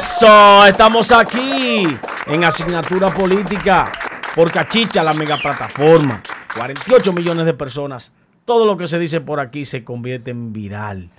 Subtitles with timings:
[0.00, 1.86] Eso, estamos aquí
[2.26, 3.92] en asignatura política
[4.34, 6.22] por Cachicha, la mega plataforma.
[6.56, 8.14] 48 millones de personas.
[8.46, 11.10] Todo lo que se dice por aquí se convierte en viral.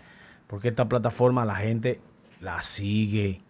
[0.47, 1.99] Porque esta plataforma la gente
[2.39, 3.41] la sigue.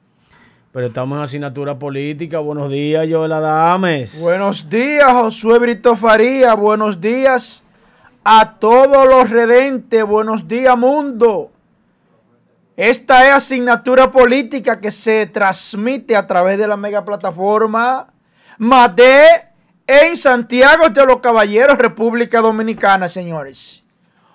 [0.74, 2.40] Pero estamos en asignatura política.
[2.40, 4.20] Buenos días, Joel Adames.
[4.20, 6.56] Buenos días, Josué Brito Faría.
[6.56, 7.64] Buenos días
[8.26, 10.06] a todos los redentes.
[10.06, 11.52] Buenos días, mundo.
[12.82, 18.08] Esta es asignatura política que se transmite a través de la mega plataforma
[18.58, 19.50] MADE
[19.86, 23.84] en Santiago de los Caballeros, República Dominicana, señores.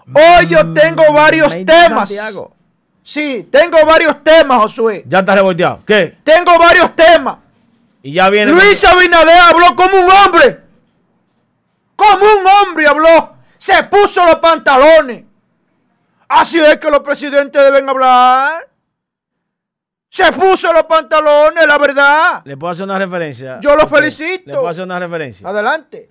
[0.07, 2.15] Hoy yo tengo varios temas.
[3.03, 5.03] Sí, tengo varios temas, Josué.
[5.09, 5.81] Ya está revolteado.
[5.85, 6.17] ¿Qué?
[6.23, 7.39] Tengo varios temas.
[8.01, 8.53] Y ya viene.
[8.53, 10.61] Luis Abinader habló como un hombre.
[11.97, 13.35] Como un hombre habló.
[13.59, 15.26] Se puso los pantalones.
[16.29, 18.69] Así es que los presidentes deben hablar.
[20.09, 22.43] Se puso los pantalones, la verdad.
[22.45, 23.61] ¿Le puedo hacer una referencia?
[23.61, 24.45] Yo lo felicito.
[24.47, 25.49] ¿Le puedo hacer una referencia?
[25.49, 26.11] Adelante.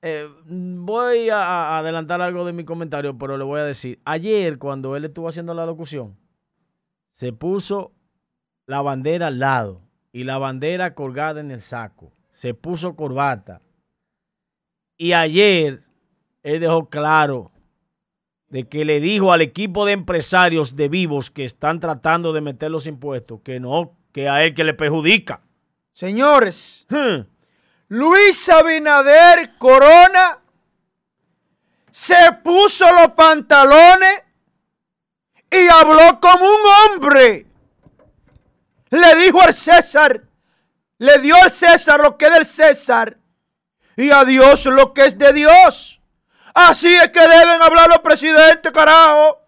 [0.00, 4.00] Eh, voy a, adelantar algo de mi comentario, pero le voy a decir.
[4.04, 6.16] Ayer, cuando él estuvo haciendo la locución,
[7.12, 7.92] se puso
[8.66, 12.12] la bandera al lado y la bandera colgada en el saco.
[12.34, 13.60] Se puso corbata.
[14.96, 15.82] Y ayer
[16.42, 17.50] él dejó claro
[18.48, 22.70] de que le dijo al equipo de empresarios de vivos que están tratando de meter
[22.70, 25.40] los impuestos que no, que a él que le perjudica.
[25.92, 27.20] Señores, hmm.
[27.88, 30.38] Luis Abinader Corona
[31.90, 34.22] se puso los pantalones
[35.50, 36.60] y habló como un
[36.92, 37.46] hombre.
[38.90, 40.22] Le dijo al César,
[40.98, 43.18] le dio al César lo que es del César
[43.96, 45.97] y a Dios lo que es de Dios.
[46.54, 49.40] Así es que deben hablar los presidentes, carajo.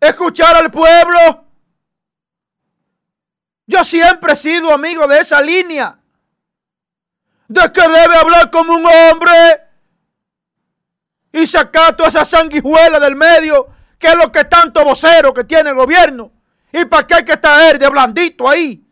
[0.00, 1.44] Escuchar al pueblo.
[3.66, 5.98] Yo siempre he sido amigo de esa línea.
[7.48, 9.32] De que debe hablar como un hombre.
[11.32, 13.68] Y sacar toda esa sanguijuela del medio.
[13.98, 16.32] Que es lo que tanto vocero que tiene el gobierno.
[16.72, 18.86] ¿Y para qué hay que estar de blandito ahí?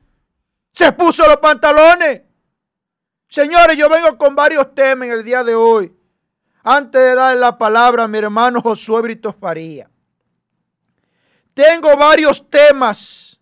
[0.73, 2.23] Se puso los pantalones.
[3.29, 5.98] Señores, yo vengo con varios temas en el día de hoy
[6.69, 9.89] antes de dar la palabra a mi hermano Josué Brito Faría.
[11.55, 13.41] Tengo varios temas.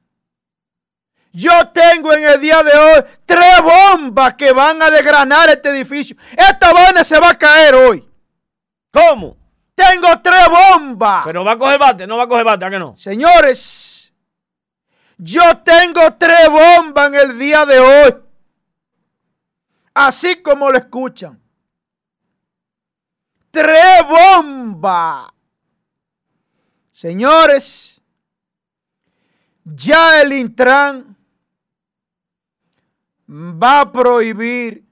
[1.32, 6.16] Yo tengo en el día de hoy tres bombas que van a desgranar este edificio.
[6.36, 8.08] Esta vaina se va a caer hoy.
[8.92, 9.36] ¿Cómo?
[9.74, 11.24] Tengo tres bombas.
[11.24, 12.96] Pero va a coger bate, no va a coger bate, ¿a que no?
[12.96, 14.14] Señores,
[15.18, 18.16] yo tengo tres bombas en el día de hoy.
[19.92, 21.40] Así como lo escuchan
[23.56, 25.28] tres bombas.
[26.92, 28.02] Señores,
[29.64, 31.16] ya el Intran
[33.28, 34.84] va a prohibir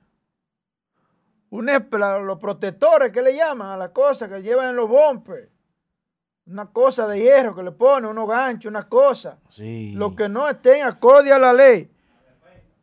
[1.50, 5.50] los protectores que le llaman a la cosa que llevan en los bumpers.
[6.46, 9.38] Una cosa de hierro que le pone, unos ganchos, una cosa.
[9.58, 11.91] Lo que no estén acorde a la ley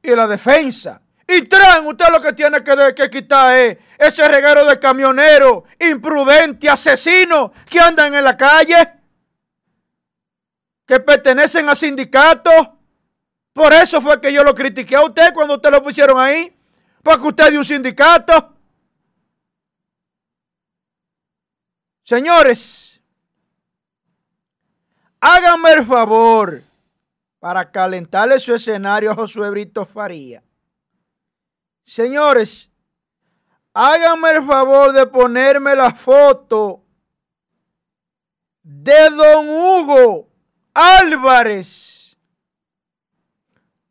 [0.02, 1.02] y la defensa.
[1.34, 7.52] Y traen, usted lo que tiene que, quitar es ese reguero de camioneros, imprudente, asesinos
[7.70, 8.96] que andan en la calle,
[10.86, 12.68] que pertenecen a sindicatos.
[13.54, 16.54] Por eso fue que yo lo critiqué a usted cuando usted lo pusieron ahí,
[17.02, 18.54] porque usted es de un sindicato.
[22.04, 23.02] Señores,
[25.22, 26.62] háganme el favor
[27.40, 30.44] para calentarle su escenario a Josué Brito Faría
[31.92, 32.72] Señores,
[33.74, 36.86] háganme el favor de ponerme la foto
[38.64, 40.30] de don Hugo
[40.74, 42.18] Álvarez.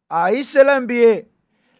[0.09, 1.31] Ahí se la envié.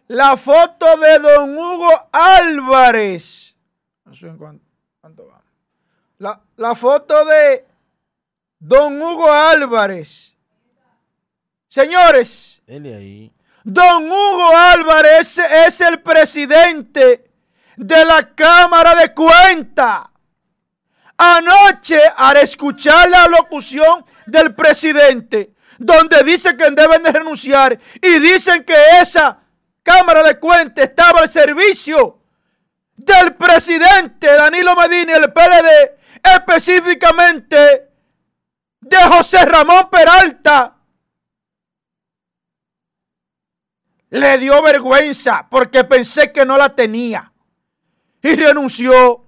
[0.05, 3.57] La foto de don Hugo Álvarez.
[4.05, 5.41] No sé en cuánto, va.
[6.19, 7.65] La, la foto de
[8.59, 10.37] don Hugo Álvarez.
[11.67, 12.61] Señores.
[12.67, 13.33] Dele ahí.
[13.63, 17.31] Don Hugo Álvarez es el presidente
[17.77, 20.01] de la Cámara de Cuentas.
[21.17, 28.63] Anoche, al escuchar la locución del presidente, donde dice que deben de renunciar y dicen
[28.63, 29.39] que esa
[29.83, 32.19] Cámara de Cuentas estaba al servicio
[32.95, 37.89] del presidente Danilo Medina el PLD, específicamente
[38.79, 40.75] de José Ramón Peralta,
[44.11, 47.31] Le dio vergüenza porque pensé que no la tenía.
[48.21, 49.25] Y renunció.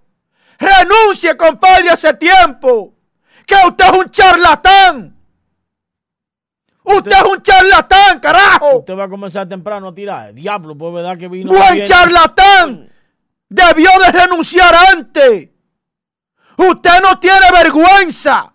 [0.60, 2.94] Renuncie, compadre, hace tiempo.
[3.48, 5.18] Que usted es un charlatán.
[6.84, 8.80] Usted es un charlatán, carajo.
[8.80, 10.34] Usted va a comenzar temprano a tirar.
[10.34, 11.54] Diablo, pues verdad que vino.
[11.54, 11.86] Buen bien.
[11.86, 12.92] charlatán.
[13.48, 15.50] Debió de renunciar antes.
[16.58, 18.54] Usted no tiene vergüenza.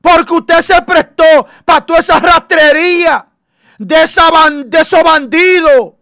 [0.00, 3.28] Porque usted se prestó para toda esa rastrería
[3.78, 4.30] de, esa
[4.64, 5.94] de esos bandidos.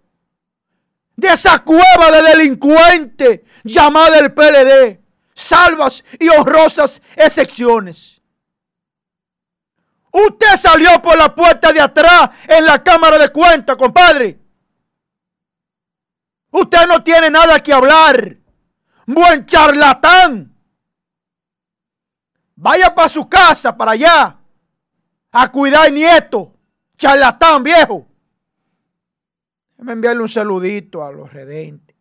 [1.17, 5.01] De esa cueva de delincuentes llamada el PLD.
[5.35, 8.21] Salvas y honrosas excepciones.
[10.11, 14.39] Usted salió por la puerta de atrás en la Cámara de Cuentas, compadre.
[16.51, 18.37] Usted no tiene nada que hablar.
[19.07, 20.55] Buen charlatán.
[22.55, 24.39] Vaya para su casa, para allá,
[25.33, 26.55] a cuidar nieto.
[27.03, 28.07] Charlatán viejo.
[29.77, 31.97] Déjame enviarle un saludito a los redentes.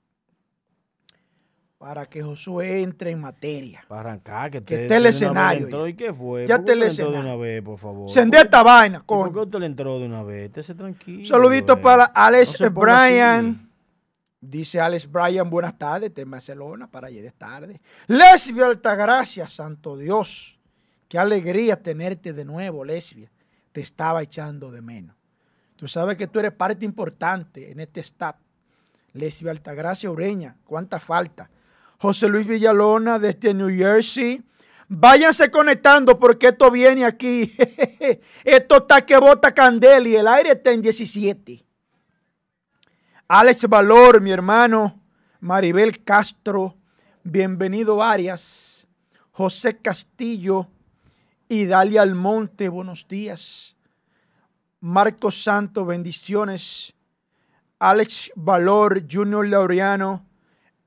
[1.79, 3.83] Para que Josué entre en materia.
[3.87, 5.87] Para arrancar, que, Que te- esté el escenario entró.
[5.87, 6.45] ¿Y qué fue?
[6.45, 7.19] Ya ¿Por esté el entró de escenario.
[7.31, 8.11] una vez, por favor?
[8.11, 9.43] Sende ¿Por qué- esta vaina, ¿Y ¿Por qué coño.
[9.45, 10.45] usted le entró de una vez?
[10.45, 11.25] Estése tranquilo.
[11.25, 11.77] Saludito eh.
[11.77, 12.69] para Alex No.
[12.69, 13.71] Bryan.
[14.39, 17.81] Dice Alex Bryan, buenas tardes, está en Barcelona para ayer de tarde.
[18.05, 20.59] Lesbia Altagracia, santo Dios.
[21.07, 23.31] Qué alegría tenerte de nuevo, Lesbia.
[23.71, 25.15] Te estaba echando de menos.
[25.75, 28.35] Tú sabes que tú eres parte importante en este staff.
[29.13, 31.49] Lesbia Altagracia Ureña, cuánta falta.
[31.97, 34.43] José Luis Villalona desde New Jersey.
[34.87, 37.55] Váyanse conectando porque esto viene aquí.
[38.43, 41.65] esto está que bota candela y el aire está en 17.
[43.27, 45.01] Alex Valor, mi hermano.
[45.39, 46.75] Maribel Castro.
[47.23, 48.85] Bienvenido Arias.
[49.31, 50.67] José Castillo.
[51.51, 53.75] Y Dalia Almonte, buenos días.
[54.79, 56.95] Marcos Santo, bendiciones.
[57.77, 60.25] Alex Valor, Junior Laureano.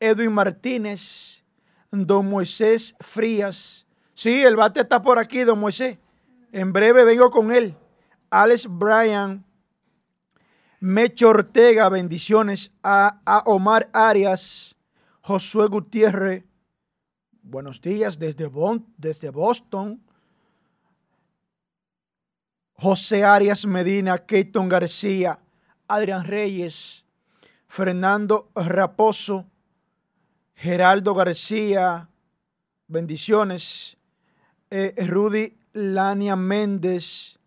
[0.00, 1.44] Edwin Martínez.
[1.90, 3.86] Don Moisés Frías.
[4.14, 5.98] Sí, el bate está por aquí, don Moisés.
[6.50, 7.76] En breve vengo con él.
[8.30, 9.44] Alex Bryan.
[10.80, 14.76] Mecho Ortega, bendiciones a, a Omar Arias,
[15.20, 16.42] Josué Gutiérrez,
[17.42, 20.02] buenos días desde, Bon- desde Boston,
[22.74, 25.38] José Arias Medina, Keyton García,
[25.88, 27.04] Adrián Reyes,
[27.68, 29.46] Fernando Raposo,
[30.54, 32.08] Geraldo García,
[32.86, 33.96] bendiciones,
[34.70, 37.38] eh, Rudy Lania Méndez,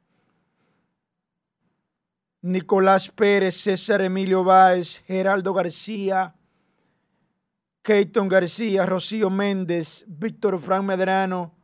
[2.42, 6.36] Nicolás Pérez, César Emilio Báez, Geraldo García,
[7.82, 11.57] Keyton García, Rocío Méndez, Víctor Fran Medrano,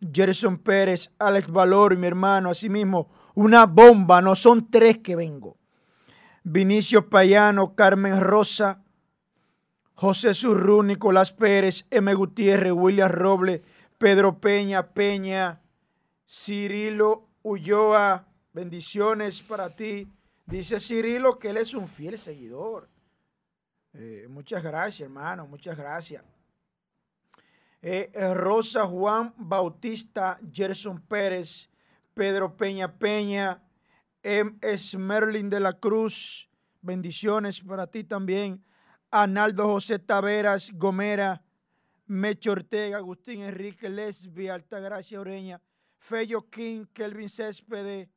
[0.00, 5.56] Gerson Pérez, Alex Valor, mi hermano, asimismo, una bomba, no son tres que vengo.
[6.42, 8.82] Vinicio Payano, Carmen Rosa,
[9.94, 12.14] José Surrú, Nicolás Pérez, M.
[12.14, 13.62] Gutiérrez, William Roble,
[13.98, 15.60] Pedro Peña, Peña,
[16.26, 20.08] Cirilo Ulloa, bendiciones para ti.
[20.46, 22.88] Dice Cirilo que él es un fiel seguidor.
[23.92, 26.24] Eh, muchas gracias, hermano, muchas gracias.
[27.82, 31.70] Eh, eh, Rosa Juan Bautista, Gerson Pérez,
[32.12, 33.62] Pedro Peña Peña,
[34.22, 34.58] M.
[34.98, 36.50] Merlin de la Cruz,
[36.82, 38.62] bendiciones para ti también.
[39.10, 41.42] Analdo José Taveras, Gomera,
[42.06, 45.62] Mecho Ortega, Agustín Enrique Lesbia, Altagracia Oreña,
[45.98, 48.08] Fello King, Kelvin Céspedes,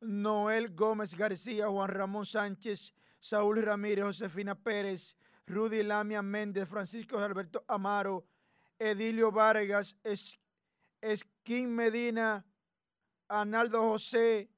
[0.00, 7.64] Noel Gómez García, Juan Ramón Sánchez, Saúl Ramírez, Josefina Pérez, Rudy Lamia Méndez, Francisco Alberto
[7.68, 8.24] Amaro,
[8.78, 10.38] Edilio Vargas, Es-
[11.00, 12.44] Esquín Medina,
[13.28, 14.48] Analdo José,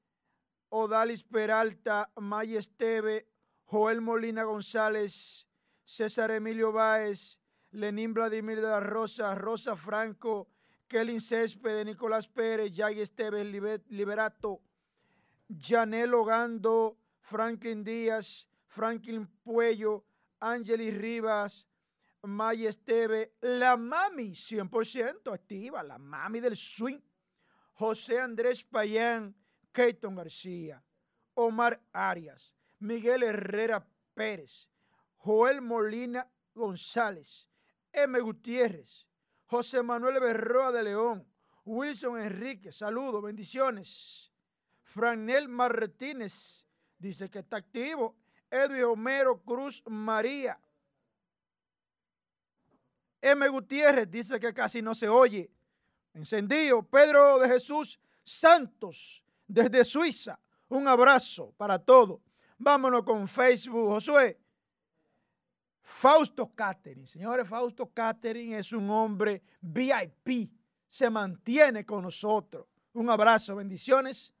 [0.69, 3.27] Odalis Peralta, May Esteve,
[3.65, 5.47] Joel Molina González,
[5.83, 7.39] César Emilio Báez,
[7.71, 10.47] Lenín Vladimir de la Rosa, Rosa Franco,
[10.87, 14.61] Kelly Céspedes, Nicolás Pérez, Yagi Esteves, Libe- Liberato,
[15.49, 20.05] Janel Ogando, Franklin Díaz, Franklin Puello,
[20.39, 21.66] Angeli Rivas,
[22.23, 26.99] May Esteve, la mami 100% activa, la mami del swing,
[27.73, 29.35] José Andrés Payán,
[29.71, 30.83] Keyton García,
[31.35, 34.67] Omar Arias, Miguel Herrera Pérez,
[35.17, 37.47] Joel Molina González,
[37.91, 38.19] M.
[38.19, 39.07] Gutiérrez,
[39.45, 41.27] José Manuel Berroa de León,
[41.65, 44.31] Wilson Enrique, saludos, bendiciones.
[44.83, 46.65] Franel Martínez
[46.97, 48.15] dice que está activo.
[48.49, 50.59] Edwin Homero Cruz María.
[53.21, 53.47] M.
[53.49, 55.49] Gutiérrez dice que casi no se oye.
[56.13, 56.83] Encendido.
[56.83, 60.39] Pedro de Jesús Santos desde Suiza.
[60.69, 62.19] Un abrazo para todos.
[62.57, 63.89] Vámonos con Facebook.
[63.89, 64.39] Josué.
[65.81, 67.07] Fausto Catering.
[67.07, 70.51] Señores, Fausto Catering es un hombre VIP.
[70.89, 72.65] Se mantiene con nosotros.
[72.93, 74.33] Un abrazo, bendiciones.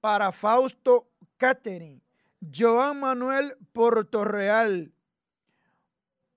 [0.00, 2.00] para Fausto Catering,
[2.40, 4.92] Joan Manuel Portorreal,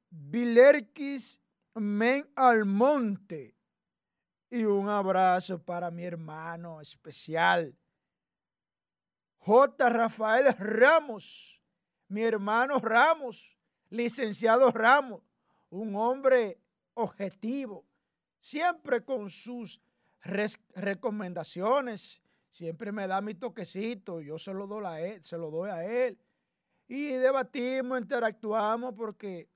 [0.09, 1.39] Vilerquis
[1.79, 3.55] Men Almonte.
[4.49, 7.75] Y un abrazo para mi hermano especial,
[9.37, 9.89] J.
[9.89, 11.61] Rafael Ramos,
[12.07, 13.55] mi hermano Ramos,
[13.89, 15.21] licenciado Ramos,
[15.69, 16.59] un hombre
[16.95, 17.85] objetivo,
[18.39, 19.79] siempre con sus
[20.75, 25.69] recomendaciones, siempre me da mi toquecito, yo se lo doy a él, se lo doy
[25.69, 26.19] a él.
[26.87, 29.47] Y debatimos, interactuamos porque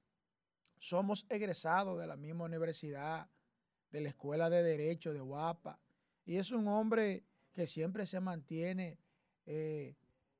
[0.83, 3.29] somos egresados de la misma universidad,
[3.89, 5.79] de la Escuela de Derecho de Guapa.
[6.25, 7.23] Y es un hombre
[7.53, 8.99] que siempre se mantiene
[9.45, 9.95] eh,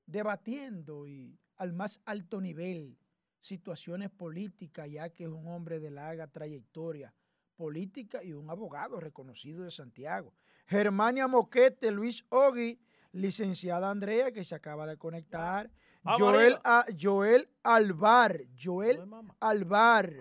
[0.06, 2.98] debatiendo y al más alto nivel
[3.40, 7.14] situaciones políticas, ya que es un hombre de larga trayectoria
[7.56, 10.34] política y un abogado reconocido de Santiago.
[10.68, 12.82] Germania Moquete, Luis Ogui,
[13.14, 15.72] licenciada Andrea, que se acaba de conectar.
[16.18, 16.60] Joel,
[17.00, 20.14] Joel Alvar, Joel Alvar.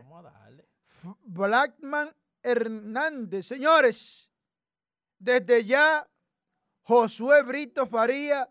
[1.24, 3.46] Blackman Hernández.
[3.46, 4.30] Señores,
[5.18, 6.08] desde ya,
[6.82, 8.48] Josué Brito Faría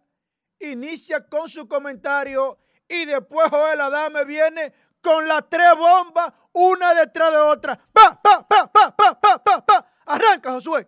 [0.59, 7.31] inicia con su comentario y después Joel Adame viene con las tres bombas, una detrás
[7.31, 7.77] de otra.
[7.91, 9.91] ¡Pa, pa, pa, pa, pa, pa, pa, pa!
[10.05, 10.88] Arranca, Josué.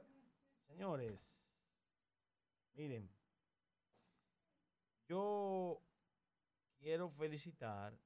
[0.67, 1.19] Señores,
[2.73, 3.09] miren,
[5.07, 5.82] yo
[6.83, 7.97] quiero felicitar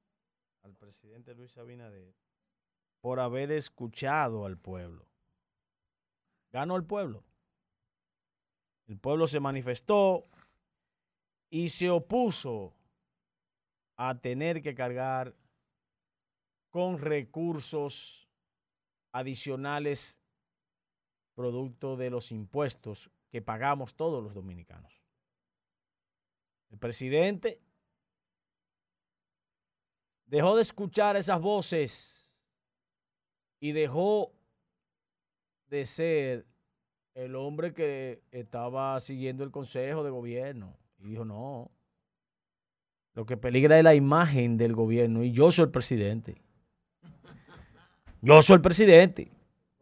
[0.62, 2.14] al presidente Luis Abinader
[3.00, 5.04] por haber escuchado al pueblo.
[6.52, 7.24] Ganó el pueblo.
[8.86, 10.24] El pueblo se manifestó
[11.50, 12.72] y se opuso
[13.96, 15.34] a tener que cargar
[16.70, 18.28] con recursos
[19.10, 20.20] adicionales
[21.34, 25.02] producto de los impuestos que pagamos todos los dominicanos.
[26.70, 27.60] El presidente
[30.28, 32.36] dejó de escuchar esas voces
[33.60, 34.32] y dejó
[35.68, 36.46] de ser
[37.14, 40.76] el hombre que estaba siguiendo el consejo de gobierno.
[40.98, 41.70] Y dijo, no,
[43.14, 46.40] lo que peligra es la imagen del gobierno y yo soy el presidente.
[48.20, 49.30] Yo soy el presidente.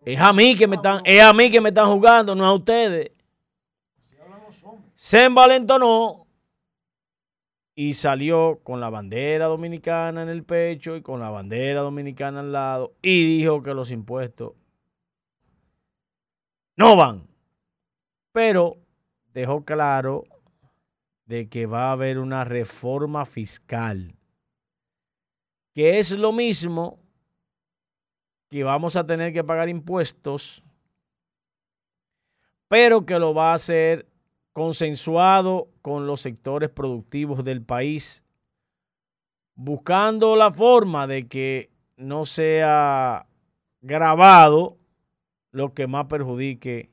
[0.05, 2.55] Es a mí que me están, es a mí que me están jugando, no a
[2.55, 3.11] ustedes.
[4.95, 6.25] Se envalentonó
[7.78, 12.50] y salió con la bandera dominicana en el pecho y con la bandera dominicana al
[12.50, 14.54] lado y dijo que los impuestos
[16.75, 17.28] no van.
[18.33, 18.78] Pero
[19.35, 20.25] dejó claro
[21.26, 24.14] de que va a haber una reforma fiscal,
[25.75, 26.99] que es lo mismo
[28.49, 30.62] que vamos a tener que pagar impuestos,
[32.68, 34.06] pero que lo va a hacer
[34.56, 38.22] consensuado con los sectores productivos del país,
[39.54, 43.26] buscando la forma de que no sea
[43.82, 44.78] grabado
[45.50, 46.88] lo que más perjudique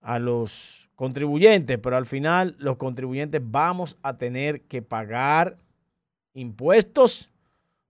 [0.00, 5.58] a los contribuyentes, pero al final los contribuyentes vamos a tener que pagar
[6.34, 7.30] impuestos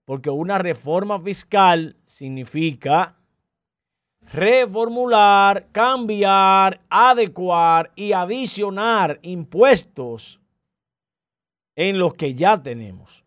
[0.05, 3.16] porque una reforma fiscal significa
[4.31, 10.39] reformular, cambiar, adecuar y adicionar impuestos
[11.75, 13.25] en los que ya tenemos.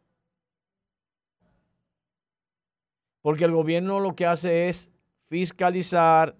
[3.22, 4.90] Porque el gobierno lo que hace es
[5.28, 6.36] fiscalizar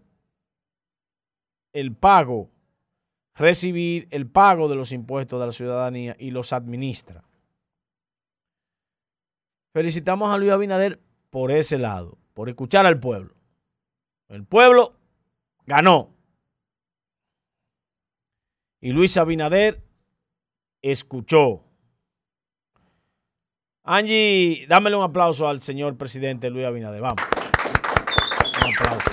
[1.72, 2.50] el pago
[3.40, 7.24] recibir el pago de los impuestos de la ciudadanía y los administra.
[9.72, 11.00] Felicitamos a Luis Abinader
[11.30, 13.34] por ese lado, por escuchar al pueblo.
[14.30, 14.94] El pueblo
[15.66, 16.14] ganó.
[18.80, 19.82] Y Luis Abinader
[20.80, 21.64] escuchó.
[23.82, 27.00] Angie, dámele un aplauso al señor presidente Luis Abinader.
[27.00, 27.20] Vamos.
[28.62, 29.10] Un aplauso.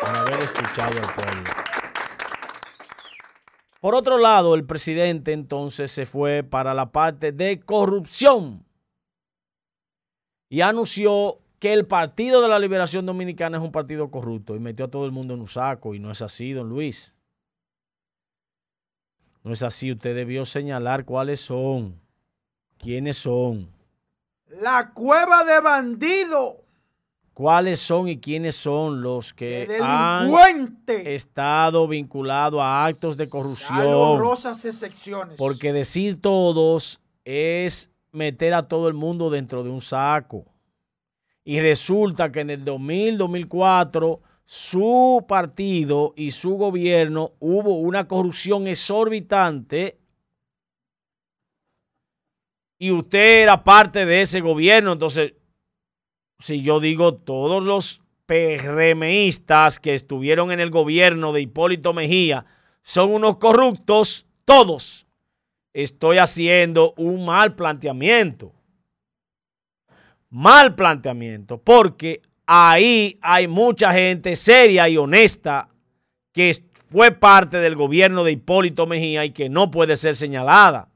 [0.00, 1.50] Por haber escuchado al pueblo.
[3.80, 8.66] Por otro lado, el presidente entonces se fue para la parte de corrupción
[10.48, 14.86] y anunció que el Partido de la Liberación Dominicana es un partido corrupto y metió
[14.86, 17.14] a todo el mundo en un saco y no es así, don Luis.
[19.42, 22.00] No es así, usted debió señalar cuáles son,
[22.78, 23.70] quiénes son.
[24.48, 26.68] La cueva de bandido
[27.38, 30.28] cuáles son y quiénes son los que han
[30.88, 33.78] estado vinculados a actos de corrupción.
[34.64, 35.36] excepciones.
[35.36, 40.46] Porque decir todos es meter a todo el mundo dentro de un saco.
[41.48, 48.66] Y resulta que en el 2000, 2004 su partido y su gobierno hubo una corrupción
[48.66, 49.96] exorbitante
[52.78, 54.92] y usted era parte de ese gobierno.
[54.92, 55.36] Entonces,
[56.38, 62.44] si yo digo todos los PRMistas que estuvieron en el gobierno de Hipólito Mejía
[62.82, 65.06] son unos corruptos, todos,
[65.72, 68.52] estoy haciendo un mal planteamiento.
[70.30, 75.68] Mal planteamiento, porque ahí hay mucha gente seria y honesta
[76.32, 76.52] que
[76.90, 80.90] fue parte del gobierno de Hipólito Mejía y que no puede ser señalada.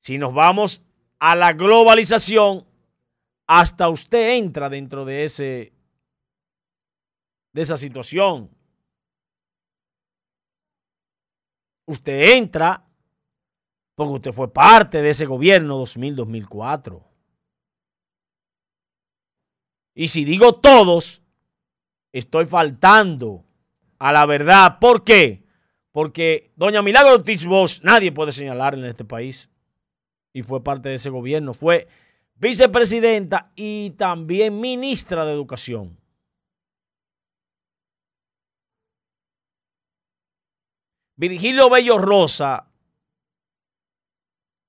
[0.00, 0.82] Si nos vamos
[1.18, 2.66] a la globalización,
[3.46, 5.72] hasta usted entra dentro de ese
[7.52, 8.50] de esa situación.
[11.86, 12.84] Usted entra
[13.94, 17.02] porque usted fue parte de ese gobierno 2000-2004.
[19.98, 21.22] Y si digo todos,
[22.12, 23.46] estoy faltando
[23.98, 24.78] a la verdad.
[24.78, 25.42] ¿Por qué?
[25.90, 29.48] Porque doña Milagro Ortiz Bosch nadie puede señalar en este país.
[30.34, 31.54] Y fue parte de ese gobierno.
[31.54, 31.88] Fue
[32.34, 35.98] vicepresidenta y también ministra de Educación.
[41.16, 42.68] Virgilio Bello Rosa,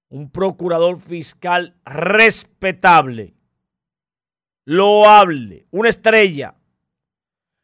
[0.08, 3.37] un procurador fiscal respetable,
[4.68, 6.54] loable, una estrella.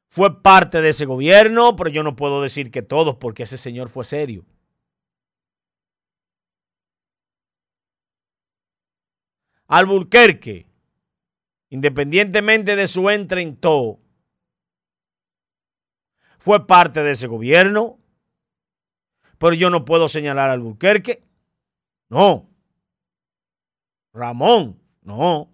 [0.08, 3.90] Fue parte de ese gobierno, pero yo no puedo decir que todos, porque ese señor
[3.90, 4.46] fue serio.
[9.68, 10.68] Alburquerque,
[11.70, 14.00] independientemente de su entre en todo,
[16.40, 18.00] fue parte de ese gobierno,
[19.38, 21.24] pero yo no puedo señalar a Alburquerque.
[22.08, 22.50] No.
[24.14, 25.53] Ramón, no.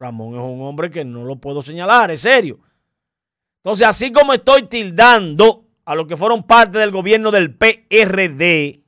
[0.00, 2.58] Ramón es un hombre que no lo puedo señalar, es serio.
[3.58, 8.82] Entonces, así como estoy tildando a los que fueron parte del gobierno del PRD,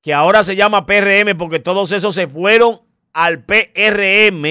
[0.00, 2.82] que ahora se llama PRM porque todos esos se fueron
[3.12, 4.44] al PRM,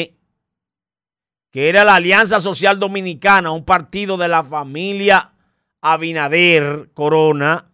[1.52, 5.32] que era la Alianza Social Dominicana, un partido de la familia
[5.80, 7.72] Abinader Corona,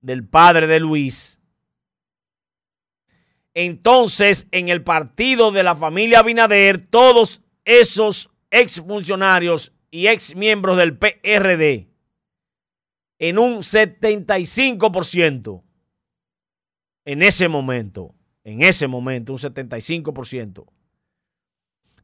[0.00, 1.35] del padre de Luis.
[3.58, 10.98] Entonces, en el partido de la familia Abinader, todos esos exfuncionarios y ex miembros del
[10.98, 11.88] PRD,
[13.18, 15.62] en un 75%,
[17.06, 18.14] en ese momento,
[18.44, 20.66] en ese momento, un 75%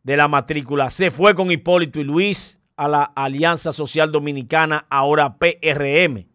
[0.02, 5.36] de la matrícula se fue con Hipólito y Luis a la Alianza Social Dominicana, ahora
[5.36, 6.26] PRM.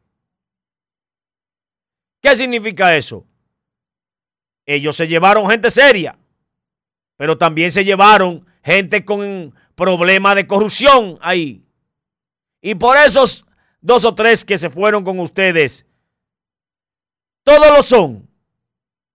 [2.22, 3.27] ¿Qué significa eso?
[4.68, 6.20] Ellos se llevaron gente seria,
[7.16, 11.64] pero también se llevaron gente con problemas de corrupción ahí.
[12.62, 13.46] Y por esos
[13.80, 15.88] dos o tres que se fueron con ustedes,
[17.44, 18.30] todos lo son.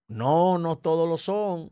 [0.08, 1.70] No, no todos lo son.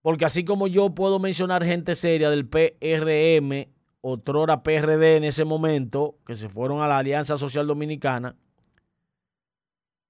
[0.00, 3.68] Porque así como yo puedo mencionar gente seria del PRM,
[4.00, 8.36] otrora PRD en ese momento, que se fueron a la Alianza Social Dominicana,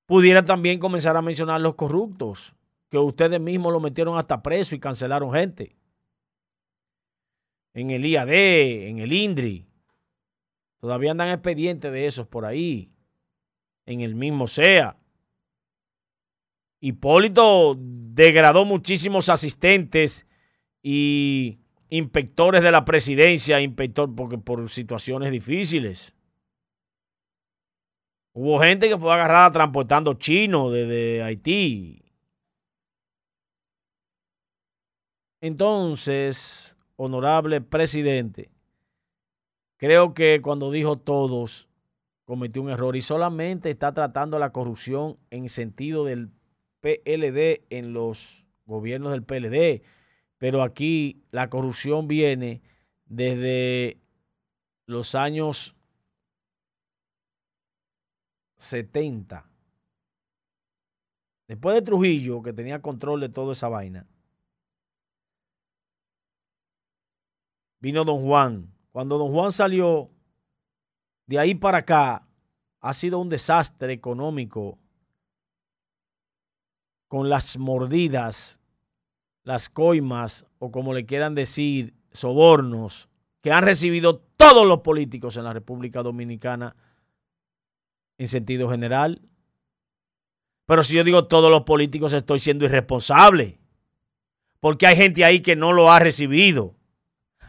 [0.07, 2.55] pudiera también comenzar a mencionar los corruptos,
[2.90, 5.77] que ustedes mismos lo metieron hasta preso y cancelaron gente.
[7.73, 9.67] En el IAD, en el INDRI.
[10.81, 12.90] Todavía andan expedientes de esos por ahí.
[13.87, 14.97] En el mismo SEA.
[16.81, 20.27] Hipólito degradó muchísimos asistentes
[20.83, 26.14] y inspectores de la presidencia, inspector, porque por situaciones difíciles.
[28.37, 32.03] Hubo gente que fue agarrada transportando chinos desde Haití.
[35.40, 38.51] Entonces, honorable presidente,
[39.77, 41.68] creo que cuando dijo todos,
[42.25, 46.31] cometió un error y solamente está tratando la corrupción en sentido del
[46.81, 49.83] PLD en los gobiernos del PLD.
[50.38, 52.62] Pero aquí la corrupción viene
[53.07, 53.99] desde
[54.87, 55.77] los años
[58.64, 59.48] 70.
[61.46, 64.07] Después de Trujillo, que tenía control de toda esa vaina,
[67.81, 68.72] vino don Juan.
[68.92, 70.11] Cuando don Juan salió,
[71.27, 72.27] de ahí para acá,
[72.81, 74.79] ha sido un desastre económico
[77.09, 78.61] con las mordidas,
[79.42, 83.09] las coimas, o como le quieran decir, sobornos,
[83.42, 86.74] que han recibido todos los políticos en la República Dominicana
[88.18, 89.20] en sentido general.
[90.66, 93.59] Pero si yo digo todos los políticos estoy siendo irresponsable.
[94.61, 96.74] Porque hay gente ahí que no lo ha recibido.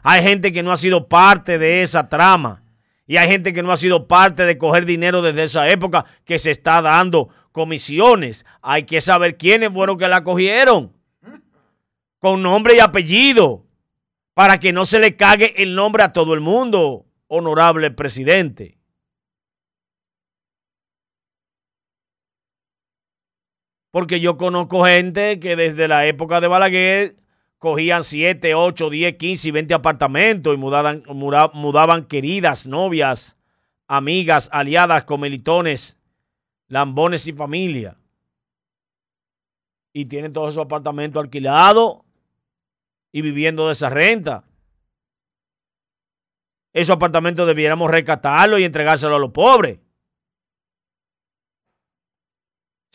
[0.04, 2.64] Hay gente que no ha sido parte de esa trama.
[3.08, 6.40] Y hay gente que no ha sido parte de coger dinero desde esa época que
[6.40, 8.46] se está dando comisiones.
[8.62, 10.92] Hay que saber quiénes fueron que la cogieron.
[12.20, 13.66] Con nombre y apellido.
[14.34, 18.78] Para que no se le cague el nombre a todo el mundo, honorable presidente.
[23.96, 27.16] Porque yo conozco gente que desde la época de Balaguer
[27.60, 33.38] cogían 7, 8, 10, 15 y 20 apartamentos y mudaban, mudaban queridas, novias,
[33.88, 35.98] amigas, aliadas, comelitones,
[36.68, 37.98] lambones y familia.
[39.94, 42.00] Y tienen todos esos apartamentos alquilados
[43.14, 44.44] y viviendo de esa renta.
[46.74, 49.80] Esos apartamentos debiéramos rescatarlos y entregárselos a los pobres.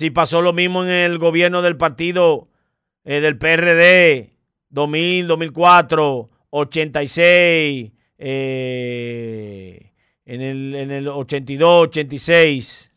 [0.00, 2.48] Si pasó lo mismo en el gobierno del partido
[3.04, 4.34] eh, del PRD
[4.70, 9.90] 2000, 2004, 86, en,
[10.24, 12.90] el, en el 82, 86.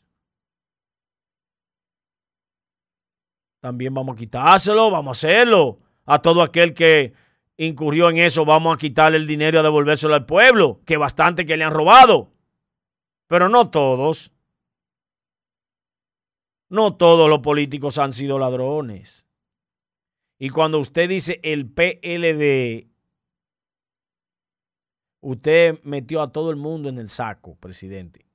[3.59, 5.79] También vamos a quitárselo, vamos a hacerlo.
[6.05, 7.11] A todo aquel que
[7.57, 11.45] incurrió en eso, vamos a quitarle el dinero y a devolvérselo al pueblo, que bastante
[11.45, 12.31] que le han robado.
[13.27, 14.32] Pero no todos.
[16.73, 19.27] No todos los políticos han sido ladrones.
[20.39, 22.87] Y cuando usted dice el PLD,
[25.21, 28.25] usted metió a todo el mundo en el saco, presidente.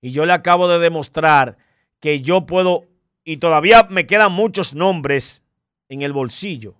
[0.00, 1.58] Y yo le acabo de demostrar
[2.00, 2.88] que yo puedo,
[3.22, 5.44] y todavía me quedan muchos nombres
[5.88, 6.74] en el bolsillo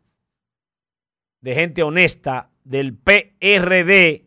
[1.41, 4.27] de gente honesta del PRD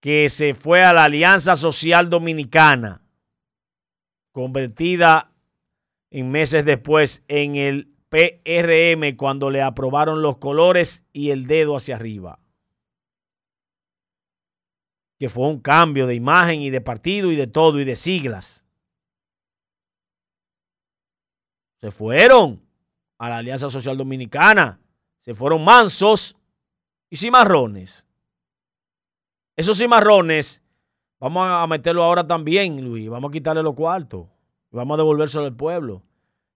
[0.00, 3.00] que se fue a la Alianza Social Dominicana,
[4.40, 5.32] convertida
[6.10, 11.96] en meses después en el PRM cuando le aprobaron los colores y el dedo hacia
[11.96, 12.40] arriba.
[15.18, 18.64] Que fue un cambio de imagen y de partido y de todo y de siglas.
[21.80, 22.62] Se fueron
[23.18, 24.80] a la Alianza Social Dominicana.
[25.20, 26.36] Se fueron mansos
[27.10, 28.06] y cimarrones.
[29.56, 30.62] Esos cimarrones,
[31.20, 33.08] vamos a meterlo ahora también, Luis.
[33.08, 34.26] Vamos a quitarle los cuartos.
[34.72, 36.02] Vamos a devolvérselo al pueblo.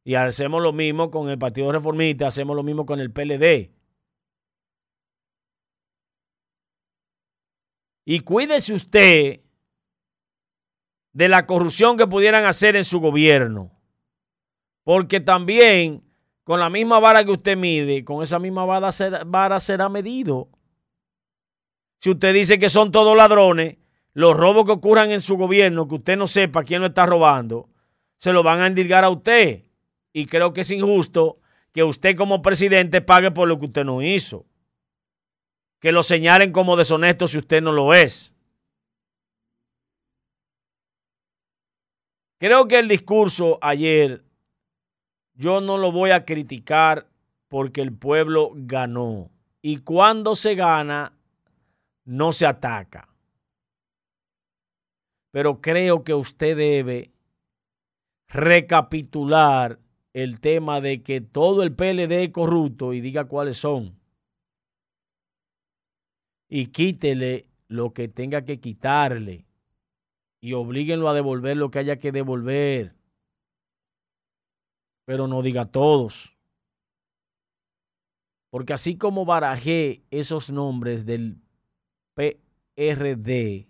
[0.04, 3.70] Y hacemos lo mismo con el Partido Reformista, hacemos lo mismo con el PLD.
[8.04, 9.40] Y cuídese usted
[11.12, 13.70] de la corrupción que pudieran hacer en su gobierno.
[14.82, 16.04] Porque también
[16.42, 20.50] con la misma vara que usted mide, con esa misma vara será, vara será medido.
[22.02, 23.78] Si usted dice que son todos ladrones,
[24.14, 27.68] los robos que ocurran en su gobierno, que usted no sepa quién lo está robando,
[28.18, 29.64] se lo van a endilgar a usted.
[30.12, 31.40] Y creo que es injusto
[31.72, 34.46] que usted como presidente pague por lo que usted no hizo.
[35.80, 38.32] Que lo señalen como deshonesto si usted no lo es.
[42.38, 44.22] Creo que el discurso ayer
[45.34, 47.08] yo no lo voy a criticar
[47.48, 49.30] porque el pueblo ganó.
[49.60, 51.12] Y cuando se gana,
[52.04, 53.13] no se ataca.
[55.34, 57.10] Pero creo que usted debe
[58.28, 59.80] recapitular
[60.12, 63.98] el tema de que todo el PLD es corrupto y diga cuáles son.
[66.48, 69.44] Y quítele lo que tenga que quitarle.
[70.40, 72.94] Y oblíguenlo a devolver lo que haya que devolver.
[75.04, 76.32] Pero no diga todos.
[78.50, 81.40] Porque así como barajé esos nombres del
[82.14, 83.66] PRD,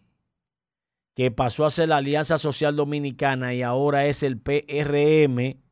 [1.15, 5.63] que pasó a ser la Alianza Social Dominicana y ahora es el PRM,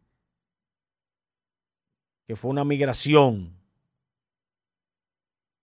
[2.26, 3.56] que fue una migración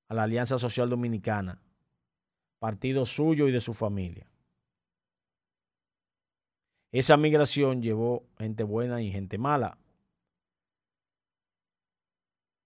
[0.10, 1.62] a la Alianza Social Dominicana,
[2.60, 4.30] partido suyo y de su familia.
[6.92, 9.78] Esa migración llevó gente buena y gente mala.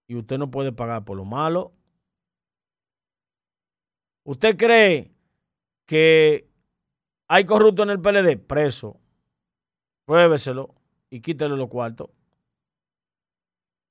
[0.08, 1.72] Y usted no puede pagar por lo malo.
[4.24, 5.12] ¿Usted cree
[5.86, 6.48] que
[7.34, 8.96] hay corrupto en el PLD, preso.
[10.04, 10.72] Pruébeselo
[11.10, 12.10] y quítele los cuartos.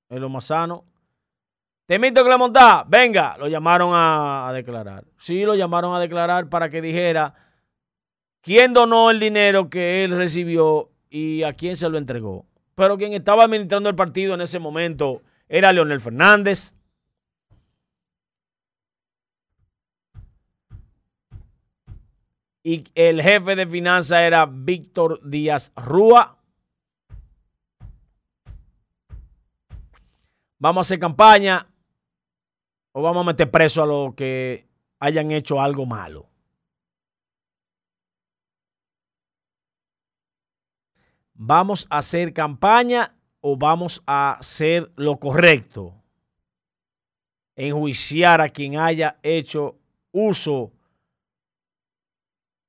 [0.07, 0.85] Es lo más sano.
[1.85, 5.03] Temito que le montá, venga, lo llamaron a, a, declarar.
[5.17, 7.33] Sí, lo llamaron a declarar para que dijera
[8.39, 12.45] quién donó el dinero que él recibió y a quién se lo entregó.
[12.75, 16.75] Pero quien estaba administrando el partido en ese momento era Leonel Fernández.
[22.63, 26.37] Y el jefe de finanzas era Víctor Díaz Rúa.
[30.57, 31.67] Vamos a hacer campaña
[32.93, 34.65] o vamos a meter preso a los que
[34.99, 36.29] hayan hecho algo malo.
[41.33, 45.93] ¿Vamos a hacer campaña o vamos a hacer lo correcto?
[47.57, 49.77] Enjuiciar a quien haya hecho
[50.13, 50.71] uso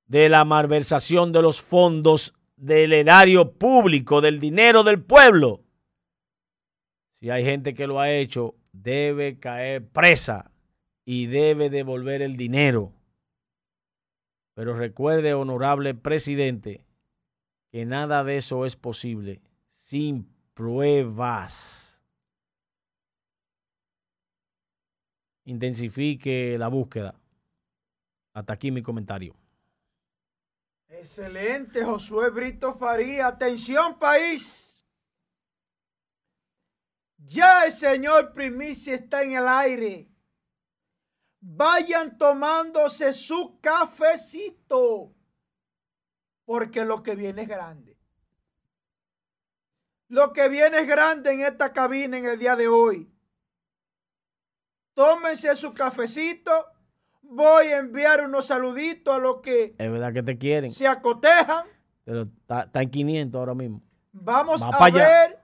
[0.07, 5.63] de la malversación de los fondos del erario público, del dinero del pueblo.
[7.21, 10.51] Si hay gente que lo ha hecho, debe caer presa
[11.05, 12.93] y debe devolver el dinero.
[14.55, 16.85] Pero recuerde, honorable presidente,
[17.71, 19.41] que nada de eso es posible
[19.71, 22.01] sin pruebas.
[25.45, 27.15] Intensifique la búsqueda.
[28.33, 29.35] Hasta aquí mi comentario.
[30.99, 33.27] Excelente, Josué Brito Faría.
[33.27, 34.87] Atención, país.
[37.19, 40.09] Ya el señor Primicia está en el aire.
[41.41, 45.15] Vayan tomándose su cafecito
[46.45, 47.99] porque lo que viene es grande.
[50.09, 53.11] Lo que viene es grande en esta cabina en el día de hoy.
[54.95, 56.74] Tómense su cafecito.
[57.27, 60.73] Voy a enviar unos saluditos a los que Es verdad que te quieren.
[60.73, 61.67] se acotejan.
[62.05, 63.83] Pero está, está en 500 ahora mismo.
[64.13, 65.09] Vamos Va a allá.
[65.09, 65.41] ver.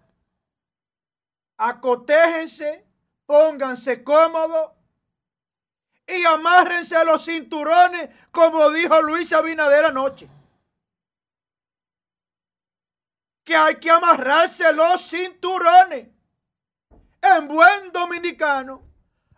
[1.56, 2.86] Acotéjense,
[3.26, 4.72] pónganse cómodos
[6.06, 10.28] y amárrense los cinturones, como dijo Luis Abinader anoche.
[13.44, 16.08] Que hay que amarrarse los cinturones.
[17.22, 18.82] En buen dominicano,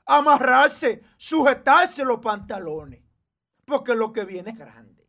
[0.06, 3.02] amarrarse, sujetarse los pantalones,
[3.64, 5.08] porque lo que viene es grande.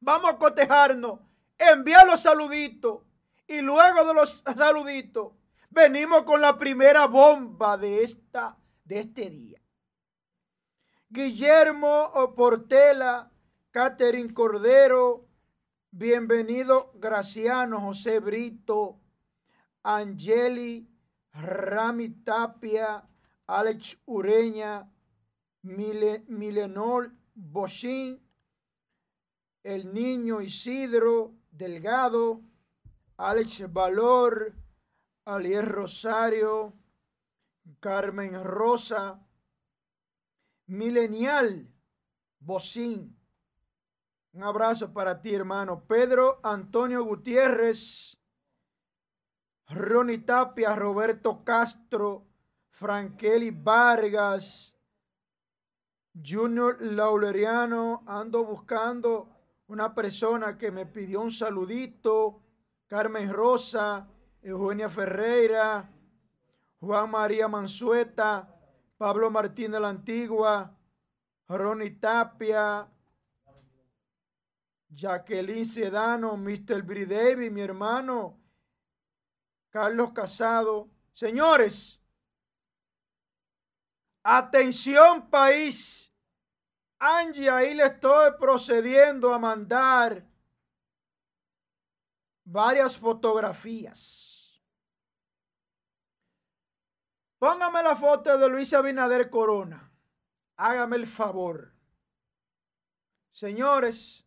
[0.00, 1.20] Vamos a cotejarnos,
[1.56, 3.02] enviar los saluditos
[3.46, 5.32] y luego de los saluditos
[5.70, 9.62] venimos con la primera bomba de, esta, de este día.
[11.08, 13.30] Guillermo Portela,
[13.70, 15.28] Catherine Cordero,
[15.90, 18.98] bienvenido Graciano, José Brito,
[19.82, 20.88] Angeli,
[21.32, 23.08] Rami Tapia,
[23.46, 24.90] Alex Ureña,
[25.62, 28.20] Mile- Milenol Boschín,
[29.62, 32.42] el niño Isidro Delgado,
[33.16, 34.54] Alex Valor,
[35.24, 36.74] Alier Rosario,
[37.80, 39.24] Carmen Rosa,
[40.66, 41.68] Milenial
[42.40, 43.16] Bocín.
[44.32, 45.84] Un abrazo para ti, hermano.
[45.86, 48.18] Pedro Antonio Gutiérrez,
[49.74, 52.26] Ronnie Tapia, Roberto Castro,
[52.70, 54.74] Frankeli Vargas,
[56.12, 58.02] Junior Lauleriano.
[58.06, 59.28] Ando buscando
[59.68, 62.42] una persona que me pidió un saludito.
[62.86, 64.06] Carmen Rosa,
[64.42, 65.88] Eugenia Ferreira,
[66.78, 68.54] Juan María Mansueta,
[68.98, 70.76] Pablo Martín de la Antigua,
[71.48, 72.86] Ronnie Tapia,
[74.90, 76.82] Jacqueline Sedano, Mr.
[76.82, 78.41] Bri Davis, mi hermano,
[79.72, 80.90] Carlos Casado.
[81.14, 81.98] Señores,
[84.22, 86.12] atención país.
[86.98, 90.24] Angie, ahí le estoy procediendo a mandar
[92.44, 94.62] varias fotografías.
[97.38, 99.90] Póngame la foto de Luis Abinader Corona.
[100.56, 101.72] Hágame el favor.
[103.32, 104.24] Señores,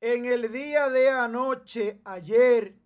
[0.00, 2.83] en el día de anoche, ayer,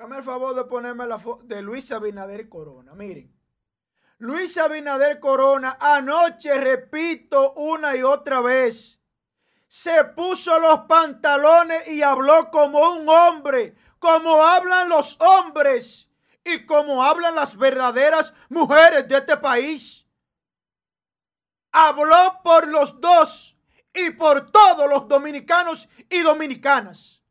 [0.00, 2.94] hágame el favor de ponerme la foto de Luis Abinader Corona.
[2.94, 3.30] Miren,
[4.16, 8.98] Luis Abinader Corona, anoche, repito una y otra vez,
[9.68, 16.10] se puso los pantalones y habló como un hombre, como hablan los hombres
[16.44, 20.06] y como hablan las verdaderas mujeres de este país.
[21.72, 23.54] Habló por los dos
[23.92, 27.22] y por todos los dominicanos y dominicanas.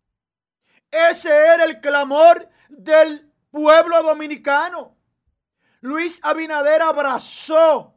[0.91, 4.95] Ese era el clamor del pueblo dominicano.
[5.81, 7.95] Luis Abinader abrazó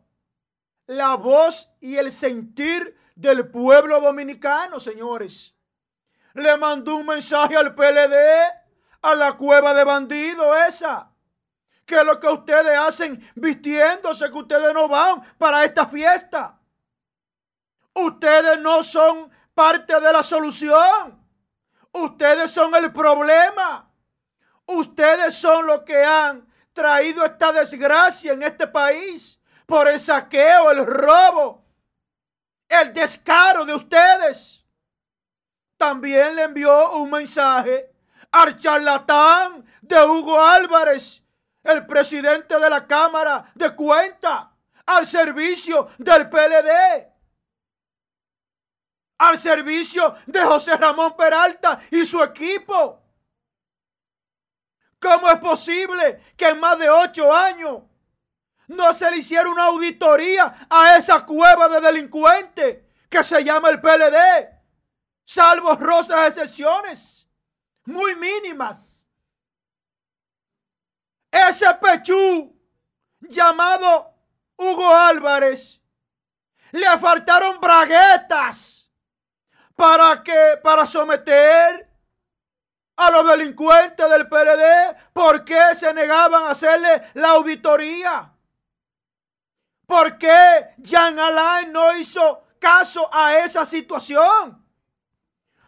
[0.87, 5.54] la voz y el sentir del pueblo dominicano, señores.
[6.35, 8.14] Le mandó un mensaje al PLD,
[9.02, 11.11] a la cueva de bandidos esa.
[11.85, 16.58] Que es lo que ustedes hacen vistiéndose, que ustedes no van para esta fiesta.
[17.94, 21.20] Ustedes no son parte de la solución.
[21.92, 23.91] Ustedes son el problema.
[24.74, 30.87] Ustedes son los que han traído esta desgracia en este país por el saqueo, el
[30.87, 31.64] robo,
[32.68, 34.64] el descaro de ustedes.
[35.76, 37.92] También le envió un mensaje
[38.30, 41.22] al charlatán de Hugo Álvarez,
[41.62, 44.52] el presidente de la Cámara de Cuenta
[44.87, 47.12] al servicio del PLD,
[49.18, 53.02] al servicio de José Ramón Peralta y su equipo.
[55.03, 57.83] ¿Cómo es posible que en más de ocho años
[58.69, 63.81] no se le hiciera una auditoría a esa cueva de delincuentes que se llama el
[63.81, 64.49] PLD?
[65.25, 67.29] Salvo rosas excepciones,
[67.87, 69.05] muy mínimas.
[71.33, 72.57] Ese pechú
[73.23, 74.15] llamado
[74.57, 75.81] Hugo Álvarez
[76.71, 78.88] le faltaron braguetas
[79.75, 81.91] para que para someter
[83.07, 84.97] a los delincuentes del PLD?
[85.12, 88.33] ¿Por qué se negaban a hacerle la auditoría?
[89.87, 94.65] ¿Por qué Jean Alain no hizo caso a esa situación?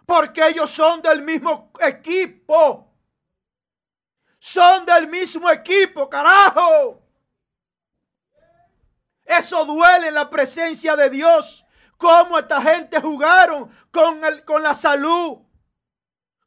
[0.07, 2.93] Porque ellos son del mismo equipo.
[4.39, 7.03] Son del mismo equipo, carajo.
[9.25, 11.65] Eso duele en la presencia de Dios.
[11.97, 15.44] Cómo esta gente jugaron con, el, con la salud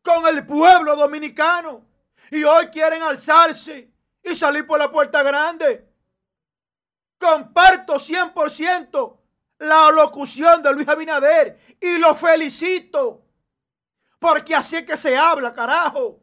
[0.08, 1.86] con el pueblo dominicano.
[2.32, 3.92] Y hoy quieren alzarse
[4.24, 5.86] y salir por la puerta grande.
[7.20, 9.18] Comparto 100%
[9.60, 13.26] la locución de Luis Abinader y lo felicito.
[14.18, 16.22] Porque así que se habla, carajo.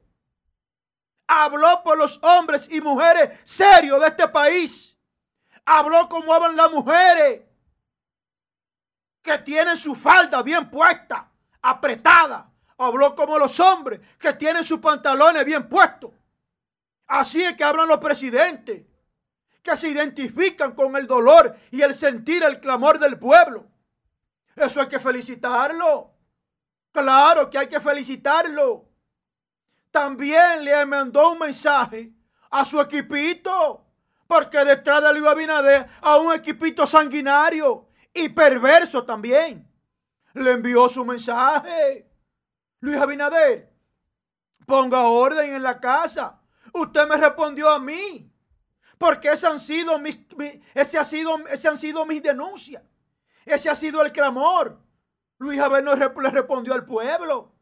[1.27, 4.97] Habló por los hombres y mujeres serios de este país.
[5.67, 7.43] Habló como hablan las mujeres
[9.23, 11.31] que tienen su falda bien puesta,
[11.63, 16.11] apretada, Habló como los hombres que tienen sus pantalones bien puestos.
[17.07, 18.83] Así es que hablan los presidentes,
[19.63, 23.67] que se identifican con el dolor y el sentir el clamor del pueblo.
[24.57, 26.11] Eso hay que felicitarlo.
[26.93, 28.87] Claro que hay que felicitarlo.
[29.91, 32.13] También le mandó un mensaje
[32.51, 33.85] a su equipito,
[34.27, 39.69] porque detrás de Luis Abinader a un equipito sanguinario y perverso también.
[40.35, 42.09] Le envió su mensaje.
[42.85, 43.73] Luis Abinader,
[44.67, 46.39] ponga orden en la casa.
[46.75, 48.31] Usted me respondió a mí.
[48.99, 50.19] Porque ese han sido mis,
[50.75, 52.83] ese ha sido, ese han sido mis denuncias.
[53.47, 54.79] Ese ha sido el clamor.
[55.39, 57.55] Luis Abinader le respondió al pueblo.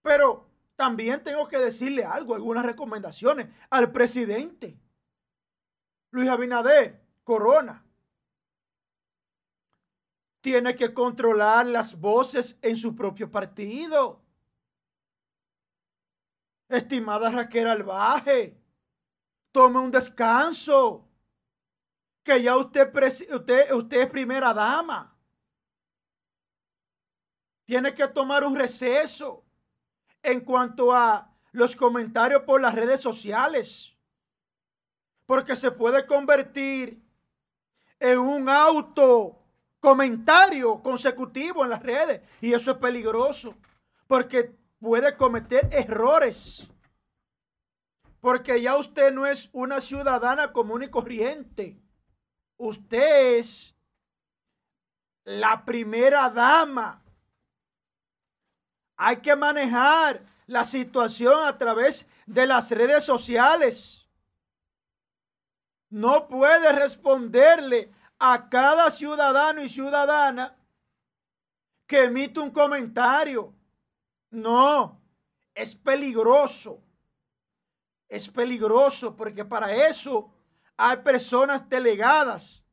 [0.00, 4.78] Pero también tengo que decirle algo, algunas recomendaciones al presidente.
[6.12, 7.81] Luis Abinader, Corona
[10.42, 14.20] tiene que controlar las voces en su propio partido.
[16.68, 18.60] Estimada Raquel Albaje,
[19.52, 21.08] tome un descanso.
[22.24, 22.92] Que ya usted,
[23.32, 25.16] usted, usted es primera dama.
[27.64, 29.44] Tiene que tomar un receso
[30.22, 33.92] en cuanto a los comentarios por las redes sociales.
[35.26, 37.00] Porque se puede convertir
[38.00, 39.41] en un auto
[39.82, 42.22] comentario consecutivo en las redes.
[42.40, 43.54] Y eso es peligroso
[44.06, 46.68] porque puede cometer errores.
[48.20, 51.76] Porque ya usted no es una ciudadana común y corriente.
[52.56, 53.74] Usted es
[55.24, 57.02] la primera dama.
[58.96, 64.06] Hay que manejar la situación a través de las redes sociales.
[65.90, 67.90] No puede responderle
[68.24, 70.56] a cada ciudadano y ciudadana
[71.88, 73.52] que emite un comentario.
[74.30, 75.02] No,
[75.52, 76.80] es peligroso.
[78.08, 80.32] Es peligroso porque para eso
[80.76, 82.64] hay personas delegadas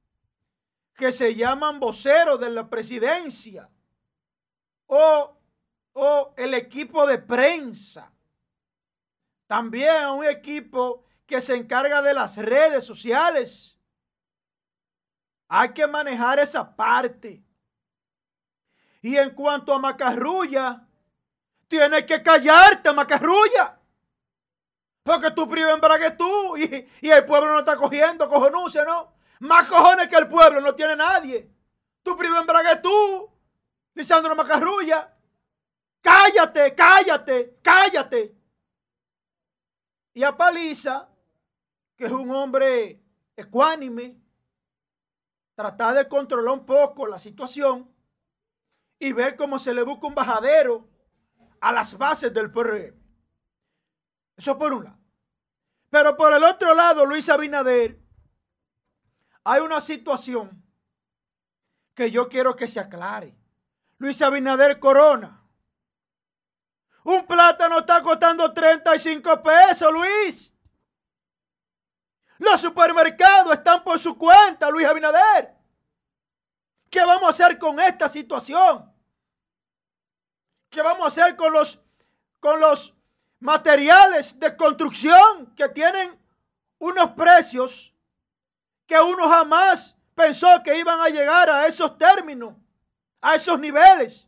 [0.94, 3.68] que se llaman voceros de la presidencia
[4.86, 5.36] o,
[5.94, 8.14] o el equipo de prensa.
[9.48, 13.79] También un equipo que se encarga de las redes sociales
[15.50, 17.44] hay que manejar esa parte.
[19.02, 20.86] Y en cuanto a Macarrulla,
[21.68, 23.78] tienes que callarte, Macarrulla.
[25.02, 29.14] Porque tú primero que tú y, el pueblo no está cogiendo, cojonuncia, ¿no?
[29.40, 31.50] Más cojones que el pueblo no tiene nadie.
[32.04, 33.32] Tú primero que tú,
[33.96, 35.16] Lisandro Macarrulla.
[36.02, 38.36] Cállate, cállate, cállate.
[40.14, 41.10] Y a Paliza,
[41.96, 43.02] que es un hombre
[43.36, 44.19] ecuánime,
[45.60, 47.94] tratar de controlar un poco la situación
[48.98, 50.88] y ver cómo se le busca un bajadero
[51.60, 52.96] a las bases del PRM.
[54.38, 55.00] Eso por un lado.
[55.90, 58.02] Pero por el otro lado, Luis Abinader,
[59.44, 60.64] hay una situación
[61.94, 63.38] que yo quiero que se aclare.
[63.98, 65.46] Luis Abinader Corona.
[67.04, 70.56] Un plátano está costando 35 pesos, Luis.
[72.40, 75.54] Los supermercados están por su cuenta, Luis Abinader.
[76.90, 78.92] ¿Qué vamos a hacer con esta situación?
[80.70, 81.82] ¿Qué vamos a hacer con los,
[82.40, 82.96] con los
[83.40, 86.18] materiales de construcción que tienen
[86.80, 87.94] unos precios
[88.88, 92.56] que uno jamás pensó que iban a llegar a esos términos,
[93.22, 94.28] a esos niveles,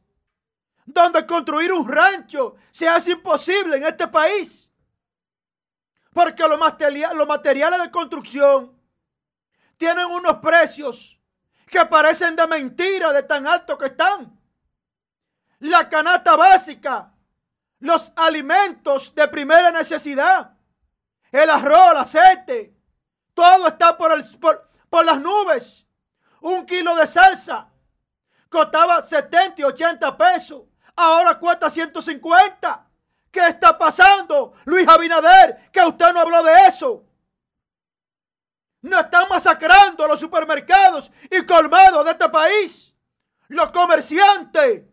[0.85, 4.70] donde construir un rancho se hace imposible en este país?
[6.13, 8.77] Porque los, materiales de construcción
[9.77, 11.19] tienen unos precios
[11.67, 14.37] que parecen de mentira de tan alto que están.
[15.59, 17.13] La canasta básica,
[17.79, 20.53] los alimentos de primera necesidad,
[21.31, 22.75] el arroz, el aceite,
[23.33, 24.11] todo está por,
[24.89, 25.87] por las nubes.
[26.41, 27.69] Un kilo de salsa
[28.49, 30.63] costaba 70 y 80 pesos,
[30.95, 32.90] ahora cuesta 150.
[33.31, 35.71] ¿Qué está pasando, Luis Abinader?
[35.71, 37.05] Que usted no habló de eso.
[38.81, 42.93] No están masacrando los supermercados y colmados de este país.
[43.47, 44.83] Los comerciantes.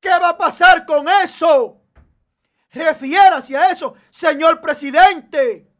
[0.00, 1.82] ¿Qué va a pasar con eso?
[2.70, 5.70] Refiérase a eso, señor presidente.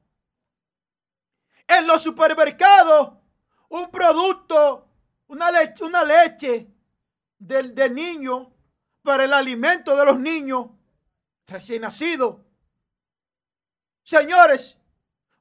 [1.66, 3.12] En los supermercados,
[3.68, 4.88] un producto,
[5.28, 6.66] una leche, una leche
[7.38, 8.52] del, del niño
[9.02, 10.66] para el alimento de los niños
[11.50, 12.44] recién nacido.
[14.02, 14.78] Señores,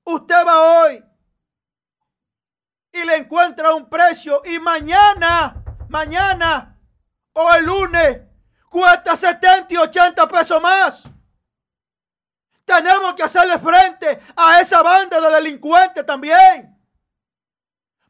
[0.04, 1.04] usted va hoy
[2.92, 6.78] y le encuentra un precio y mañana, mañana
[7.34, 8.22] o el lunes
[8.70, 11.04] cuesta 70 y 80 pesos más.
[12.66, 16.76] Tenemos que hacerle frente a esa banda de delincuentes también.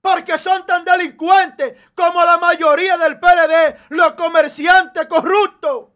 [0.01, 5.89] Porque son tan delincuentes como la mayoría del PLD, los comerciantes corruptos.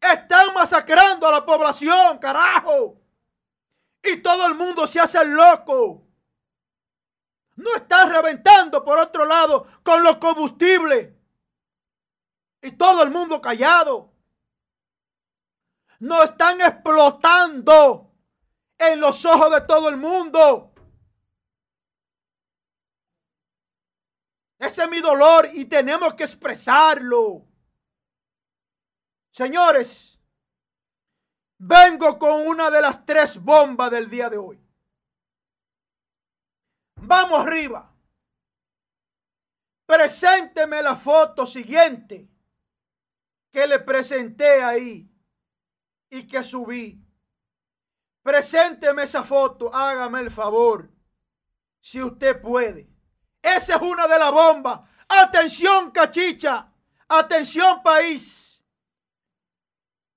[0.00, 2.98] Están masacrando a la población, carajo.
[4.02, 6.06] Y todo el mundo se hace loco.
[7.56, 11.12] No están reventando por otro lado con los combustibles.
[12.62, 14.10] Y todo el mundo callado.
[15.98, 18.10] No están explotando
[18.78, 20.72] en los ojos de todo el mundo.
[24.58, 27.49] Ese es mi dolor y tenemos que expresarlo.
[29.30, 30.18] Señores,
[31.58, 34.60] vengo con una de las tres bombas del día de hoy.
[36.96, 37.92] Vamos arriba.
[39.86, 42.28] Presénteme la foto siguiente
[43.50, 45.10] que le presenté ahí
[46.08, 47.02] y que subí.
[48.22, 50.90] Presénteme esa foto, hágame el favor,
[51.80, 52.88] si usted puede.
[53.42, 54.80] Esa es una de las bombas.
[55.08, 56.70] Atención, cachicha.
[57.08, 58.49] Atención, país.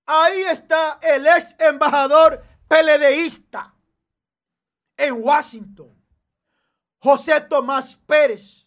[0.05, 3.73] Ahí está el ex embajador peledeísta
[4.97, 5.95] en Washington,
[6.99, 8.63] José Tomás Pérez.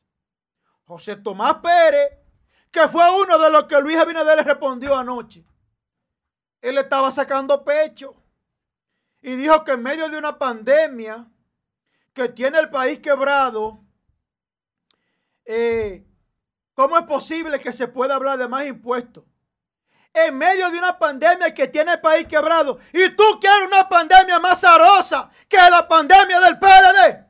[0.87, 2.17] José Tomás Pérez,
[2.71, 5.45] que fue uno de los que Luis Abinader le respondió anoche.
[6.61, 8.15] Él estaba sacando pecho
[9.21, 11.29] y dijo que en medio de una pandemia
[12.13, 13.81] que tiene el país quebrado,
[15.45, 16.07] eh,
[16.75, 19.25] ¿cómo es posible que se pueda hablar de más impuestos?
[20.17, 22.79] En medio de una pandemia que tiene el país quebrado.
[22.91, 27.27] Y tú quieres una pandemia más arosa que la pandemia del PLD.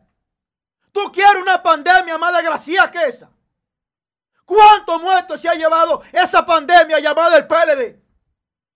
[0.92, 3.28] Tú quieres una pandemia más desgraciada que esa.
[4.44, 8.00] ¿Cuántos muertos se ha llevado esa pandemia llamada el PLD?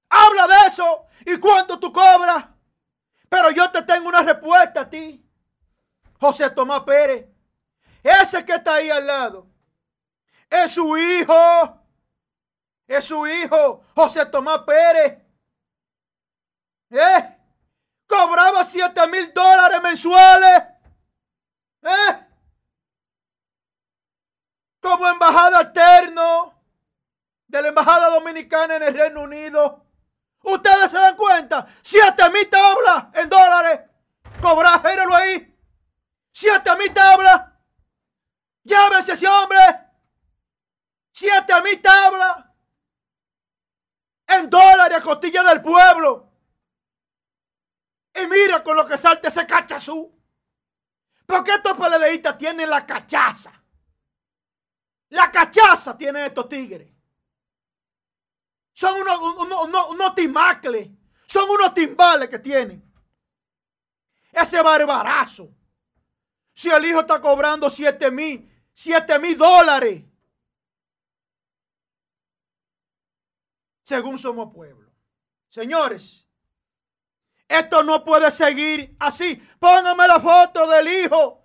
[0.09, 2.47] Habla de eso y cuánto tú cobras.
[3.29, 5.25] Pero yo te tengo una respuesta a ti,
[6.19, 7.29] José Tomás Pérez.
[8.03, 9.47] Ese que está ahí al lado
[10.49, 11.80] es su hijo
[12.91, 15.17] es su hijo, José Tomás Pérez.
[16.91, 17.39] ¿Eh?
[18.05, 20.63] Cobraba 7 mil dólares mensuales.
[21.83, 22.27] ¿Eh?
[24.81, 26.53] Como embajada externo
[27.47, 29.87] de la embajada dominicana en el Reino Unido.
[30.43, 33.83] Ustedes se dan cuenta, 7 mil tablas en dólares.
[34.43, 35.57] Cobrar, géralo ahí.
[36.33, 37.41] 7 mil tablas.
[38.65, 39.61] Llámese ese hombre.
[41.13, 42.50] 7 mil tablas
[44.31, 46.29] en dólares a costilla del pueblo.
[48.15, 50.17] Y mira con lo que salta ese cachazú.
[51.27, 53.53] Porque estos peledeístas tienen la cachaza.
[55.11, 56.93] La cachaza tienen estos tigres.
[58.73, 59.19] Son unos,
[59.91, 60.89] unos, timacles.
[61.27, 62.83] Son unos timbales que tienen.
[64.33, 65.51] Ese barbarazo.
[66.55, 70.05] Si el hijo está cobrando 7 mil, 7 mil dólares
[73.91, 74.89] según somos pueblo.
[75.49, 76.25] Señores,
[77.49, 79.35] Esto no puede seguir así.
[79.59, 81.45] Póngame la foto del hijo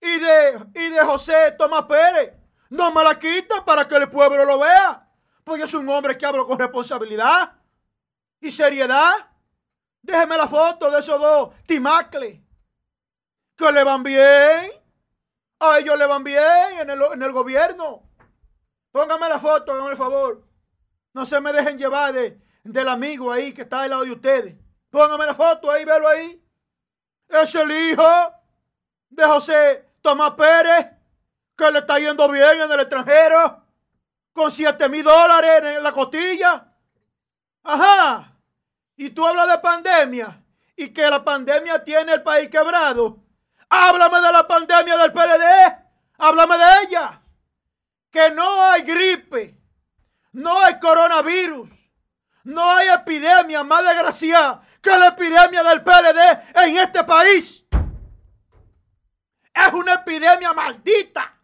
[0.00, 2.32] y de, y de José Tomás Pérez.
[2.70, 5.06] No me la quiten para que el pueblo lo vea.
[5.44, 7.52] Porque soy un hombre que hablo con responsabilidad
[8.40, 9.28] y seriedad.
[10.00, 12.40] Déjeme la foto de esos dos timacles.
[13.54, 14.72] Que le van bien.
[15.60, 18.08] A ellos le van bien en el, en el gobierno.
[18.90, 20.45] Póngame la foto, háganme el favor.
[21.16, 24.54] No se me dejen llevar de, del amigo ahí que está al lado de ustedes.
[24.90, 26.38] Póngame la foto ahí, velo ahí.
[27.26, 28.06] Es el hijo
[29.08, 30.88] de José Tomás Pérez,
[31.56, 33.64] que le está yendo bien en el extranjero,
[34.34, 36.70] con 7 mil dólares en la costilla.
[37.62, 38.36] Ajá.
[38.98, 40.44] Y tú hablas de pandemia
[40.76, 43.24] y que la pandemia tiene el país quebrado.
[43.70, 45.78] Háblame de la pandemia del PLD.
[46.18, 47.22] Háblame de ella.
[48.10, 49.65] Que no hay gripe.
[50.36, 51.70] No hay coronavirus.
[52.44, 57.64] No hay epidemia más desgraciada que la epidemia del PLD en este país.
[59.54, 61.40] Es una epidemia maldita.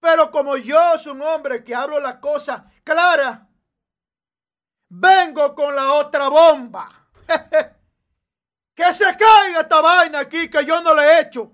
[0.00, 3.42] Pero como yo soy un hombre que hablo las cosas claras,
[4.88, 7.08] vengo con la otra bomba.
[8.74, 11.52] que se caiga esta vaina aquí que yo no le he hecho.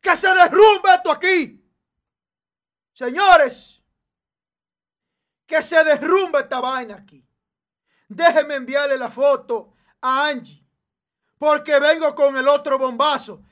[0.00, 1.60] Que se derrumbe esto aquí.
[2.92, 3.79] Señores,
[5.50, 7.26] que se derrumbe esta vaina aquí.
[8.08, 10.64] Déjeme enviarle la foto a Angie.
[11.36, 13.42] Porque vengo con el otro bombazo.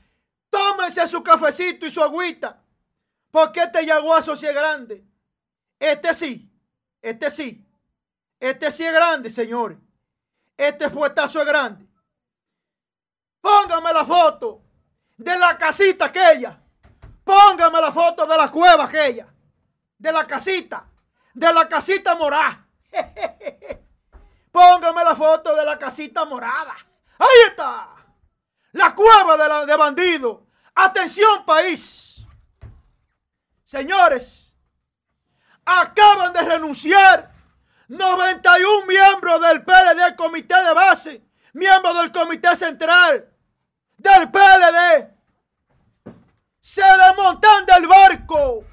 [0.49, 2.63] Tómense su cafecito y su agüita.
[3.33, 5.05] Porque este yaguazo sí es grande.
[5.77, 6.49] Este sí.
[7.03, 7.67] Este sí.
[8.39, 9.79] Este sí es grande, señores.
[10.57, 11.85] Este fuetazo es grande.
[13.41, 14.63] Póngame la foto
[15.17, 16.63] de la casita aquella.
[17.25, 19.27] Póngame la foto de la cueva aquella.
[19.99, 20.89] De la casita.
[21.39, 22.67] De la casita morada.
[24.51, 26.75] Póngame la foto de la casita morada.
[27.17, 27.91] Ahí está.
[28.73, 30.49] La cueva de, la, de bandido.
[30.75, 32.27] Atención país.
[33.65, 34.53] Señores,
[35.65, 37.31] acaban de renunciar
[37.87, 41.23] 91 miembros del PLD, comité de base,
[41.53, 43.29] miembros del comité central
[43.97, 45.09] del PLD.
[46.61, 48.65] Se desmontan del barco.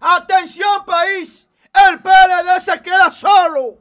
[0.00, 3.78] Atención país, el PLD se queda solo.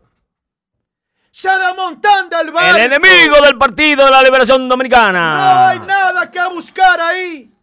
[1.31, 2.77] Se desmontan del barco.
[2.77, 5.35] El enemigo del Partido de la Liberación Dominicana.
[5.37, 7.53] No hay nada que buscar ahí.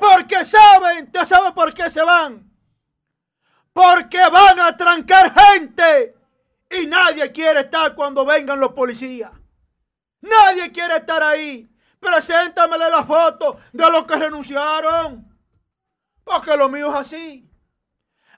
[0.00, 2.50] Porque saben, ¿te saben por qué se van?
[3.72, 6.16] Porque van a trancar gente.
[6.70, 9.30] Y nadie quiere estar cuando vengan los policías.
[10.22, 11.68] Nadie quiere estar ahí.
[12.00, 15.24] Preséntamele la foto de los que renunciaron.
[16.24, 17.51] Porque lo mío es así.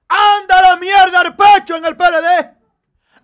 [0.09, 2.55] Anda la mierda al pecho en el PLD.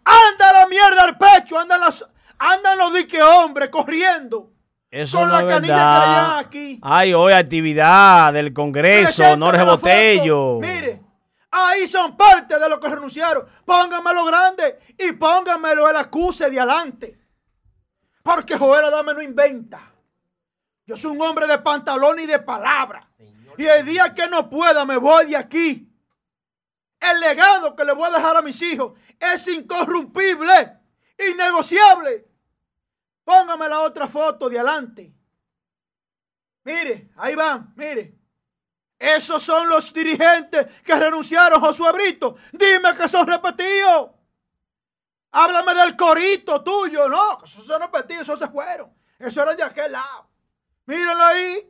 [0.05, 1.59] Anda la mierda al pecho.
[1.59, 2.05] Andan, las,
[2.39, 4.51] andan los dique hombres corriendo.
[4.91, 6.01] Eso con no la canilla verdad.
[6.03, 6.81] que le dan aquí.
[6.83, 10.59] Ay, hoy actividad del Congreso, Norge Botello.
[10.61, 11.01] Mire,
[11.51, 13.47] ahí son parte de los que renunciaron.
[13.65, 17.19] Póngamelo grande y póngamelo el acuse de adelante.
[18.23, 19.93] Porque Joel Adame no inventa.
[20.87, 23.09] Yo soy un hombre de pantalón y de palabra.
[23.57, 25.90] Y el día que no pueda me voy de aquí.
[27.01, 30.79] El legado que le voy a dejar a mis hijos es incorrumpible,
[31.19, 32.29] innegociable.
[33.25, 35.15] Póngame la otra foto de adelante.
[36.65, 38.19] Mire, ahí van, mire.
[38.99, 42.37] Esos son los dirigentes que renunciaron, Josué Brito.
[42.53, 44.11] Dime que son repetidos.
[45.33, 48.93] Háblame del corito tuyo, no, esos son repetidos, esos se fueron.
[49.19, 50.29] Eso era de aquel lado.
[50.85, 51.67] Mírenlo ahí.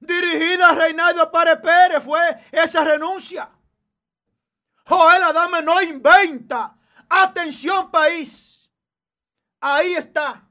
[0.00, 3.48] Dirigida a Reinaldo Párez Pérez fue esa renuncia.
[4.86, 6.74] Joel Adame no inventa.
[7.08, 8.70] Atención país.
[9.60, 10.42] Ahí está.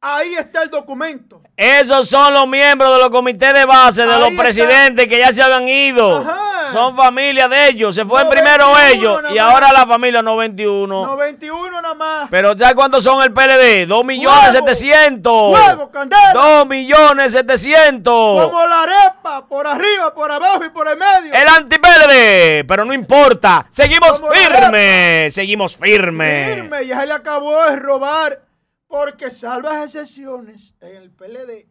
[0.00, 1.42] Ahí está el documento.
[1.56, 5.14] Esos son los miembros de los comités de base, de Ahí los presidentes está.
[5.14, 6.18] que ya se habían ido.
[6.18, 6.49] Ajá.
[6.72, 7.94] Son familia de ellos.
[7.94, 11.06] Se fue primero ellos y ahora la familia 91.
[11.06, 12.28] 91 nada más.
[12.30, 13.86] Pero ¿sabes cuántos son el PLD?
[13.86, 15.58] 2 millones 700.
[15.58, 16.32] Fuego, candela.
[16.32, 18.44] 2 millones 700.
[18.44, 21.32] Como la arepa, por arriba, por abajo y por el medio.
[21.32, 22.66] El anti-PLD.
[22.66, 23.66] Pero no importa.
[23.70, 25.34] Seguimos firmes.
[25.34, 26.54] Seguimos firmes.
[26.54, 26.86] Firme.
[26.86, 28.50] Ya se le acabó de robar
[28.90, 31.68] porque salvas excepciones en el PLD,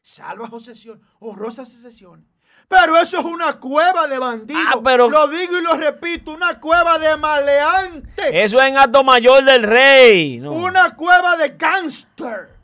[0.00, 2.24] salvas excepciones, honrosas excepciones.
[2.68, 4.62] Pero eso es una cueva de bandidos.
[4.68, 8.30] Ah, pero lo digo y lo repito, una cueva de maleantes.
[8.32, 10.38] Eso es en Alto Mayor del Rey.
[10.40, 10.52] No.
[10.52, 12.56] Una cueva de gangster.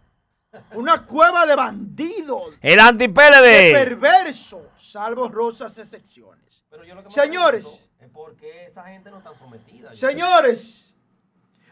[0.72, 2.58] Una cueva de bandidos.
[2.60, 3.42] El anti-PLD.
[3.42, 6.64] De perverso, salvo rosas excepciones.
[7.08, 7.88] Señores.
[8.00, 9.94] Es porque esa gente no está sometida.
[9.94, 10.92] Señores.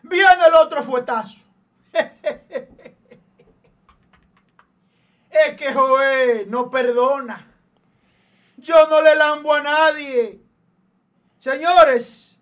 [0.03, 1.41] Viene el otro fuetazo.
[5.31, 7.49] es que Joé no perdona.
[8.61, 10.40] Yo no le lambo a nadie.
[11.38, 12.36] Señores,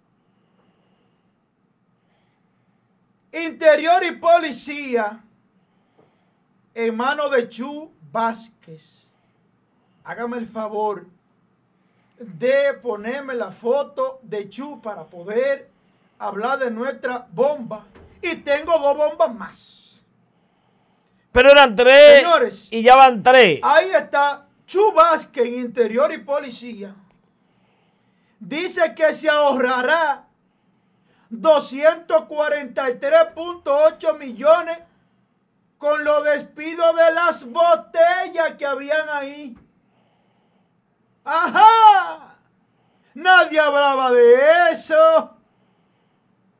[3.32, 5.22] interior y policía
[6.74, 9.06] en mano de Chu Vázquez.
[10.02, 11.06] Hágame el favor
[12.18, 15.70] de ponerme la foto de Chu para poder
[16.18, 17.86] hablar de nuestra bomba.
[18.20, 20.02] Y tengo dos bombas más.
[21.30, 22.22] Pero eran tres.
[22.22, 22.68] Señores.
[22.72, 23.60] Y ya van tres.
[23.62, 24.92] Ahí está Chu
[25.34, 26.94] en Interior y Policía.
[28.38, 30.26] Dice que se ahorrará
[31.30, 34.78] 243.8 millones
[35.78, 39.56] con los despidos de las botellas que habían ahí.
[41.24, 42.34] ¡Ajá!
[43.14, 45.34] Nadie hablaba de eso.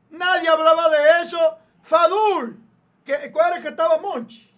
[0.09, 1.59] Nadie hablaba de eso.
[1.83, 2.59] Fadul.
[3.05, 4.48] ¿qué- ¿Cuál era el que estaba Monchi?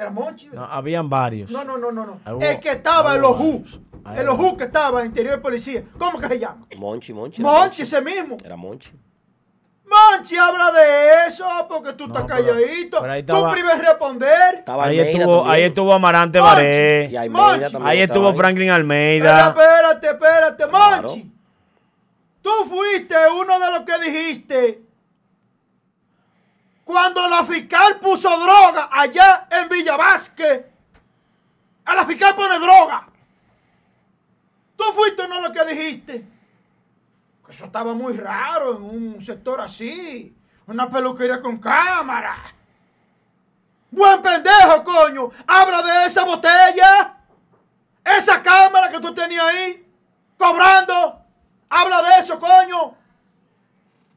[0.00, 0.48] ¿Era Monchi?
[0.50, 1.50] No, habían varios.
[1.50, 2.06] No, no, no, no.
[2.06, 2.20] no.
[2.24, 3.80] Ahí hubo- el que estaba en los varios.
[4.02, 4.38] Ahí En los.
[4.38, 5.84] U que estaba en interior de policía.
[5.98, 6.66] ¿Cómo que se llama?
[6.78, 7.42] Monchi, Monchi.
[7.42, 8.38] Monchi, ese mismo.
[8.42, 8.92] Era Monchi.
[9.84, 13.00] Monchi habla de eso porque tú No, estás pero- calladito.
[13.02, 14.54] pero tú estaba- primes responder.
[14.54, 16.54] Estaba Ahí estuvo, ahí estuvo Amarante Monchi.
[16.54, 17.04] Baré.
[17.12, 17.76] Y Monchi.
[17.82, 19.48] Ahí estuvo Franklin Espera, Almeida.
[19.50, 21.08] espérate, espérate, Claro.
[21.08, 21.30] Monchi.
[22.40, 24.82] Tú fuiste uno de los que dijiste
[26.90, 30.66] cuando la fiscal puso droga allá en Villa Vázquez.
[31.84, 33.06] A la fiscal pone droga.
[34.76, 36.40] Tú fuiste uno de los que dijiste
[37.50, 40.34] eso estaba muy raro en un sector así.
[40.66, 42.36] Una peluquería con cámara.
[43.90, 45.30] Buen pendejo, coño.
[45.46, 47.16] Habla de esa botella.
[48.04, 49.84] Esa cámara que tú tenías ahí.
[50.38, 51.20] Cobrando.
[51.68, 52.94] Habla de eso, coño.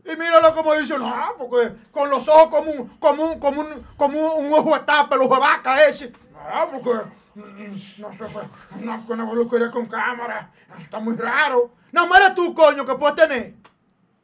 [0.06, 3.88] Y míralo como dice, no, porque con los ojos como un, como un, como un,
[3.95, 6.12] como un, ojo de tapa, el ojo de vaca ese.
[6.12, 8.45] No, porque, no sé, pues,
[8.82, 11.72] una, una peluquería con cámara, eso está muy raro.
[11.93, 13.54] No, eres tú, coño, que puedes tener.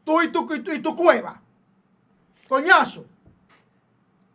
[0.04, 1.40] Tú y tu, y tu, y tu cueva.
[2.50, 3.06] Coñazo.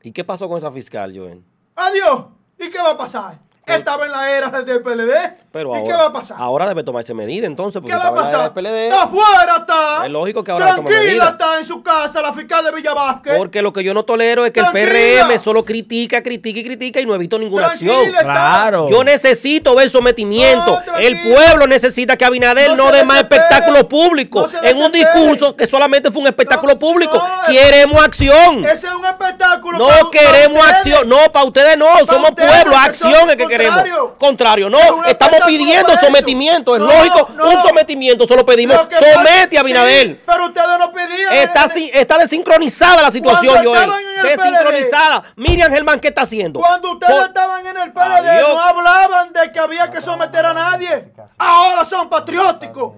[0.02, 1.44] ¿Y qué pasó con esa fiscal, Joel?
[1.74, 2.26] Adiós.
[2.58, 3.38] ¿Y qué va a pasar?
[3.66, 5.12] Estaba en la era del PLD.
[5.50, 6.36] Pero ¿Y ahora, qué va a pasar?
[6.40, 8.52] Ahora debe tomarse medidas entonces, porque ¿Qué va a pasar?
[8.52, 8.84] PLD.
[8.88, 10.04] Está afuera, está.
[10.04, 13.34] Es lógico que ahora Tranquila está en su casa la fiscal de Villa Vázquez.
[13.36, 14.66] Porque lo que yo no tolero es que el.
[14.66, 18.10] PRM solo critica, critica y critica y no he visto ninguna Tranquila acción.
[18.16, 18.22] está.
[18.24, 18.88] Claro.
[18.90, 20.80] Yo necesito ver sometimiento.
[20.86, 24.52] No, el pueblo necesita que Abinader No dé más espectáculos públicos.
[24.52, 27.16] No en un discurso que solamente fue un espectáculo No, público.
[27.16, 28.64] no, Queremos acción.
[28.64, 29.78] Ese es un espectáculo.
[29.78, 31.08] No para- queremos para acción.
[31.08, 31.86] No, para ustedes no.
[32.06, 32.76] Somos ustedes, pueblo.
[32.76, 34.12] Acción es que queremos.
[34.18, 34.70] contrario.
[34.70, 35.04] No.
[35.06, 36.74] Estamos pidiendo sometimiento.
[36.76, 37.28] Es No, lógico.
[37.34, 37.48] no.
[37.50, 38.26] Un sometimiento.
[38.26, 38.76] Solo pedimos.
[38.76, 40.06] Somete a Abinader.
[40.06, 41.32] Sí, pero ustedes no pedían.
[41.34, 43.90] Está, si- está desincronizada la situación, Joel.
[44.18, 45.24] el Desincronizada.
[45.36, 46.60] Miriam Germán, ¿qué está haciendo?
[46.60, 48.48] Cuando ustedes Por- estaban en el PLD Adiós.
[48.54, 51.12] no hablaban de que había que someter a nadie.
[51.38, 52.94] Ahora son patrióticos.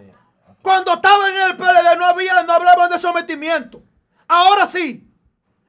[0.62, 3.80] Cuando estaban en el PLD no había, no hablaban de sometimiento.
[4.28, 5.05] Ahora sí.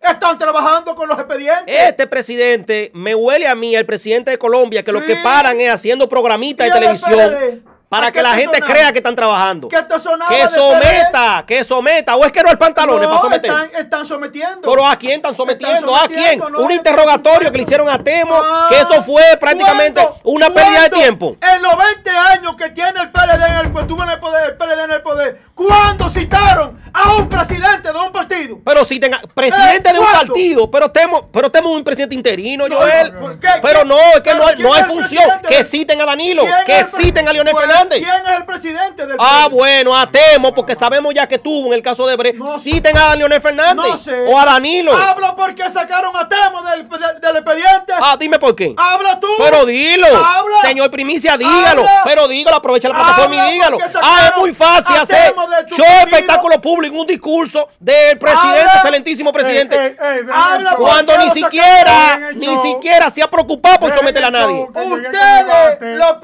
[0.01, 1.65] Están trabajando con los expedientes.
[1.67, 5.69] Este presidente me huele a mí, el presidente de Colombia, que lo que paran es
[5.71, 8.73] haciendo programitas ¿Y de el televisión para ¿A que la te gente sonaba?
[8.73, 9.69] crea que están trabajando.
[9.69, 12.15] que Que someta, que someta.
[12.17, 13.49] O es que no hay pantalones No, para someter.
[13.51, 14.69] están, están sometiendo.
[14.69, 16.37] Pero a quién están sometiendo, a quién.
[16.39, 20.83] no, un interrogatorio que le hicieron a Temo, Ah, que eso fue prácticamente una pérdida
[20.83, 21.37] de tiempo.
[21.41, 24.57] En los 20 años que tiene el PLD en el, estuvo en el poder, el
[24.57, 28.59] PLD en el poder, ¿cuándo citaron a un presidente de un partido?
[28.65, 32.15] Pero si tenga presidente Eh, de un partido, pero Temo, pero Temo es un presidente
[32.15, 33.13] interino, No, Joel.
[33.13, 33.47] no, ¿por qué?
[33.61, 35.23] Pero no, es que ¿Pero no hay, no hay función.
[35.47, 37.99] Que citen a Danilo, ¿Quién que citen a Leonel Pues, Fernández.
[37.99, 39.55] ¿Quién es el presidente del Ah, PLD?
[39.55, 42.33] bueno, a Temo, porque sabemos ya que tuvo en el caso de Bre.
[42.33, 44.25] No citen a Leonel Fernández No sé.
[44.27, 44.95] o a Danilo.
[44.95, 47.93] Habla porque sacaron a Temo del, del, del expediente.
[47.95, 48.73] Ah, dime por qué.
[48.77, 49.27] Habla tú.
[49.37, 50.57] Pero dilo, Habla.
[50.63, 51.81] señor Primicia, dígalo.
[51.81, 52.01] Habla.
[52.05, 53.77] Pero dígalo, aprovecha la plataforma y dígalo.
[54.01, 55.85] Ah, es muy fácil hacer show partido.
[56.05, 59.75] espectáculo público, un discurso del presidente, excelentísimo presidente.
[59.75, 60.85] Ey, ey, ey, dejen Habla el show.
[60.85, 64.67] Cuando ¿por qué ni siquiera, en ni siquiera se ha preocupado por someter a nadie.
[64.73, 66.17] Ustedes, los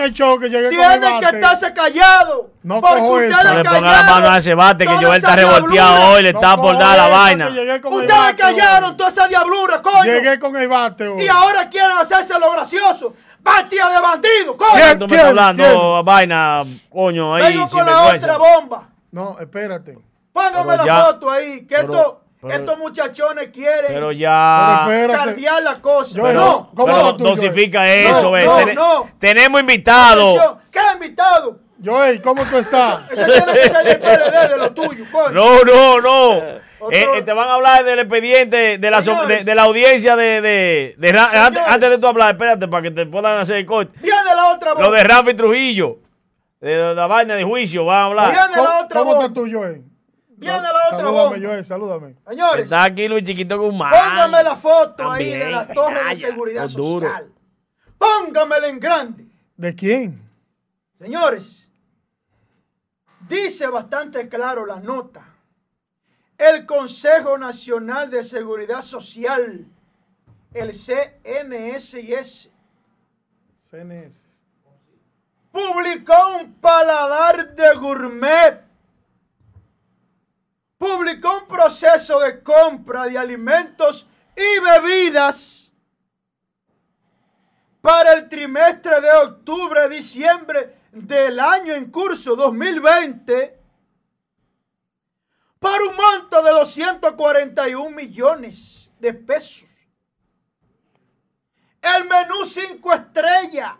[0.00, 0.14] el
[0.70, 2.46] tienen que estarse callados.
[2.62, 3.44] No porque ustedes.
[3.44, 6.56] No le ponga la mano a ese bate que Joel está revolteado hoy, le está
[6.56, 7.48] No por dar la vaina.
[7.48, 10.04] Ustedes callaron toda esa diablura, coño.
[10.04, 11.22] Llegué con el bate hoy.
[11.22, 13.14] Y ahora quieren hacerse lo gracioso.
[13.42, 14.70] Partida de bandidos, coño.
[14.74, 14.98] ¿Quién?
[14.98, 16.04] Tú me estás hablando quién?
[16.04, 18.89] vaina, coño, ahí, Vengo con la otra bomba.
[19.12, 19.98] No, espérate.
[20.32, 21.66] Póngame Pero la ya- foto ahí.
[21.66, 24.86] Que pero- esto- pero- estos muchachones quieren Pero ya...
[25.10, 26.20] Cardear la cosa.
[26.22, 28.04] Pero, no, ¿cómo tuyo, dosifica eh?
[28.08, 29.08] eso, No, no, Tene- no.
[29.18, 30.40] Tenemos invitados.
[30.70, 31.58] ¿Qué invitado?
[31.84, 33.10] Joey, ¿cómo tú estás?
[33.10, 35.30] Ese tiene que ser del PLD de lo tuyo, coño.
[35.32, 36.28] No, no, no.
[36.82, 39.62] Otro- Eh, eh, te van a hablar del expediente de la, so- de, de la
[39.64, 40.40] audiencia de...
[40.40, 43.98] de, de antes, antes de tú hablar, espérate, para que te puedan hacer el corte.
[44.00, 44.82] Viene la otra voz.
[44.82, 45.98] Lo de Rafi Trujillo,
[46.60, 48.30] de, la vaina de juicio, van a hablar.
[48.30, 49.24] Viene ¿Cómo, la otra cómo voz.
[49.24, 49.84] estás tú, Joel?
[50.36, 51.46] Viene la otra Salúdame, voz.
[51.46, 52.16] Joel, salúdame.
[52.28, 53.92] Señores, Está aquí Luis Chiquito Guzmán.
[53.92, 57.32] póngame la foto ahí de la torre de seguridad social.
[57.98, 59.26] Póngamela en grande.
[59.56, 60.22] ¿De quién?
[60.98, 61.70] Señores,
[63.28, 65.26] dice bastante claro la nota.
[66.38, 69.66] El Consejo Nacional de Seguridad Social,
[70.54, 72.48] el CNSS,
[73.58, 74.29] CNS.
[75.50, 78.64] Publicó un paladar de gourmet.
[80.78, 85.72] Publicó un proceso de compra de alimentos y bebidas
[87.80, 93.58] para el trimestre de octubre-diciembre del año en curso 2020
[95.58, 99.68] por un monto de 241 millones de pesos.
[101.82, 103.72] El menú 5 estrellas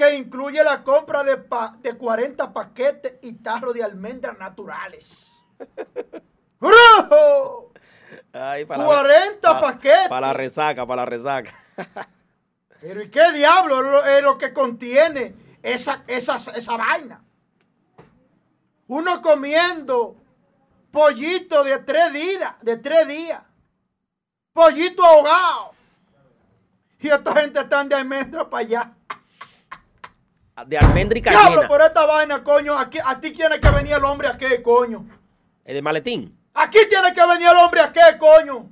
[0.00, 5.30] que incluye la compra de, pa- de 40 paquetes y tarros de almendras naturales.
[6.58, 7.72] ¡Brujo!
[8.32, 10.08] Ay, para 40 pa- paquetes.
[10.08, 11.54] Para la resaca, para la resaca.
[12.80, 17.22] Pero ¿y qué diablo es lo, es lo que contiene esa, esa, esa vaina?
[18.88, 20.16] Uno comiendo
[20.90, 23.42] pollito de tres días, de tres días.
[24.54, 25.72] Pollito ahogado.
[27.00, 28.94] Y esta gente está de almendra para allá.
[30.66, 31.68] De almendra y Diablo, cayena.
[31.68, 32.78] por esta vaina, coño.
[32.78, 35.04] Aquí, a ti tiene que venir el hombre a qué, coño.
[35.64, 36.36] El de maletín.
[36.54, 38.68] Aquí tiene que venir el hombre a qué, coño.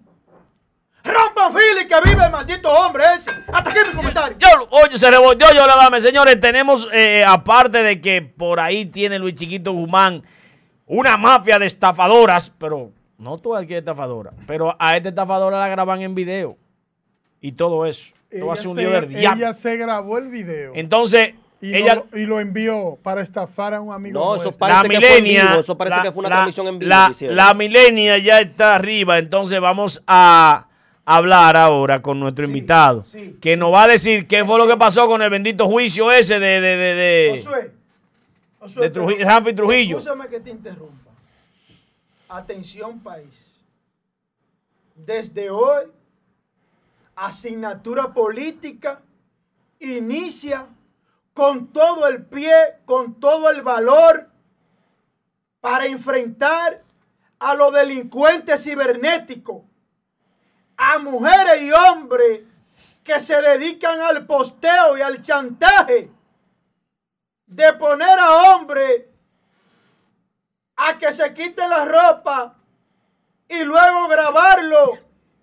[1.05, 3.31] Rompan fila y que vive el maldito hombre ese.
[3.53, 4.37] Hasta aquí mi comentario.
[4.39, 6.01] Yo, oye, se revolvió yo la dame.
[6.01, 10.23] Señores, tenemos, eh, aparte de que por ahí tiene Luis Chiquito Guzmán
[10.87, 16.03] una mafia de estafadoras, pero no toda cualquier estafadora, pero a esta estafadora la graban
[16.03, 16.57] en video
[17.41, 18.13] y todo eso.
[18.31, 22.39] Ella ser un se- ella se grabó el video Entonces, y, ella, lo, y lo
[22.41, 25.61] envió para estafar a un amigo No, eso parece la que fue en milenia, vivo,
[25.61, 28.75] eso parece la- que fue una la- transmisión en vivo La, la milenia ya está
[28.77, 30.67] arriba, entonces vamos a
[31.05, 34.77] hablar ahora con nuestro invitado, sí, que nos va a decir qué fue lo que
[34.77, 37.73] pasó con el bendito juicio ese de, de, de, de- Josué.
[38.61, 39.99] Josué, de Truji- pero- Trujillo.
[39.99, 41.11] Escúchame que te interrumpa.
[42.29, 43.55] Atención, país.
[44.95, 45.85] Desde hoy,
[47.17, 49.01] asignatura política
[49.81, 50.67] inicia
[51.39, 54.29] con todo el pie, con todo el valor
[55.61, 56.83] para enfrentar
[57.39, 59.63] a los delincuentes cibernéticos,
[60.77, 62.41] a mujeres y hombres
[63.05, 66.11] que se dedican al posteo y al chantaje
[67.47, 69.05] de poner a hombres
[70.75, 72.57] a que se quiten la ropa
[73.49, 74.99] y luego grabarlo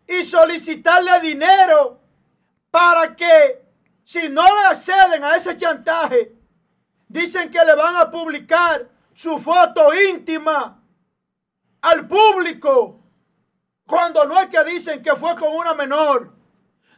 [0.05, 2.01] y solicitarle dinero
[2.69, 3.64] para que
[4.05, 6.31] si no le acceden a ese chantaje,
[7.07, 10.79] dicen que le van a publicar su foto íntima
[11.81, 13.01] al público,
[13.87, 16.31] cuando no es que dicen que fue con una menor.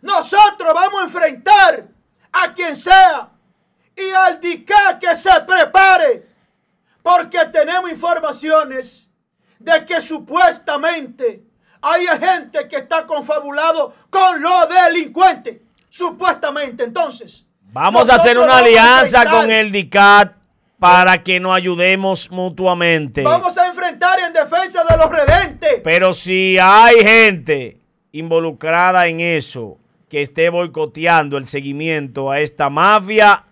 [0.01, 1.87] Nosotros vamos a enfrentar
[2.31, 3.31] a quien sea
[3.95, 6.27] y al DICA que se prepare,
[7.01, 9.09] porque tenemos informaciones
[9.59, 11.45] de que supuestamente
[11.81, 15.66] hay gente que está confabulado con los delincuentes.
[15.89, 17.45] Supuestamente, entonces.
[17.71, 20.33] Vamos a hacer una a alianza con el DICAT
[20.79, 23.23] para que nos ayudemos mutuamente.
[23.23, 25.81] Vamos a enfrentar en defensa de los redentes.
[25.83, 27.77] Pero si hay gente
[28.11, 29.77] involucrada en eso
[30.09, 33.43] que esté boicoteando el seguimiento a esta mafia,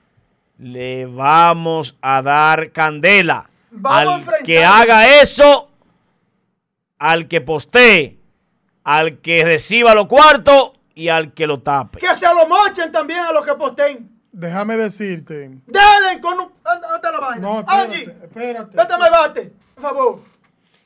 [0.57, 3.49] le vamos a dar candela.
[3.71, 5.69] Vamos a al enfrentar- que haga eso,
[6.97, 8.17] al que postee,
[8.83, 11.99] al que reciba los cuartos y al que lo tape.
[11.99, 14.09] Que se lo mochen también a los que posten.
[14.31, 15.51] Déjame decirte.
[15.67, 16.51] Dale con un.
[16.63, 17.41] ¿Dónde está la vaina?
[17.47, 18.77] No, espérate, Angie, espérate.
[18.77, 20.19] vete me bate, por favor.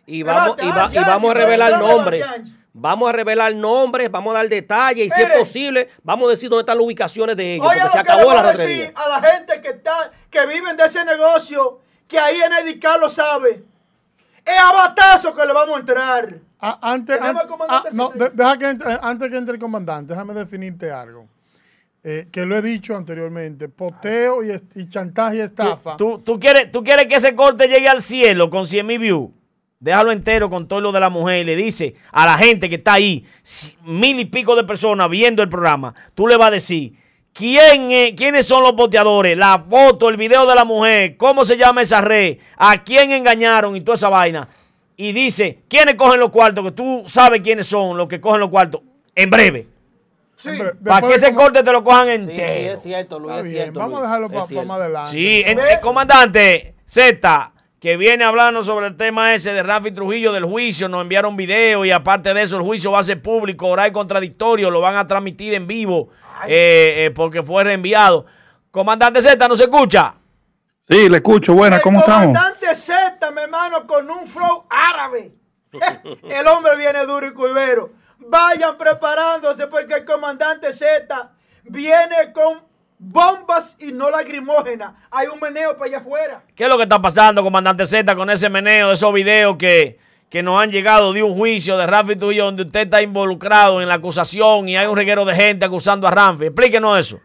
[0.05, 2.27] Y vamos, y, va- Angie, y vamos a revelar Angie, nombres.
[2.27, 2.53] Angie.
[2.71, 6.49] Vamos a revelar nombres, vamos a dar detalles y si es posible, vamos a decir
[6.49, 8.39] dónde están las ubicaciones de ellos, Oye, porque se lo que le acabó voy la
[8.41, 8.93] a decir retrería.
[8.95, 13.09] a la gente que está, que viven de ese negocio, que ahí en Edicar lo
[13.09, 13.63] sabe.
[14.45, 16.35] Es a batazo que le vamos a entrar.
[16.61, 17.37] Antes, an-
[17.69, 18.25] ah, no, Centeno.
[18.29, 21.25] de- deja que entre- antes que entre el comandante, déjame definirte algo.
[22.03, 23.67] Eh, que lo he dicho anteriormente.
[23.67, 25.97] Poteo y, chantaje y estafa.
[25.97, 29.29] ¿Tú, tú quieres, ¿Tú quieres que ese corte llegue al cielo con 100 mil views?
[29.81, 32.75] Déjalo entero con todo lo de la mujer y le dice a la gente que
[32.75, 33.25] está ahí,
[33.85, 36.93] mil y pico de personas viendo el programa, tú le vas a decir
[37.33, 41.55] quién es- quiénes son los boteadores, la foto, el video de la mujer, cómo se
[41.57, 44.47] llama esa red, a quién engañaron y toda esa vaina.
[45.01, 48.49] Y dice quiénes cogen los cuartos, que tú sabes quiénes son los que cogen los
[48.49, 48.81] cuartos,
[49.15, 49.65] en breve.
[50.35, 50.51] Sí.
[50.85, 52.73] Para que ese corte te lo cojan Sí, sí, entero.
[52.73, 53.79] es cierto, Luis, es bien, cierto.
[53.79, 54.67] Vamos a dejarlo para cierto.
[54.67, 55.11] más adelante.
[55.11, 60.33] Sí, en- el comandante Z, que viene hablando sobre el tema ese de Rafi Trujillo
[60.33, 63.67] del juicio, nos enviaron video y aparte de eso el juicio va a ser público,
[63.67, 66.09] oral contradictorio, lo van a transmitir en vivo
[66.47, 68.25] eh, eh, porque fue reenviado.
[68.71, 70.15] Comandante Z, ¿no se escucha?
[70.89, 71.53] Sí, le escucho.
[71.53, 72.25] Buenas, ¿cómo el estamos?
[72.27, 75.31] comandante Z, mi hermano, con un flow árabe.
[75.71, 77.91] el hombre viene duro y curvero.
[78.17, 81.31] Vayan preparándose porque el comandante Z
[81.65, 82.61] viene con
[82.97, 84.93] bombas y no lacrimógenas.
[85.11, 86.43] Hay un meneo para allá afuera.
[86.55, 89.99] ¿Qué es lo que está pasando, comandante Z, con ese meneo de esos videos que,
[90.27, 93.87] que nos han llegado de un juicio de Rafi Trujillo donde usted está involucrado en
[93.87, 96.45] la acusación y hay un reguero de gente acusando a Rafi?
[96.45, 97.19] Explíquenos eso.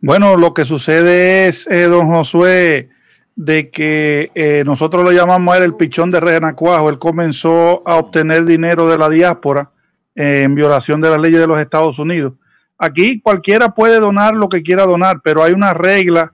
[0.00, 2.88] Bueno, lo que sucede es, eh, don Josué,
[3.34, 6.88] de que eh, nosotros lo llamamos él el pichón de Renacuajo.
[6.88, 9.70] Él comenzó a obtener dinero de la diáspora
[10.14, 12.34] en violación de las leyes de los Estados Unidos.
[12.78, 16.32] Aquí cualquiera puede donar lo que quiera donar, pero hay una regla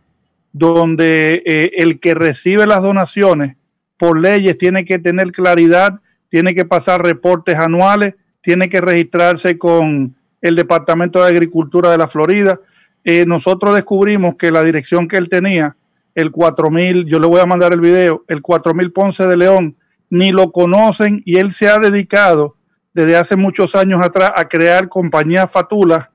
[0.53, 3.57] donde eh, el que recibe las donaciones
[3.97, 10.15] por leyes tiene que tener claridad, tiene que pasar reportes anuales, tiene que registrarse con
[10.43, 12.61] el Departamento de Agricultura de la Florida.
[13.05, 15.77] Eh, nosotros descubrimos que la dirección que él tenía,
[16.15, 19.77] el 4000, yo le voy a mandar el video, el 4000 Ponce de León,
[20.11, 22.57] ni lo conocen y él se ha dedicado
[22.95, 26.09] desde hace muchos años atrás a crear compañías fatulas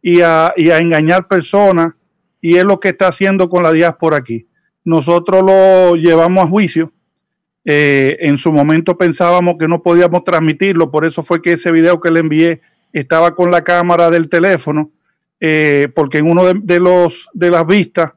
[0.00, 1.92] y a, a engañar personas
[2.40, 4.48] y es lo que está haciendo con la diáspora aquí.
[4.84, 6.92] Nosotros lo llevamos a juicio.
[7.64, 12.00] Eh, en su momento pensábamos que no podíamos transmitirlo, por eso fue que ese video
[12.00, 12.60] que le envié
[12.92, 14.90] estaba con la cámara del teléfono,
[15.44, 18.12] eh, porque en uno de, los de las vistas,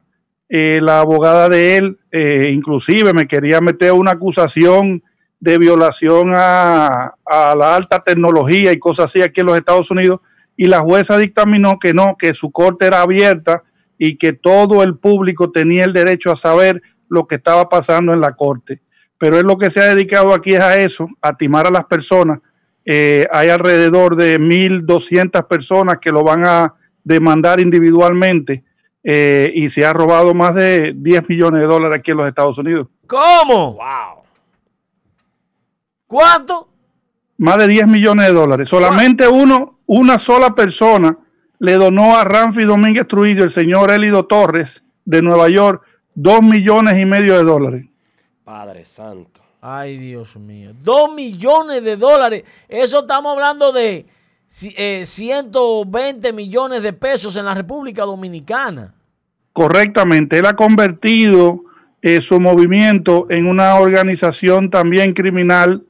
[0.48, 5.02] eh, la abogada de él, eh, inclusive me quería meter una acusación
[5.40, 10.20] de violación a, a la alta tecnología y cosas así aquí en los Estados Unidos,
[10.56, 13.64] y la jueza dictaminó que no, que su corte era abierta
[13.98, 18.20] y que todo el público tenía el derecho a saber lo que estaba pasando en
[18.20, 18.82] la corte.
[19.18, 21.86] Pero él lo que se ha dedicado aquí es a eso, a timar a las
[21.86, 22.38] personas.
[22.84, 26.74] Eh, hay alrededor de 1.200 personas que lo van a
[27.06, 28.64] demandar individualmente
[29.04, 32.58] eh, y se ha robado más de 10 millones de dólares aquí en los Estados
[32.58, 32.88] Unidos.
[33.06, 33.74] ¿Cómo?
[33.74, 34.24] Wow.
[36.08, 36.68] ¿Cuánto?
[37.38, 38.68] Más de 10 millones de dólares.
[38.68, 41.16] Solamente uno, una sola persona
[41.60, 46.98] le donó a Ramfi Domínguez Trujillo, el señor Elido Torres de Nueva York, dos millones
[46.98, 47.86] y medio de dólares.
[48.42, 49.40] Padre santo.
[49.60, 50.72] Ay, Dios mío.
[50.82, 52.42] Dos millones de dólares.
[52.68, 54.06] Eso estamos hablando de
[54.62, 58.94] eh, 120 millones de pesos en la República Dominicana.
[59.52, 61.62] Correctamente, él ha convertido
[62.02, 65.84] eh, su movimiento en una organización también criminal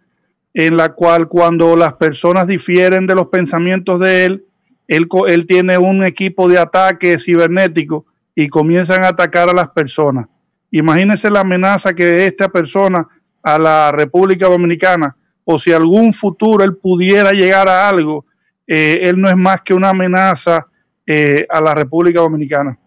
[0.55, 4.45] en la cual cuando las personas difieren de los pensamientos de él,
[4.89, 10.27] él, él tiene un equipo de ataque cibernético y comienzan a atacar a las personas.
[10.71, 13.07] Imagínense la amenaza que esta persona
[13.43, 18.25] a la República Dominicana, o si algún futuro él pudiera llegar a algo,
[18.67, 20.67] eh, él no es más que una amenaza
[21.07, 22.79] eh, a la República Dominicana.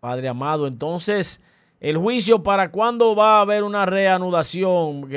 [0.00, 1.40] Padre amado, entonces,
[1.80, 5.08] ¿el juicio para cuándo va a haber una reanudación?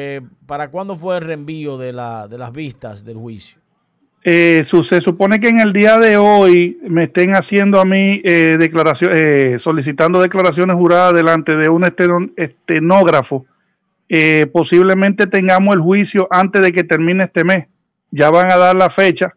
[0.45, 3.59] ¿Para cuándo fue el reenvío de, la, de las vistas del juicio?
[4.25, 8.21] Eh, su- se supone que en el día de hoy me estén haciendo a mí
[8.23, 11.83] eh, declaración, eh, solicitando declaraciones juradas delante de un
[12.37, 13.45] estenógrafo.
[14.51, 17.67] Posiblemente tengamos el juicio antes de que termine este mes.
[18.11, 19.33] Ya van a dar la fecha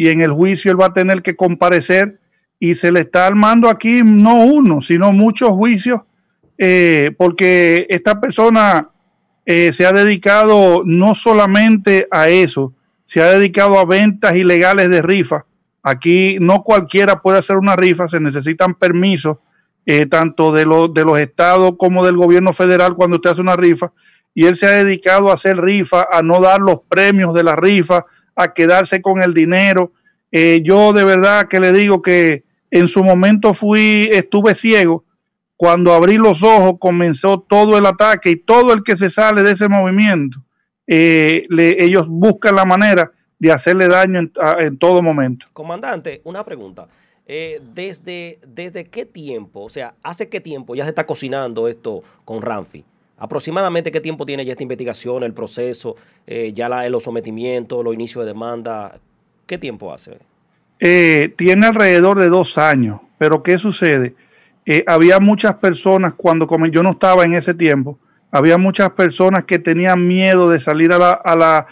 [0.00, 2.20] y en el juicio él va a tener que comparecer
[2.58, 6.00] y se le está armando aquí no uno, sino muchos juicios
[6.56, 8.88] eh, porque esta persona
[9.44, 12.72] eh, se ha dedicado no solamente a eso,
[13.04, 15.44] se ha dedicado a ventas ilegales de rifa.
[15.82, 19.36] Aquí no cualquiera puede hacer una rifa, se necesitan permisos
[19.84, 23.56] eh, tanto de, los de los estados como del gobierno federal cuando usted hace una
[23.56, 23.92] rifa.
[24.32, 27.54] Y él se ha dedicado a hacer rifa, a no dar los premios de la
[27.54, 28.06] rifa,
[28.36, 29.92] a quedarse con el dinero.
[30.32, 35.04] Eh, yo de verdad que le digo que en su momento fui, estuve ciego.
[35.56, 39.50] Cuando abrí los ojos comenzó todo el ataque y todo el que se sale de
[39.52, 40.38] ese movimiento
[40.86, 45.46] eh, le- ellos buscan la manera de hacerle daño en, a- en todo momento.
[45.52, 46.88] Comandante, una pregunta.
[47.26, 52.02] Eh, ¿desde, ¿Desde qué tiempo, o sea, hace qué tiempo ya se está cocinando esto
[52.24, 52.84] con Ramfi?
[53.20, 55.94] ¿Aproximadamente qué tiempo tiene ya esta investigación, el proceso,
[56.26, 58.98] eh, ya los sometimientos, los inicios de demanda?
[59.46, 60.16] ¿Qué tiempo hace?
[60.80, 64.14] Eh, tiene alrededor de dos años, pero ¿qué sucede?
[64.64, 67.98] Eh, había muchas personas cuando come- yo no estaba en ese tiempo,
[68.30, 71.66] había muchas personas que tenían miedo de salir a la, a la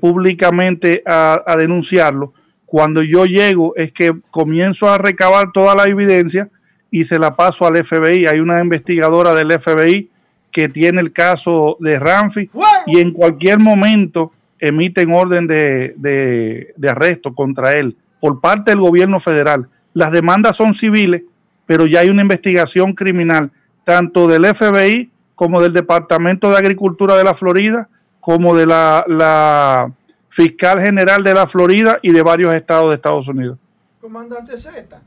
[0.00, 2.32] públicamente a, a, denunciarlo.
[2.64, 6.48] Cuando yo llego es que comienzo a recabar toda la evidencia
[6.90, 8.26] y se la paso al FBI.
[8.26, 10.13] Hay una investigadora del FBI
[10.54, 12.48] que tiene el caso de Ramfi
[12.86, 14.30] y en cualquier momento
[14.60, 19.68] emiten orden de, de, de arresto contra él por parte del gobierno federal.
[19.94, 21.24] Las demandas son civiles,
[21.66, 23.50] pero ya hay una investigación criminal
[23.82, 27.88] tanto del FBI como del Departamento de Agricultura de la Florida,
[28.20, 29.92] como de la, la
[30.28, 33.58] fiscal general de la Florida y de varios estados de Estados Unidos.
[34.00, 35.02] Comandante Z,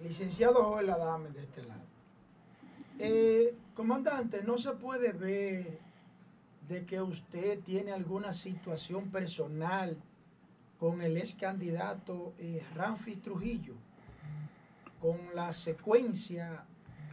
[0.00, 1.80] licenciado Joel Adame de este lado.
[3.00, 5.78] Eh, comandante, no se puede ver
[6.68, 9.96] de que usted tiene alguna situación personal
[10.78, 12.62] con el ex candidato eh,
[13.22, 13.74] Trujillo,
[15.00, 16.64] con la secuencia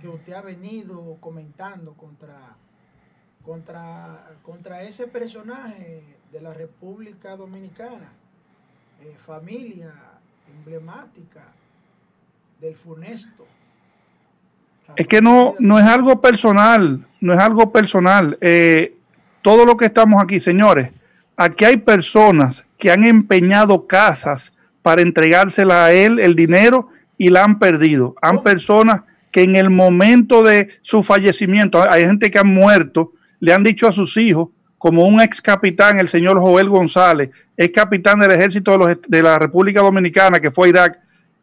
[0.02, 2.56] que usted ha venido comentando contra,
[3.44, 8.12] contra, contra ese personaje de la República Dominicana,
[9.02, 9.94] eh, familia
[10.48, 11.44] emblemática
[12.60, 13.46] del funesto.
[14.96, 18.38] Es que no, no es algo personal, no es algo personal.
[18.42, 18.96] Eh,
[19.42, 20.90] todo lo que estamos aquí, señores,
[21.38, 27.44] aquí hay personas que han empeñado casas para entregársela a él el dinero y la
[27.44, 28.16] han perdido.
[28.22, 33.54] Han personas que en el momento de su fallecimiento, hay gente que ha muerto, le
[33.54, 38.20] han dicho a sus hijos, como un ex capitán, el señor Joel González, ex capitán
[38.20, 41.00] del ejército de, los, de la República Dominicana, que fue a Irak,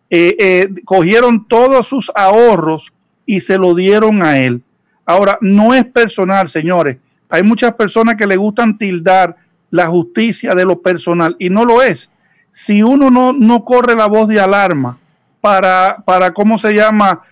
[0.09, 2.93] eh, eh, cogieron todos sus ahorros
[3.27, 4.63] y se lo dieron a él.
[5.05, 6.97] Ahora, no es personal, señores.
[7.29, 9.37] Hay muchas personas que le gustan tildar
[9.71, 12.11] la justicia de lo personal y no lo es.
[12.53, 14.99] Si uno no, no corre la voz de alarma
[15.41, 17.23] para, para ¿cómo se llama?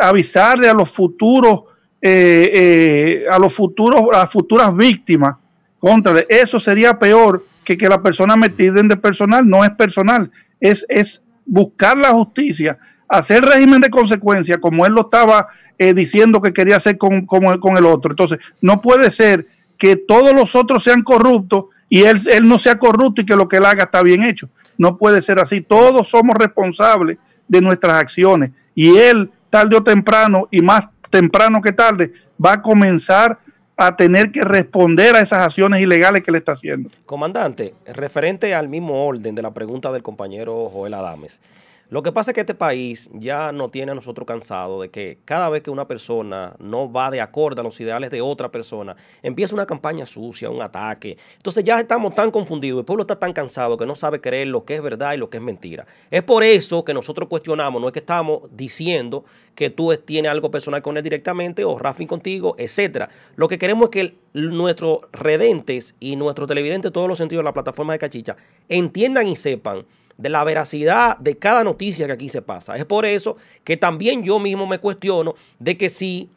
[0.00, 1.60] avisarle a los futuros,
[2.00, 5.36] eh, eh, a los futuros, a las futuras víctimas
[5.78, 10.30] contra eso sería peor que que la persona me tilden de personal, no es personal,
[10.60, 12.78] es, es buscar la justicia,
[13.08, 15.48] hacer régimen de consecuencia, como él lo estaba
[15.78, 18.12] eh, diciendo que quería hacer con, con, el otro.
[18.12, 19.46] Entonces, no puede ser
[19.78, 23.48] que todos los otros sean corruptos y él, él no sea corrupto y que lo
[23.48, 24.48] que él haga está bien hecho.
[24.78, 25.60] No puede ser así.
[25.60, 31.72] Todos somos responsables de nuestras acciones y él tarde o temprano, y más temprano que
[31.72, 32.12] tarde,
[32.44, 33.38] va a comenzar
[33.76, 36.90] a tener que responder a esas acciones ilegales que le está haciendo.
[37.04, 41.42] Comandante, referente al mismo orden de la pregunta del compañero Joel Adames,
[41.88, 45.18] lo que pasa es que este país ya no tiene a nosotros cansado de que
[45.24, 48.96] cada vez que una persona no va de acuerdo a los ideales de otra persona,
[49.22, 51.16] empieza una campaña sucia, un ataque.
[51.36, 54.64] Entonces ya estamos tan confundidos, el pueblo está tan cansado que no sabe creer lo
[54.64, 55.86] que es verdad y lo que es mentira.
[56.10, 59.24] Es por eso que nosotros cuestionamos, no es que estamos diciendo
[59.54, 63.10] que tú tienes algo personal con él directamente o Rafi contigo, etcétera.
[63.36, 67.54] Lo que queremos es que nuestros redentes y nuestros televidentes, todos los sentidos de la
[67.54, 68.36] plataforma de Cachicha,
[68.68, 69.86] entiendan y sepan
[70.18, 72.76] de la veracidad de cada noticia que aquí se pasa.
[72.76, 76.28] Es por eso que también yo mismo me cuestiono de que si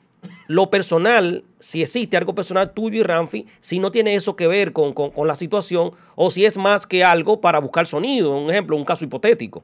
[0.47, 4.73] lo personal, si existe algo personal tuyo y Ramfi, si no tiene eso que ver
[4.73, 8.75] con, con, la situación o si es más que algo para buscar sonido, un ejemplo,
[8.75, 9.63] un caso hipotético.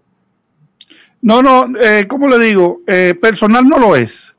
[1.21, 4.35] No, no, eh, como le digo, eh, personal no lo es.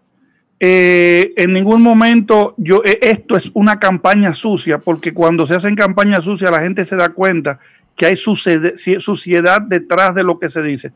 [0.58, 5.74] Eh, en ningún momento yo eh, esto es una campaña sucia porque cuando se hacen
[5.74, 7.60] campañas sucias la gente se da cuenta
[7.96, 10.92] que hay suciedad detrás de lo que se dice.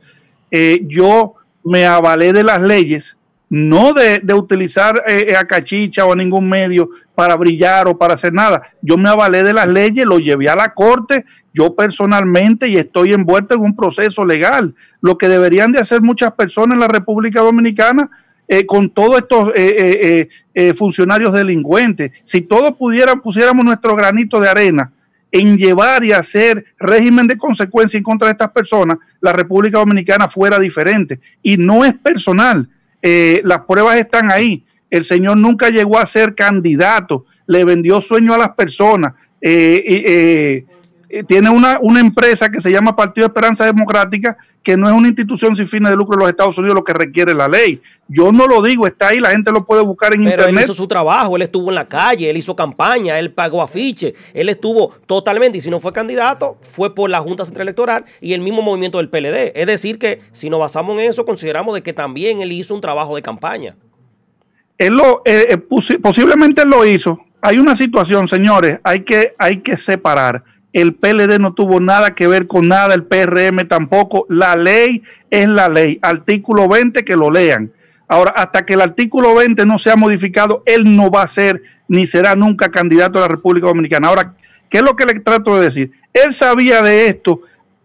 [0.50, 1.34] Eh, yo
[1.64, 3.16] me avalé de las leyes,
[3.48, 8.32] no de, utilizar eh, a cachicha o a ningún medio para brillar o para hacer
[8.32, 8.62] nada.
[8.80, 13.12] Yo me avalé de las leyes, lo llevé a la corte, yo personalmente, y estoy
[13.12, 14.74] envuelto en un proceso legal.
[15.00, 18.10] Lo que deberían de hacer muchas personas en la República Dominicana
[18.52, 22.10] eh, con todos estos eh, eh, funcionarios delincuentes.
[22.24, 24.92] Si todos pudieran, pusiéramos nuestro granito de arena
[25.32, 30.28] en llevar y hacer régimen de consecuencia en contra de estas personas, la República Dominicana
[30.28, 31.20] fuera diferente.
[31.42, 32.68] Y no es personal.
[33.02, 34.64] Eh, las pruebas están ahí.
[34.90, 39.14] El señor nunca llegó a ser candidato, le vendió sueño a las personas.
[39.40, 40.64] Eh, eh,
[41.26, 45.08] tiene una, una, empresa que se llama Partido de Esperanza Democrática, que no es una
[45.08, 47.80] institución sin fines de lucro de los Estados Unidos lo que requiere la ley.
[48.06, 50.64] Yo no lo digo, está ahí, la gente lo puede buscar en Pero internet.
[50.64, 54.14] Él hizo su trabajo, él estuvo en la calle, él hizo campaña, él pagó afiche,
[54.34, 58.32] él estuvo totalmente, y si no fue candidato, fue por la Junta Central Electoral y
[58.32, 59.52] el mismo movimiento del PLD.
[59.54, 62.80] Es decir, que si nos basamos en eso, consideramos de que también él hizo un
[62.80, 63.76] trabajo de campaña.
[64.78, 65.58] Él lo, eh,
[66.02, 67.18] posiblemente él lo hizo.
[67.42, 72.28] Hay una situación, señores, hay que, hay que separar el PLD no tuvo nada que
[72.28, 74.26] ver con nada, el PRM tampoco.
[74.28, 75.98] La ley es la ley.
[76.00, 77.72] Artículo 20, que lo lean.
[78.06, 82.06] Ahora, hasta que el artículo 20 no sea modificado, él no va a ser ni
[82.06, 84.08] será nunca candidato a la República Dominicana.
[84.08, 84.34] Ahora,
[84.68, 85.92] ¿qué es lo que le trato de decir?
[86.12, 87.40] Él sabía de esto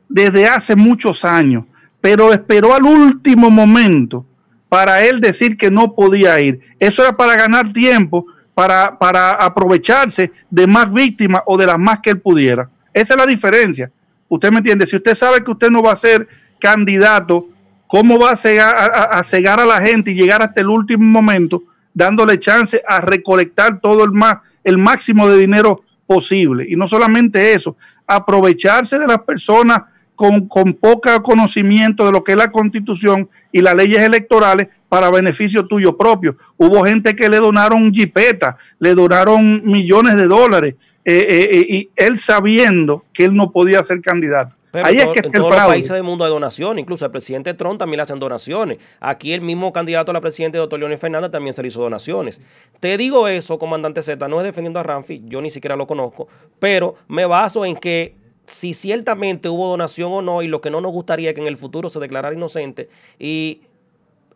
[0.10, 1.66] desde hace muchos años,
[2.02, 4.26] pero esperó al último momento
[4.70, 6.60] para él decir que no podía ir.
[6.80, 12.00] Eso era para ganar tiempo, para, para aprovecharse de más víctimas o de las más
[12.00, 12.70] que él pudiera.
[12.96, 13.92] Esa es la diferencia.
[14.30, 14.88] Usted me entiende.
[14.88, 16.30] Si usted sabe que usted no va a ser
[16.62, 17.50] candidato,
[17.88, 21.62] ¿cómo va a cegar a, a la gente y llegar hasta el último momento
[21.94, 26.66] dándole chance a recolectar todo el, más, el máximo de dinero posible?
[26.70, 27.76] Y no solamente eso,
[28.08, 29.84] aprovecharse de las personas
[30.16, 35.12] con, con poco conocimiento de lo que es la constitución y las leyes electorales para
[35.12, 36.38] beneficio tuyo propio.
[36.56, 40.76] Hubo gente que le donaron jipeta, le donaron millones de dólares,
[41.06, 44.56] eh, eh, eh, y él sabiendo que él no podía ser candidato.
[44.84, 47.80] Ahí es que en todos los países del mundo hay donaciones, incluso el presidente Trump
[47.80, 48.80] también le hacen donaciones.
[49.00, 52.42] Aquí el mismo candidato a la presidencia, doctor Leónel Fernández, también se le hizo donaciones.
[52.80, 56.28] Te digo eso, comandante Z, no es defendiendo a Ramfi, yo ni siquiera lo conozco,
[56.60, 58.16] pero me baso en que
[58.48, 61.48] si ciertamente hubo donación o no, y lo que no nos gustaría es que en
[61.48, 63.62] el futuro se declarara inocente, y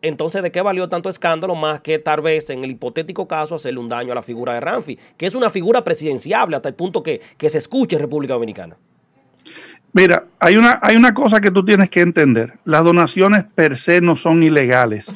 [0.02, 3.80] entonces, ¿de qué valió tanto escándalo más que tal vez en el hipotético caso hacerle
[3.80, 7.02] un daño a la figura de Ramfi, que es una figura presidenciable hasta el punto
[7.02, 8.76] que, que se escuche en República Dominicana?
[9.92, 12.54] Mira, hay una, hay una cosa que tú tienes que entender.
[12.64, 15.12] Las donaciones per se no son ilegales.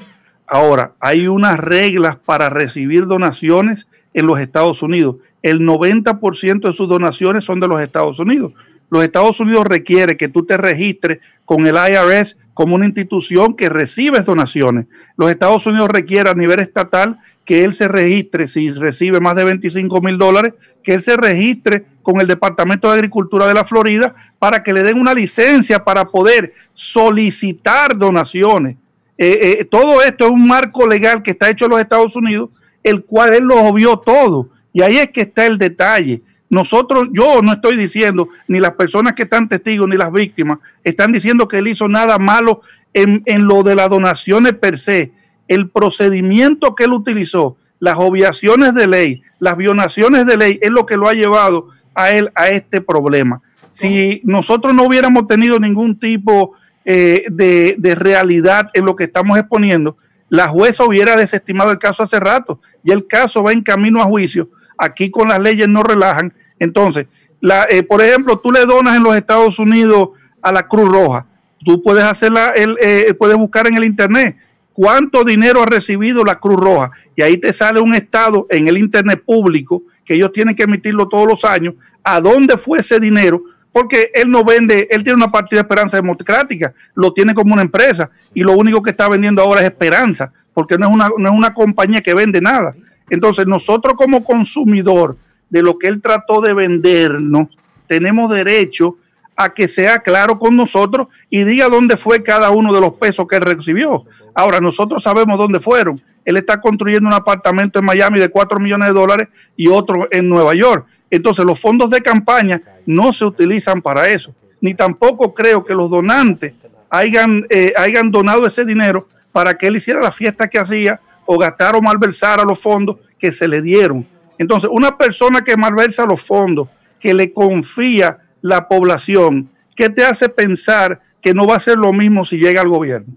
[0.47, 5.17] Ahora, hay unas reglas para recibir donaciones en los Estados Unidos.
[5.43, 8.53] El 90% de sus donaciones son de los Estados Unidos
[8.91, 13.69] los Estados Unidos requiere que tú te registres con el IRS como una institución que
[13.69, 14.87] recibe donaciones.
[15.17, 19.45] Los Estados Unidos requiere a nivel estatal que él se registre, si recibe más de
[19.45, 24.15] 25 mil dólares, que él se registre con el Departamento de Agricultura de la Florida
[24.39, 28.77] para que le den una licencia para poder solicitar donaciones.
[29.17, 32.51] Eh, eh, todo esto es un marco legal que está hecho en los Estados Unidos,
[32.83, 34.49] el cual él lo obvió todo.
[34.73, 36.23] Y ahí es que está el detalle.
[36.55, 41.11] Nosotros, yo no estoy diciendo, ni las personas que están testigos, ni las víctimas, están
[41.11, 42.61] diciendo que él hizo nada malo
[42.93, 45.11] en, lo de las donaciones per se.
[45.49, 50.87] El procedimiento que él utilizó, las obviaciones de ley, las violaciones de ley, es lo
[50.87, 53.43] que lo ha llevado a él a este problema.
[53.73, 56.53] Si nosotros no hubiéramos tenido ningún tipo
[56.85, 59.97] eh, de, de, realidad en lo que estamos exponiendo,
[60.29, 64.05] la jueza hubiera desestimado el caso hace rato y el caso va en camino a
[64.05, 64.51] juicio.
[64.79, 67.07] Aquí con las leyes no relajan entonces,
[67.41, 71.27] la, eh, por ejemplo, tú le donas en los Estados Unidos a la Cruz Roja.
[71.65, 74.37] Tú puedes hacerla, el, eh, puedes buscar en el internet
[74.73, 78.77] cuánto dinero ha recibido la Cruz Roja y ahí te sale un estado en el
[78.77, 83.43] internet público que ellos tienen que emitirlo todos los años, a dónde fue ese dinero,
[83.73, 87.63] porque él no vende, él tiene una partida de esperanza democrática, lo tiene como una
[87.63, 91.29] empresa y lo único que está vendiendo ahora es esperanza, porque no es una, no
[91.31, 92.75] es una compañía que vende nada.
[93.09, 95.17] Entonces nosotros como consumidor
[95.51, 97.49] de lo que él trató de vendernos,
[97.87, 98.97] tenemos derecho
[99.37, 103.27] a que sea claro con nosotros y diga dónde fue cada uno de los pesos
[103.27, 104.05] que él recibió.
[104.35, 106.01] Ahora, nosotros sabemos dónde fueron.
[106.25, 110.29] Él está construyendo un apartamento en Miami de 4 millones de dólares y otro en
[110.29, 110.87] Nueva York.
[111.11, 114.35] Entonces, los fondos de campaña no se utilizan para eso.
[114.61, 116.55] Ni tampoco creo que los donantes
[116.89, 121.39] hayan, eh, hayan donado ese dinero para que él hiciera la fiesta que hacía o
[121.39, 124.07] gastar o malversara los fondos que se le dieron.
[124.39, 130.29] Entonces, una persona que malversa los fondos, que le confía la población, ¿qué te hace
[130.29, 133.15] pensar que no va a ser lo mismo si llega al gobierno?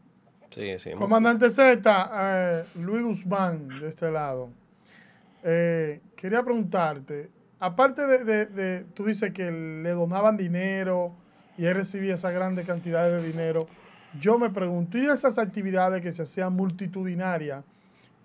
[0.98, 4.50] Comandante Z, eh, Luis Guzmán, de este lado,
[5.44, 7.30] eh, quería preguntarte,
[7.60, 11.14] aparte de, tú dices que le donaban dinero
[11.58, 13.68] y él recibía esa grande cantidad de dinero,
[14.20, 17.64] yo me pregunto, ¿y esas actividades que se hacían multitudinarias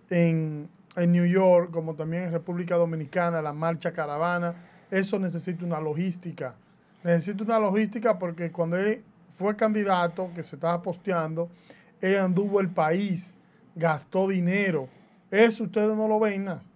[0.09, 4.55] en, en New York, como también en República Dominicana, la marcha caravana,
[4.91, 6.55] eso necesita una logística.
[7.03, 9.03] Necesita una logística porque cuando él
[9.37, 11.49] fue candidato, que se estaba posteando,
[12.01, 13.39] él anduvo el país,
[13.75, 14.89] gastó dinero.
[15.31, 16.73] Eso ustedes no lo ven, ¿no?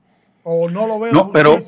[0.49, 1.59] o no lo ven no, pero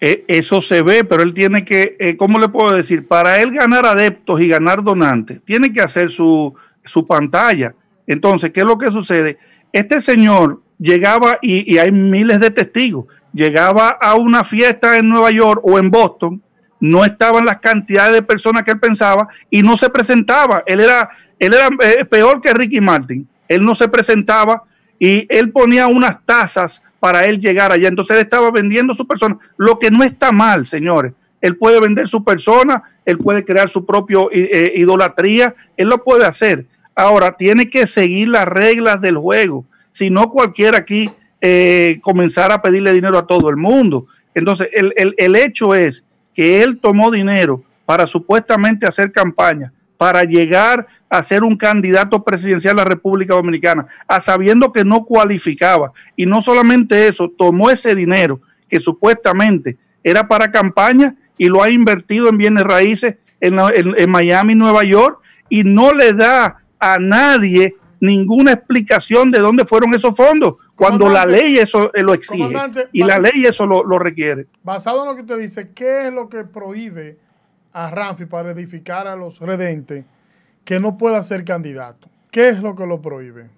[0.00, 3.06] e, eso se ve, pero él tiene que, eh, ¿cómo le puedo decir?
[3.06, 7.74] Para él ganar adeptos y ganar donantes, tiene que hacer su, su pantalla.
[8.06, 9.36] Entonces, ¿qué es lo que sucede?
[9.70, 15.60] Este señor llegaba, y, hay miles de testigos, llegaba a una fiesta en Nueva York
[15.64, 16.42] o en Boston,
[16.78, 20.62] no estaban las cantidades de personas que él pensaba y no se presentaba.
[20.66, 21.08] Él era,
[21.38, 23.26] él era eh, peor que Ricky Martin.
[23.48, 24.64] Él no se presentaba
[24.98, 27.88] y él ponía unas tasas para él llegar allá.
[27.88, 31.14] Entonces él estaba vendiendo su persona, lo que no está mal, señores.
[31.40, 36.26] Él puede vender su persona, él puede crear su propio eh, idolatría, él lo puede
[36.26, 36.66] hacer.
[36.94, 41.08] Ahora, tiene que seguir las reglas del juego si no cualquiera aquí
[41.40, 44.08] eh, comenzara a pedirle dinero a todo el mundo.
[44.34, 46.04] Entonces, el, el, el hecho es
[46.34, 52.72] que él tomó dinero para supuestamente hacer campaña, para llegar a ser un candidato presidencial
[52.74, 55.92] a la República Dominicana, a sabiendo que no cualificaba.
[56.16, 61.70] Y no solamente eso, tomó ese dinero que supuestamente era para campaña y lo ha
[61.70, 66.98] invertido en bienes raíces en, en, en Miami, Nueva York, y no le da a
[66.98, 72.52] nadie ninguna explicación de dónde fueron esos fondos, cuando la ley eso eh, lo exige
[72.92, 74.46] y la ley eso lo, lo, requiere.
[74.62, 77.18] Basado en lo que usted dice, ¿qué es lo que prohíbe
[77.72, 80.04] a Ramfi para edificar a los redentes
[80.64, 82.08] que no pueda ser candidato?
[82.30, 83.48] ¿Qué es lo que lo prohíbe?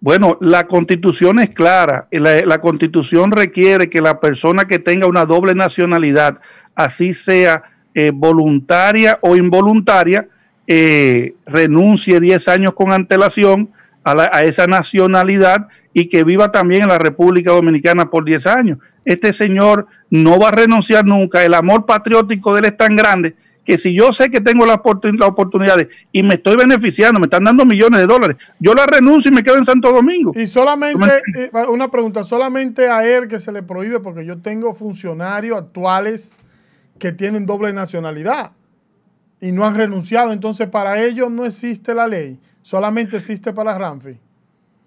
[0.00, 2.08] Bueno, la constitución es clara.
[2.10, 6.40] La, la, constitución requiere que la persona que tenga una doble nacionalidad,
[6.74, 10.28] así sea eh, voluntaria o involuntaria,
[10.72, 13.70] eh, renuncie 10 años con antelación
[14.04, 18.46] a, la, a, esa nacionalidad y que viva también en la República Dominicana por 10
[18.46, 18.78] años.
[19.04, 21.44] Este señor no va a renunciar nunca.
[21.44, 23.34] El amor patriótico de él es tan grande
[23.64, 24.78] que si yo sé que tengo las
[25.18, 29.28] la oportunidades y me estoy beneficiando, me están dando millones de dólares, yo la renuncio
[29.32, 30.32] y me quedo en Santo Domingo.
[30.36, 34.72] Y solamente, eh, una pregunta, solamente a él que se le prohíbe, porque yo tengo
[34.72, 36.32] funcionarios actuales
[37.00, 38.52] que tienen doble nacionalidad
[39.40, 40.32] y no han renunciado.
[40.32, 44.16] Entonces, para ellos no existe la ley, solamente existe para Ramfi.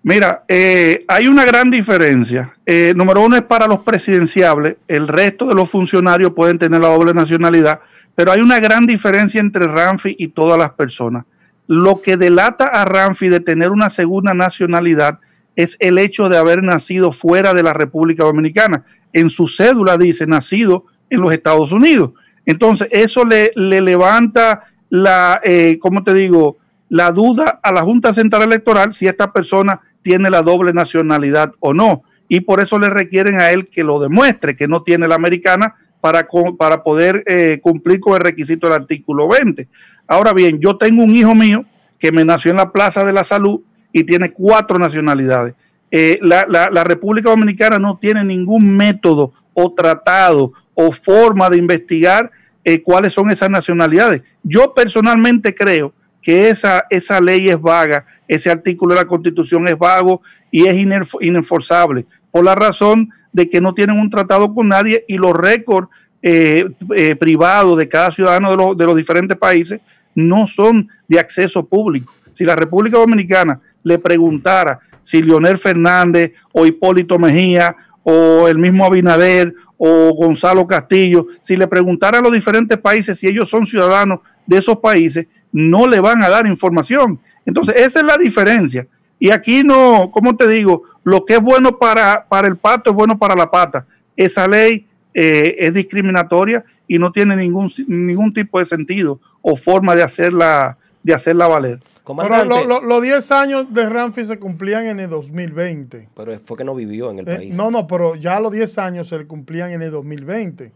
[0.05, 2.53] Mira, eh, hay una gran diferencia.
[2.65, 6.89] Eh, número uno es para los presidenciables, el resto de los funcionarios pueden tener la
[6.89, 7.79] doble nacionalidad,
[8.13, 11.23] pero hay una gran diferencia entre Ramfi y todas las personas.
[11.67, 15.19] Lo que delata a Ramfi de tener una segunda nacionalidad
[15.55, 18.83] es el hecho de haber nacido fuera de la República Dominicana.
[19.13, 22.11] En su cédula dice nacido en los Estados Unidos.
[22.45, 26.57] Entonces, eso le, le levanta la, eh, ¿cómo te digo?
[26.89, 31.73] La duda a la Junta Central Electoral si esta persona tiene la doble nacionalidad o
[31.73, 32.03] no.
[32.27, 35.75] Y por eso le requieren a él que lo demuestre, que no tiene la americana
[36.01, 39.67] para, para poder eh, cumplir con el requisito del artículo 20.
[40.07, 41.65] Ahora bien, yo tengo un hijo mío
[41.97, 43.61] que me nació en la Plaza de la Salud
[43.91, 45.55] y tiene cuatro nacionalidades.
[45.89, 52.31] Eh, la República Dominicana no tiene ningún método o tratado o forma de investigar
[52.63, 54.23] eh, cuáles son esas nacionalidades.
[54.43, 59.77] Yo personalmente creo que esa, esa ley es vaga, ese artículo de la Constitución es
[59.77, 60.75] vago y es
[61.19, 65.89] inenforzable, por la razón de que no tienen un tratado con nadie y los récords
[66.21, 69.81] eh, eh, privados de cada ciudadano de, de los diferentes países
[70.15, 72.13] no son de acceso público.
[72.31, 78.85] Si la República Dominicana le preguntara si Leonel Fernández o Hipólito Mejía o el mismo
[78.85, 84.19] Abinader o Gonzalo Castillo, si le preguntara a los diferentes países si ellos son ciudadanos
[84.45, 87.19] de esos países, no le van a dar información.
[87.45, 88.87] Entonces, esa es la diferencia.
[89.19, 92.95] Y aquí no, como te digo, lo que es bueno para, para el pato es
[92.95, 93.85] bueno para la pata.
[94.15, 99.95] Esa ley eh, es discriminatoria y no tiene ningún, ningún tipo de sentido o forma
[99.95, 101.79] de hacerla, de hacerla valer.
[102.05, 106.09] Pero los lo, lo 10 años de Ramfi se cumplían en el 2020.
[106.13, 107.55] Pero fue que no vivió en el eh, país.
[107.55, 110.71] No, no, pero ya los 10 años se le cumplían en el 2020.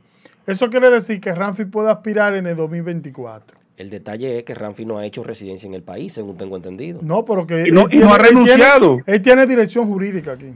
[0.45, 3.57] Eso quiere decir que Ramfi puede aspirar en el 2024.
[3.75, 6.99] El detalle es que Ramfi no ha hecho residencia en el país, según tengo entendido.
[7.03, 7.67] No, pero que.
[7.67, 8.93] Y no, y no ha renunciado.
[8.93, 10.53] Él tiene, él tiene, dirección jurídica aquí.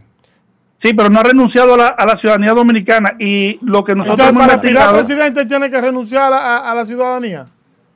[0.78, 3.16] Sí, pero no ha renunciado a la, a la ciudadanía dominicana.
[3.20, 4.90] Y lo que nosotros Entonces, hemos para.
[4.90, 7.48] ¿El presidente tiene que renunciar a, a, a la ciudadanía?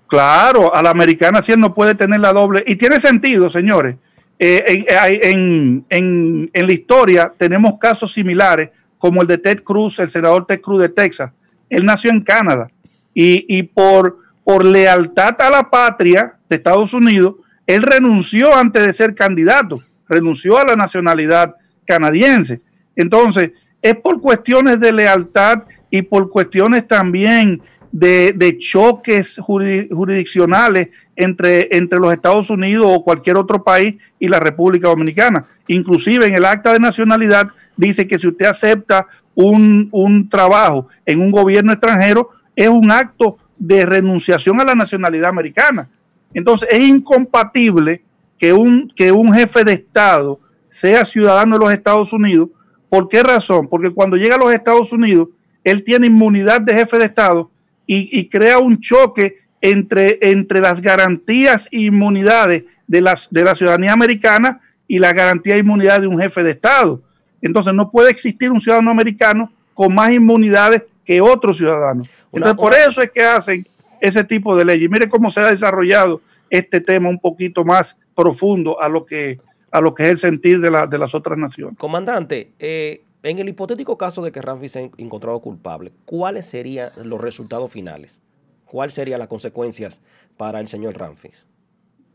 [0.08, 2.64] Claro, a la americana sí él no puede tener la doble.
[2.68, 3.96] Y tiene sentido, señores.
[4.38, 4.86] Eh,
[5.24, 10.62] en, en, la historia tenemos casos similares, como el de Ted Cruz, el senador Ted
[10.62, 11.32] Cruz de Texas.
[11.70, 12.70] Él nació en Canadá
[13.14, 18.94] y, y por, por lealtad a la patria de Estados Unidos, él renunció antes de
[18.94, 21.56] ser candidato, renunció a la nacionalidad
[21.86, 22.62] canadiense.
[22.96, 23.52] Entonces,
[23.82, 27.62] es por cuestiones de lealtad y por cuestiones también
[27.98, 34.90] de, choques jurisdiccionales entre, entre los Estados Unidos o cualquier otro país y la República
[34.90, 35.46] Dominicana.
[35.70, 37.48] Inclusive en el acta de nacionalidad
[37.78, 43.38] dice que si usted acepta un, un trabajo en un gobierno extranjero, es un acto
[43.58, 45.90] de renunciación a la nacionalidad americana.
[46.34, 48.04] Entonces es incompatible
[48.38, 52.50] que un, que un jefe de Estado sea ciudadano de los Estados Unidos.
[52.90, 53.70] ¿Por qué razón?
[53.70, 55.30] Porque cuando llega a los Estados Unidos,
[55.64, 57.52] él tiene inmunidad de jefe de Estado
[57.88, 63.56] y, y crea un choque entre, entre las garantías e inmunidades de, las, de la
[63.56, 67.02] ciudadanía americana y la garantía e inmunidad de un jefe de Estado.
[67.42, 72.04] Entonces no puede existir un ciudadano americano con más inmunidades que otro ciudadano.
[72.32, 73.68] Entonces por eso es que hacen
[74.02, 74.90] ese tipo de leyes.
[74.90, 79.40] Mire cómo se ha desarrollado este tema un poquito más profundo a lo que
[79.72, 81.78] a lo que es el sentir de, la, de las otras naciones.
[81.78, 87.20] Comandante, eh, en el hipotético caso de que Ramfi sea encontrado culpable, ¿cuáles serían los
[87.20, 88.22] resultados finales?
[88.66, 90.02] ¿Cuáles serían las consecuencias
[90.38, 91.48] para el señor Ramfis?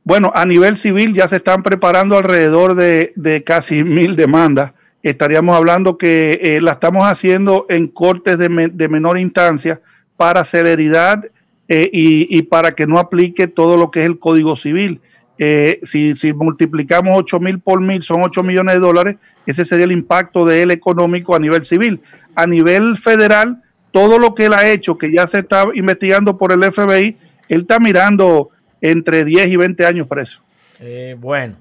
[0.04, 4.72] Bueno, a nivel civil ya se están preparando alrededor de, casi mil demandas.
[5.02, 9.80] Estaríamos hablando que eh, la estamos haciendo en cortes de menor instancia
[10.16, 11.24] para celeridad
[11.68, 15.00] eh, y, y, para que no aplique todo lo que es el Código Civil.
[15.42, 19.86] Eh, si, si, multiplicamos 8 mil por mil, son 8 millones de dólares, ese sería
[19.86, 22.02] el impacto de él económico a nivel civil.
[22.34, 26.52] A nivel federal, todo lo que él ha hecho, que ya se está investigando por
[26.52, 27.16] el FBI,
[27.48, 28.50] él está mirando
[28.82, 30.42] entre 10 y 20 años preso.
[30.78, 31.56] Eh, bueno,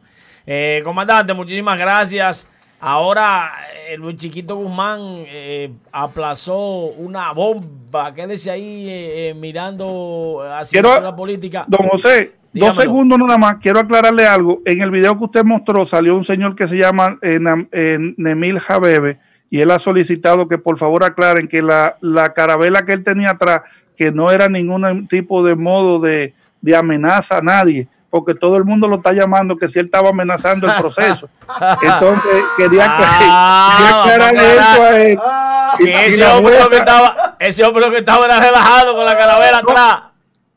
[0.46, 2.48] eh, comandante, muchísimas gracias.
[2.82, 3.52] Ahora
[3.88, 6.58] eh, Luis Chiquito Guzmán eh, aplazó
[6.88, 8.14] una bomba.
[8.14, 11.66] Quédese ahí mirando hacia Quiero, la política.
[11.68, 12.74] Don José, Dígamelo.
[12.74, 13.56] dos segundos nada más.
[13.58, 14.62] Quiero aclararle algo.
[14.66, 17.18] En el video que usted mostró salió un señor que se llama
[17.72, 19.20] Nemil Jabebe
[19.50, 23.32] y él ha solicitado que por favor aclaren que la, la carabela que él tenía
[23.32, 23.62] atrás,
[23.98, 28.66] que no era ningún tipo de modo de, de amenaza a nadie, porque todo el
[28.66, 31.30] mundo lo está llamando que si él estaba amenazando el proceso.
[31.82, 35.20] Entonces quería, Ah, quería aclararle eso a él.
[35.80, 39.18] Y- y ese, la hombre que estaba, ese hombre que estaba era relajado con la
[39.18, 39.70] calavera No.
[39.72, 40.00] atrás.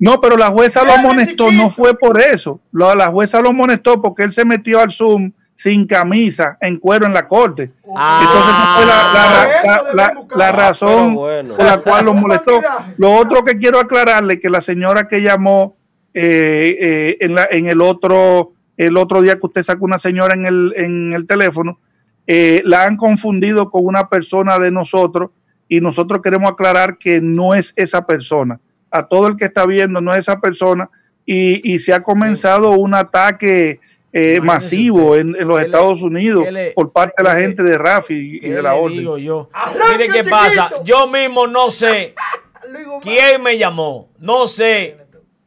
[0.04, 2.60] No, pero la jueza lo amonestó, no fue por eso.
[2.72, 7.12] La jueza lo amonestó porque él se metió al Zoom sin camisa, en cuero en
[7.14, 7.70] la corte.
[7.94, 8.20] Ah.
[8.24, 11.54] Entonces no fue la, la- la- razón bueno.
[11.54, 12.60] por la cual lo molestó.
[12.96, 15.76] Lo otro que quiero aclararle que la señora que llamó
[16.14, 20.34] eh, eh, en, la- en el otro el otro día que usted sacó una señora
[20.34, 21.78] en el, en el teléfono,
[22.26, 25.30] eh, la han confundido con una persona de nosotros
[25.68, 28.58] y nosotros queremos aclarar que no es esa persona.
[28.92, 30.90] A todo el que está viendo no es esa persona
[31.24, 33.80] y, y se ha comenzado un ataque
[34.12, 37.62] eh, masivo en, en los ¿Qué le- Estados Unidos le- por parte de la gente
[37.62, 38.98] de Rafi y ¿Qué de la orden.
[38.98, 39.48] digo yo?
[39.92, 40.30] Mire qué chiquito.
[40.30, 40.70] pasa.
[40.84, 42.14] Yo mismo no sé
[43.02, 44.08] quién me llamó.
[44.18, 44.98] No sé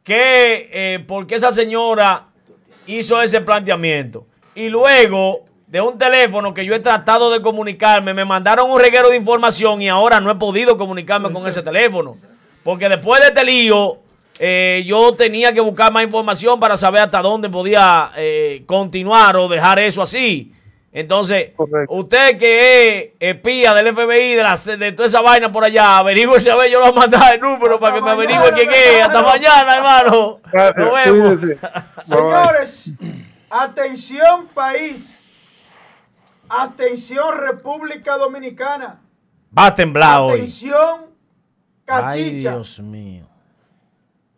[0.02, 2.26] qué, eh, por qué esa señora
[2.86, 4.26] hizo ese planteamiento.
[4.54, 9.10] Y luego de un teléfono que yo he tratado de comunicarme, me mandaron un reguero
[9.10, 12.14] de información y ahora no he podido comunicarme con ese teléfono.
[12.66, 13.98] Porque después de este lío,
[14.40, 19.46] eh, yo tenía que buscar más información para saber hasta dónde podía eh, continuar o
[19.46, 20.52] dejar eso así.
[20.92, 21.94] Entonces, Correcto.
[21.94, 26.38] usted que es espía del FBI, de, la, de toda esa vaina por allá, averigüe
[26.50, 29.00] a ver, yo le voy a mandar el número para que me averigüe quién es.
[29.00, 30.40] Hasta mañana, hermano.
[30.50, 31.40] Gracias, Nos vemos.
[32.08, 32.90] Señores,
[33.48, 35.30] atención país,
[36.48, 38.98] atención República Dominicana,
[39.56, 40.22] Va a temblar
[41.86, 43.26] atención Ay, Cachicha, Dios mío.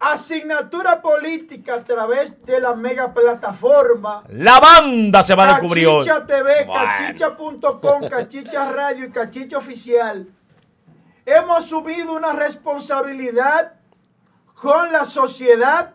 [0.00, 6.06] asignatura política a través de la mega plataforma La banda se va a descubrir hoy.
[6.06, 6.72] Cachicha TV, Bueno.
[6.72, 10.28] cachicha.com, cachicha radio y cachicha oficial.
[11.26, 13.72] Hemos subido una responsabilidad
[14.54, 15.94] con la sociedad,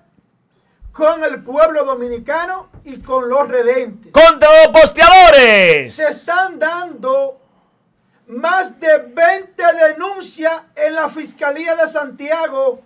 [0.91, 4.11] con el pueblo dominicano y con los redentes.
[4.11, 5.93] Contra los posteadores.
[5.93, 7.41] Se están dando
[8.27, 12.81] más de 20 denuncias en la Fiscalía de Santiago,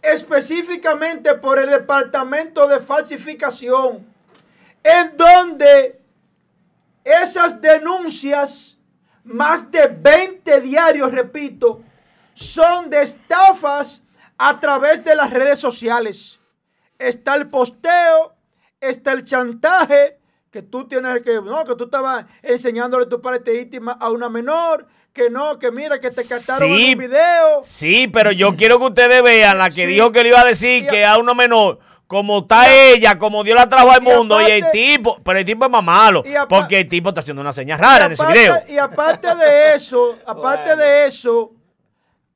[0.00, 4.06] específicamente por el Departamento de Falsificación,
[4.82, 6.00] en donde
[7.04, 8.78] esas denuncias,
[9.24, 11.82] más de 20 diarios, repito,
[12.34, 14.04] son de estafas
[14.36, 16.38] a través de las redes sociales.
[16.98, 18.34] Está el posteo,
[18.80, 20.17] está el chantaje,
[20.50, 24.86] que tú tienes que, no, que tú estabas enseñándole tu parte íntima a una menor,
[25.12, 26.86] que no, que mira, que te captaron Sí.
[26.86, 27.60] en un video.
[27.64, 29.86] Sí, pero yo quiero que ustedes vean la que Sí.
[29.86, 33.44] dijo que le iba a decir a- que a uno menor, como está ella, como
[33.44, 36.22] Dios la trajo al Y mundo, y el tipo, pero el tipo es más malo,
[36.48, 38.56] porque el tipo está haciendo una señal rara en ese video.
[38.68, 40.82] Y aparte de eso, aparte Bueno.
[40.82, 41.52] de eso,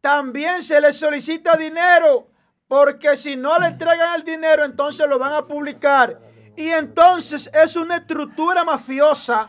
[0.01, 2.27] también se le solicita dinero,
[2.69, 6.19] porque si no le entregan el dinero, entonces lo van a publicar.
[6.57, 9.49] Y entonces es una estructura mafiosa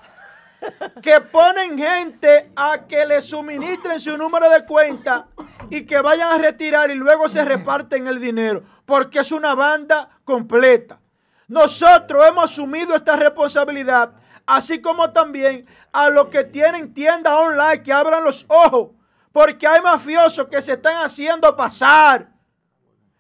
[1.02, 5.28] que ponen gente a que le suministren su número de cuenta
[5.70, 10.10] y que vayan a retirar y luego se reparten el dinero, porque es una banda
[10.24, 11.00] completa.
[11.48, 14.14] Nosotros hemos asumido esta responsabilidad,
[14.46, 18.92] así como también a los que tienen tiendas online que abran los ojos,
[19.34, 22.30] porque hay mafiosos que se están haciendo pasar.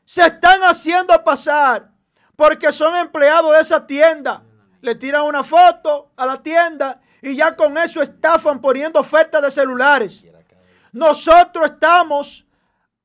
[0.05, 1.92] Se están haciendo pasar
[2.43, 4.43] porque son empleados de esa tienda.
[4.81, 9.49] Le tiran una foto a la tienda y ya con eso estafan poniendo ofertas de
[9.49, 10.25] celulares.
[10.91, 12.45] Nosotros estamos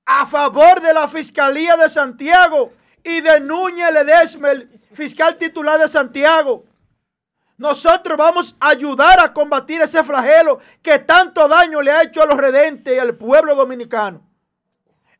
[0.04, 2.72] a favor de la Fiscalía de Santiago
[3.04, 6.64] y de Núñez Ledesma, el fiscal titular de Santiago.
[7.58, 12.26] nosotros vamos a ayudar a combatir ese flagelo que tanto daño le ha hecho a
[12.26, 14.20] los redentes y al pueblo dominicano.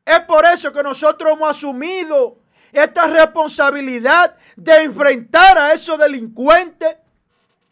[0.05, 2.39] Es por eso que nosotros hemos asumido
[2.73, 6.97] esta responsabilidad de enfrentar a esos delincuentes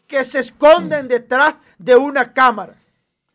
[0.07, 2.73] que se esconden detrás de una cámara.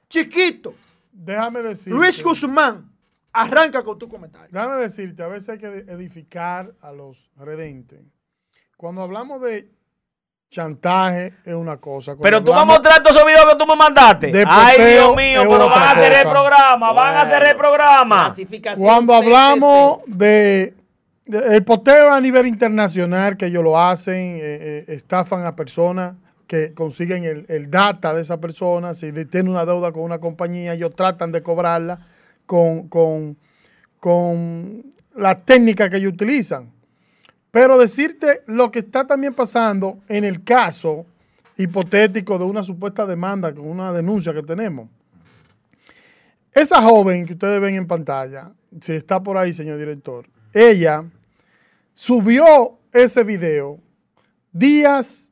[0.09, 0.74] Chiquito,
[1.12, 1.93] Déjame decir.
[1.93, 2.90] Luis Guzmán,
[3.32, 4.48] arranca con tu comentario.
[4.51, 8.01] Déjame decirte, a veces hay que edificar a los redentes.
[8.76, 9.70] Cuando hablamos de
[10.51, 12.12] chantaje es una cosa.
[12.12, 14.26] Cuando Pero tú me hablamos- mostraste esos videos que tú me mandaste.
[14.32, 18.24] De Ay, Dios mío, pero van a hacer el programa, van a hacer el programa.
[18.26, 20.74] Clasificación Cuando hablamos de-
[21.27, 26.15] el poteo a nivel internacional, que ellos lo hacen, eh, eh, estafan a personas
[26.47, 30.74] que consiguen el, el data de esa persona, si tiene una deuda con una compañía,
[30.74, 32.07] ellos tratan de cobrarla
[32.44, 33.36] con, con,
[33.99, 34.85] con
[35.16, 36.70] la técnica que ellos utilizan.
[37.51, 41.07] Pero decirte lo que está también pasando en el caso
[41.57, 44.89] hipotético de una supuesta demanda, con una denuncia que tenemos.
[46.53, 48.51] Esa joven que ustedes ven en pantalla,
[48.81, 51.05] si está por ahí, señor director, ella
[51.95, 53.79] subió ese video
[54.53, 55.29] días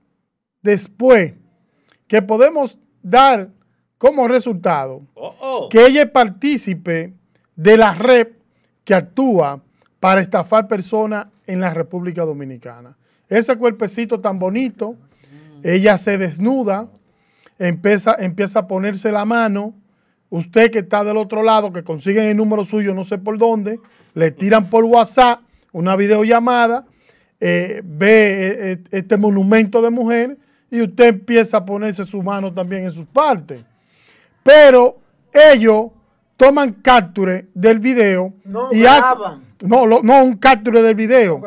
[0.63, 1.35] después
[2.07, 3.51] que podemos dar
[3.99, 5.69] como resultado Oh, oh.
[5.69, 7.13] que ella es partícipe
[7.55, 8.29] de la red
[8.85, 9.63] que actúa
[10.01, 12.97] para estafar personas en la República Dominicana.
[13.29, 14.97] Ese cuerpecito tan bonito,
[15.63, 16.89] ella se desnuda,
[17.59, 19.75] empieza, empieza a ponerse la mano,
[20.31, 23.81] usted que está del otro lado, que consiguen el número suyo no sé por dónde,
[24.15, 25.41] le tiran por WhatsApp
[25.73, 26.87] una videollamada,
[27.41, 30.39] eh, ve eh, eh, este monumento de mujer
[30.71, 33.63] y usted empieza a ponerse su mano también en sus partes.
[34.43, 34.99] Pero
[35.33, 35.87] ellos
[36.47, 39.05] toman capture del video No y graban.
[39.05, 41.39] hacen no, lo- no un capture del video.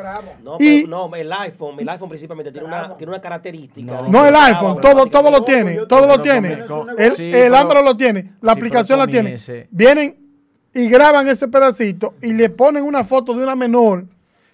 [0.44, 4.02] No, Y- pero no, el iPhone, el iPhone principalmente tiene una, tiene una característica.
[4.08, 6.64] No el graba iPhone, todo, todo lo tiene, todo tengo- lo tiene.
[7.00, 9.38] El, sí, el Android lo tiene, la sí, aplicación la tiene.
[9.72, 10.16] Vienen
[10.76, 14.06] y graban ese pedacito y le ponen una foto de una menor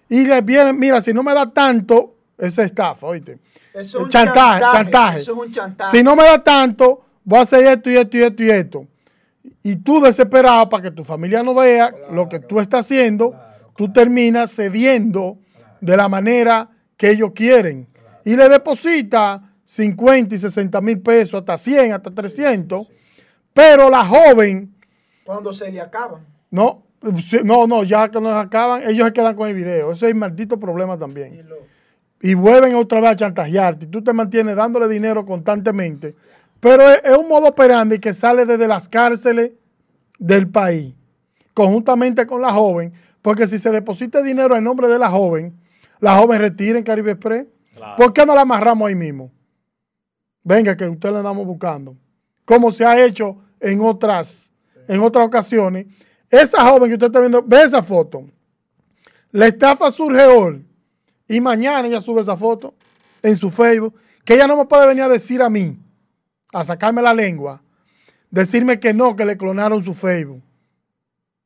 [0.08, 3.40] y le vienen, mira, si no me da tanto, esa estafa, oíste.
[3.74, 5.20] Eso es un chantaje, chantaje, chantaje.
[5.20, 5.98] eso es un chantaje.
[5.98, 8.86] Si no me da tanto, voy a hacer esto y esto y esto y esto.
[9.64, 13.36] Y tú desesperado para que tu familia no vea lo que tú estás haciendo,
[13.76, 15.38] tú terminas cediendo
[15.82, 17.88] de la manera que ellos quieren.
[18.26, 22.88] Y le deposita 50 y 60 mil pesos, hasta 100, hasta 300.
[23.54, 24.74] Pero la joven,
[25.24, 26.26] Cuando se le acaban.
[26.52, 26.84] no,
[27.44, 29.92] no, no, ya que nos acaban, ellos se quedan con el video.
[29.92, 31.46] Ese es el maldito problema también
[32.22, 33.86] y vuelven otra vez a chantajearte.
[33.86, 36.16] Y tú te mantienes dándole dinero constantemente.
[36.60, 39.52] Pero es, es un modo operandi que sale desde las cárceles
[40.18, 40.96] del país,
[41.54, 45.54] conjuntamente con la joven, porque si se deposita dinero en nombre de la joven,
[46.00, 47.48] la joven retira en Caribe Express.
[47.76, 47.96] Claro.
[47.98, 49.32] ¿Por qué no la amarramos ahí mismo?
[50.44, 51.96] Venga, que usted la andamos buscando.
[52.46, 54.52] Como se ha hecho en otras,
[54.88, 55.86] en otras ocasiones.
[56.30, 58.26] Esa joven que usted está viendo, ve esa foto.
[59.32, 60.66] La estafa surge hoy
[61.28, 62.74] y mañana ella sube esa foto
[63.22, 65.78] en su Facebook, que ella no me puede venir a decir a mí,
[66.54, 67.62] a sacarme la lengua,
[68.32, 70.42] decirme que no, que le clonaron su Facebook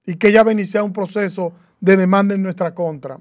[0.06, 3.20] y que ella va a iniciar un proceso de demanda en nuestra contra.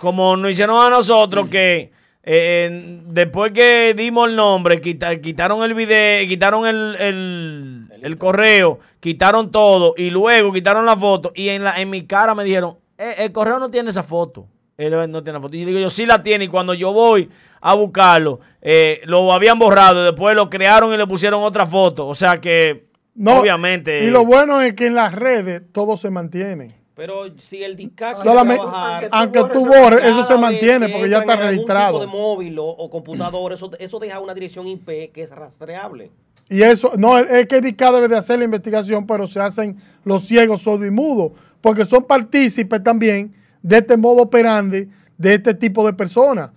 [0.00, 1.90] Como nos hicieron a nosotros que
[2.28, 8.80] eh, después que dimos el nombre, quita- quitaron el video, quitaron el, el- el correo,
[9.00, 12.76] quitaron todo y luego quitaron la foto y en, la, en mi cara me dijeron,
[12.98, 14.48] "Eh, el correo no tiene esa foto.
[14.78, 15.56] Él no tiene la foto.
[15.56, 17.28] Y yo digo, yo sí la tiene y cuando yo voy
[17.60, 22.06] a buscarlo, eh, lo habían borrado, después lo crearon y le pusieron otra foto.
[22.06, 24.04] O sea que, No, obviamente...
[24.04, 26.76] Y lo bueno es que en las redes todo se mantiene.
[26.94, 31.18] Pero si el DICAC Solamente- trabajar, aunque tú borres, eso se mantiene que porque ya
[31.18, 32.00] está en algún registrado.
[32.00, 36.10] tipo de móvil o, o computador, eso, eso deja una dirección IP que es rastreable.
[36.48, 40.22] Y eso, no, es que DICA debe de hacer la investigación, pero se hacen los
[40.24, 43.34] ciegos, sordos y mudos, porque son partícipes también
[43.66, 44.88] de este modo operandi
[45.18, 46.50] de este tipo de personas.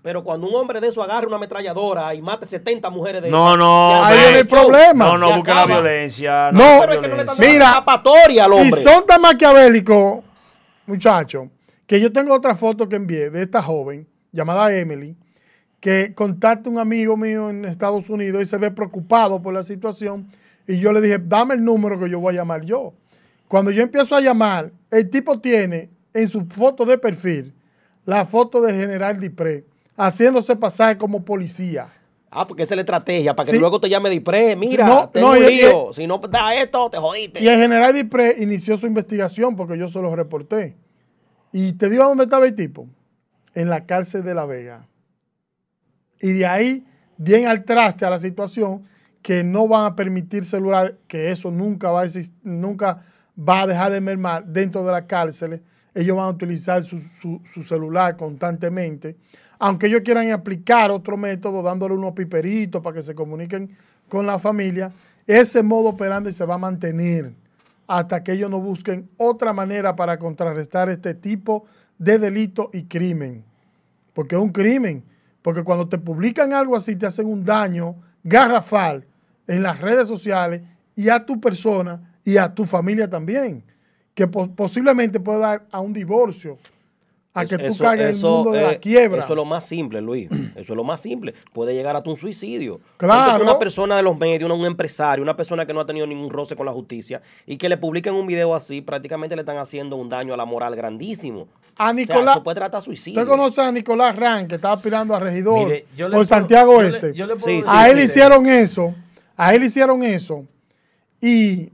[0.00, 3.48] Pero cuando un hombre de eso agarra una ametralladora y mate 70 mujeres de No,
[3.48, 5.04] esas, no, Ahí viene el problema.
[5.04, 6.50] No, no, busque la violencia.
[6.52, 8.80] No, busque Pero es que no le están Mira, al Y hombre.
[8.80, 10.24] son tan maquiavélicos,
[10.86, 11.48] muchachos,
[11.86, 15.14] que yo tengo otra foto que envié de esta joven llamada Emily,
[15.80, 20.30] que contacta un amigo mío en Estados Unidos y se ve preocupado por la situación.
[20.66, 22.94] Y yo le dije, dame el número que yo voy a llamar yo.
[23.48, 27.54] Cuando yo empiezo a llamar, el tipo tiene en su foto de perfil
[28.04, 29.64] la foto de General Dipré,
[29.96, 31.88] haciéndose pasar como policía.
[32.30, 33.58] Ah, porque esa es la estrategia, para que Sí.
[33.58, 34.54] luego te llame Dipré.
[34.56, 37.42] Mira, Sí, no, tengo no, si no da esto, te jodiste.
[37.42, 40.76] Y el general Dipré inició su investigación porque yo se lo reporté.
[41.52, 42.86] Y te digo a dónde estaba el tipo.
[43.54, 44.86] En la cárcel de La Vega.
[46.20, 46.84] y de ahí
[47.16, 48.82] den al traste a la situación
[49.22, 53.04] que no van a permitir celular, que eso nunca va a exist- nunca
[53.38, 55.60] va a dejar de mermar dentro de las cárceles.
[55.98, 57.00] Ellos van a utilizar su,
[57.64, 59.16] celular constantemente,
[59.58, 63.76] aunque ellos quieran aplicar otro método, dándole unos piperitos para que se comuniquen
[64.08, 64.92] con la familia,
[65.26, 67.32] ese modo operandi se va a mantener
[67.88, 71.66] hasta que ellos no busquen otra manera para contrarrestar este tipo
[71.98, 73.42] de delito y crimen.
[74.14, 75.02] Porque es un crimen.
[75.42, 79.04] Porque cuando te publican algo así, te hacen un daño garrafal
[79.48, 80.62] en las redes sociales
[80.94, 83.64] y a tu persona y a tu familia también.
[84.18, 86.58] Que po- posiblemente puede dar a un divorcio,
[87.32, 89.22] a que tú caigas en el mundo de la eh, quiebra.
[89.22, 90.28] Eso es lo más simple, Luis.
[90.56, 91.34] Eso es lo más simple.
[91.52, 92.80] Puede llegar hasta un suicidio.
[92.96, 93.44] Claro.
[93.44, 96.30] Una persona de los medios, una- un empresario, una persona que no ha tenido ningún
[96.30, 99.94] roce con la justicia y que le publiquen un video así, prácticamente le están haciendo
[99.94, 101.46] un daño a la moral grandísimo.
[101.76, 103.20] A O sea, Nicolás, eso puede tratar suicidio.
[103.20, 106.28] ¿usted conoce a Nicolás Ran, que estaba aspirando a regidor Mire, yo le por puedo-
[106.28, 107.14] Santiago yo le- Este?
[107.14, 108.02] yo le puedo Sí, decir- sí, a él sí.
[108.04, 108.94] hicieron eso,
[109.36, 110.44] a él hicieron eso
[111.20, 111.70] y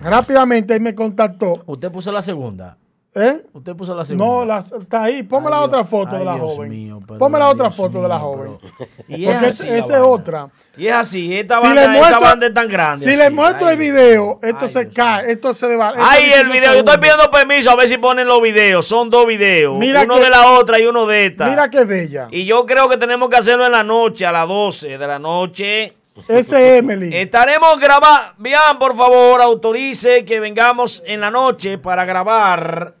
[0.00, 1.62] rápidamente él me contactó.
[1.66, 2.76] Usted puso la segunda.
[3.14, 3.42] ¿eh?
[3.52, 4.24] Usted puso la segunda.
[4.26, 5.22] No, la- está ahí.
[5.24, 6.70] Ponme Ay, la otra foto ay, de la Dios joven.
[6.70, 8.58] mío, pero Ponme la Dios otra foto de la joven.
[8.60, 10.48] pero- Y es Porque así esa es otra.
[10.76, 13.04] Y es así, esta Si banda, esta banda es tan grande.
[13.04, 13.18] Si así.
[13.18, 15.94] le muestro Ay, el video, esto se Dios cae, esto se va.
[15.96, 18.86] Ay, el video, yo estoy pidiendo permiso a ver si ponen los videos.
[18.86, 19.76] Son dos videos.
[19.76, 21.46] Mira uno que- de la otra y uno de esta.
[21.48, 22.28] Mira qué bella.
[22.30, 25.18] Y yo creo que tenemos que hacerlo en la noche, a las 12 de la
[25.18, 25.94] noche.
[26.26, 27.14] Ese es Emily.
[27.14, 28.34] Estaremos grabando.
[28.38, 32.94] Bien, por favor, autorice que vengamos en la noche para grabar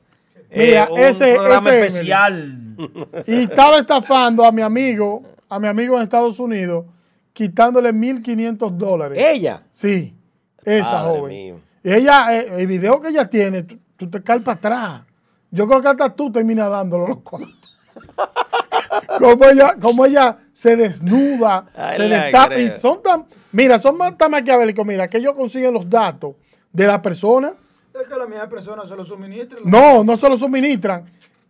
[0.50, 2.58] eh, Mira, un ese- programa ese especial.
[3.26, 6.86] Y estaba estafando a mi amigo, a mi amigo en Estados Unidos,
[7.32, 9.18] quitándole 1.500 dólares.
[9.20, 9.62] Ella.
[9.72, 10.14] Sí,
[10.64, 11.32] esa Padre joven.
[11.32, 11.60] mío.
[11.82, 15.02] Ella, eh, el video que ella tiene, tú, tú te caes para atrás.
[15.50, 17.54] Yo creo que hasta tú terminas dándolo los cuartos.
[19.18, 22.58] como, ella, como ella se desnuda, Ay, se destapa.
[22.58, 26.34] Y son tan, mira, son más tan maquiavélicos, mira, que ellos consiguen los datos
[26.72, 27.52] de la persona.
[27.94, 29.60] Es que la misma persona se lo suministra.
[29.62, 31.04] No, no se lo suministran.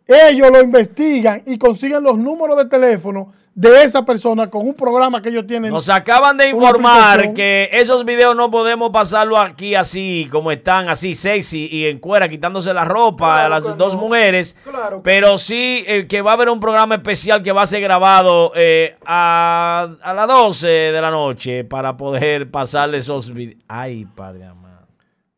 [0.06, 5.20] Ellos lo investigan y consiguen los números de teléfono de esa persona con un programa
[5.20, 5.72] que ellos tienen.
[5.72, 11.12] Nos acaban de informar que esos videos no podemos pasarlo aquí así, como están, así
[11.14, 14.02] sexy y en cuera, quitándose la ropa Claro a las dos no.
[14.02, 14.56] mujeres.
[14.62, 17.80] Claro pero sí eh, que va a haber un programa especial que va a ser
[17.80, 23.60] grabado eh, a, a las 12 de la noche para poder pasarle esos videos.
[23.66, 24.67] Ay, padre amado.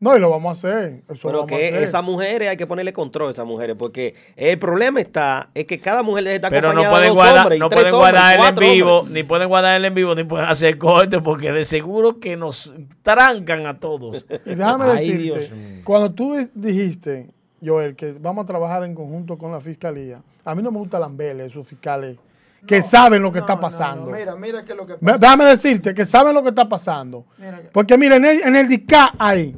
[0.01, 1.03] No, y lo vamos a hacer.
[1.07, 1.83] Eso lo Pero a que hacer.
[1.83, 5.79] esas mujeres hay que ponerle control a esas mujeres, porque el problema está es que
[5.79, 8.11] cada mujer debe estar Pero no acompañada pueden de dos guardar, hombres, no pueden hombres,
[8.11, 9.13] guardar el en vivo, hombres.
[9.13, 12.73] ni pueden guardar el en vivo, ni pueden hacer corte, porque de seguro que nos
[13.03, 14.25] trancan a todos.
[14.45, 17.29] Y déjame Ay, decirte, cuando tú di- dijiste,
[17.63, 20.97] Joel, que vamos a trabajar en conjunto con la fiscalía, a mí no me gusta
[20.99, 22.17] lamberle esos fiscales
[22.65, 24.05] que saben lo que No, está no, pasando.
[24.09, 27.23] no, Mira, mira que lo que Me- Déjame decirte que saben lo que está pasando.
[27.37, 29.55] Mira que- Porque mira, en el, en el DICA hay,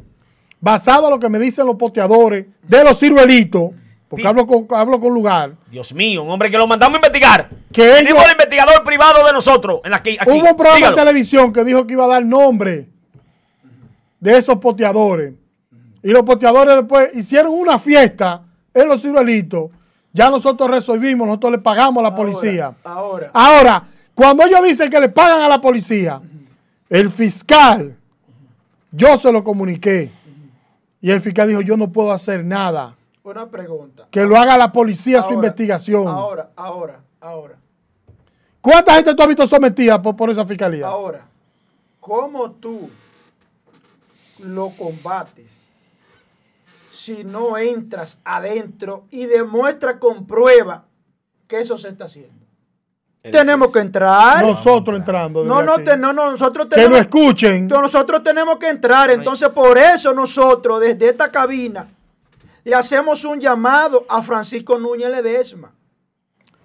[0.63, 3.71] basado a lo que me dicen los poteadores de los ciruelitos,
[4.07, 7.49] porque hablo con, hablo con lugar, Dios mío, un hombre que lo mandamos a investigar.
[7.69, 9.81] Que Tenemos ellos- el investigador privado de nosotros.
[9.83, 10.29] En la, aquí, aquí.
[10.29, 10.95] hubo un programa Dígalo.
[10.95, 12.87] de televisión que dijo que iba a dar nombre
[14.21, 15.33] de esos poteadores.
[16.01, 19.69] Y los poteadores después hicieron una fiesta en los ciruelitos.
[20.13, 22.73] Ya nosotros resolvimos, nosotros le pagamos a la policía.
[22.85, 23.83] Ahora, Ahora,
[24.15, 26.21] cuando ellos dicen que le pagan a la policía,
[26.89, 27.95] el fiscal,
[28.91, 30.09] yo se lo comuniqué.
[31.03, 32.95] Y el fiscal dijo, yo no puedo hacer nada.
[33.23, 34.07] una pregunta.
[34.09, 36.07] Que lo haga la policía su investigación.
[36.07, 37.57] Ahora, ahora, ahora,
[38.61, 40.87] ¿Cuánta gente tú has visto sometida por, por esa fiscalía?
[40.87, 41.27] ahora.
[41.99, 42.89] ¿Cómo tú
[44.39, 45.51] lo combates
[46.89, 50.85] si no entras adentro y demuestras con prueba
[51.49, 52.42] que eso se está haciendo?
[53.31, 54.45] Tenemos que entrar.
[54.45, 55.45] Nosotros entrando.
[55.45, 57.67] No, no, te- no, no, nosotros Que tenemos lo escuchen.
[57.67, 61.87] Nosotros tenemos que entrar, entonces por eso nosotros desde esta cabina
[62.65, 65.71] le hacemos un llamado a Francisco Núñez Ledesma,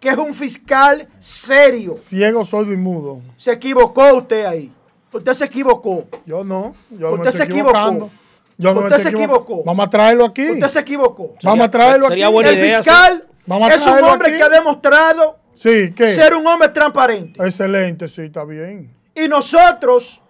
[0.00, 1.94] que es un fiscal serio.
[1.96, 3.20] Ciego, sordo y mudo.
[3.36, 4.72] Se equivocó usted ahí.
[5.12, 6.06] Usted se equivocó.
[6.26, 6.74] Yo no.
[6.90, 8.10] Yo no me Usted se equivocó.
[8.58, 9.62] Yo no Usted se equivocó.
[9.64, 10.50] Vamos a traerlo aquí.
[10.50, 11.34] Usted se equivocó.
[11.44, 12.32] Vamos a traerlo sería aquí.
[12.34, 14.36] buena El idea, fiscal Vamos a es un hombre aquí.
[14.36, 16.08] que ha demostrado Sí, ¿qué?
[16.08, 17.42] ser un hombre transparente.
[17.42, 18.94] Excelente, sí, está bien.
[19.12, 20.22] Y nosotros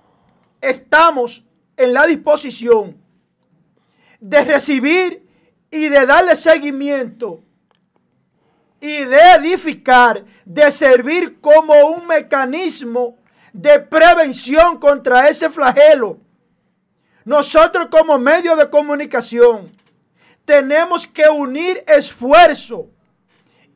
[0.59, 1.45] estamos
[1.77, 2.97] en la disposición
[4.19, 5.23] de recibir
[5.71, 7.41] y de darle seguimiento
[8.81, 13.19] y de edificar, de servir como un mecanismo
[13.53, 16.19] de prevención contra ese flagelo.
[17.25, 19.71] Nosotros como medio de comunicación
[20.47, 22.89] tenemos que unir esfuerzo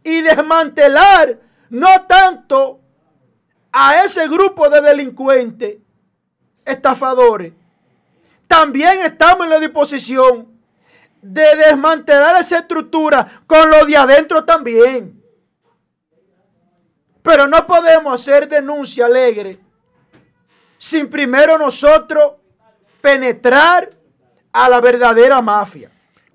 [0.04, 1.38] y desmantelar
[1.70, 2.80] no tanto
[4.04, 5.78] ese grupo de delincuentes,
[6.64, 7.52] estafadores,
[8.46, 10.48] también estamos en la disposición
[11.22, 15.22] de desmantelar esa estructura con lo de adentro también.
[17.22, 19.58] Pero no podemos hacer denuncia alegre
[20.76, 22.32] sin primero nosotros
[23.00, 23.88] penetrar
[24.52, 25.90] a la verdadera mafia.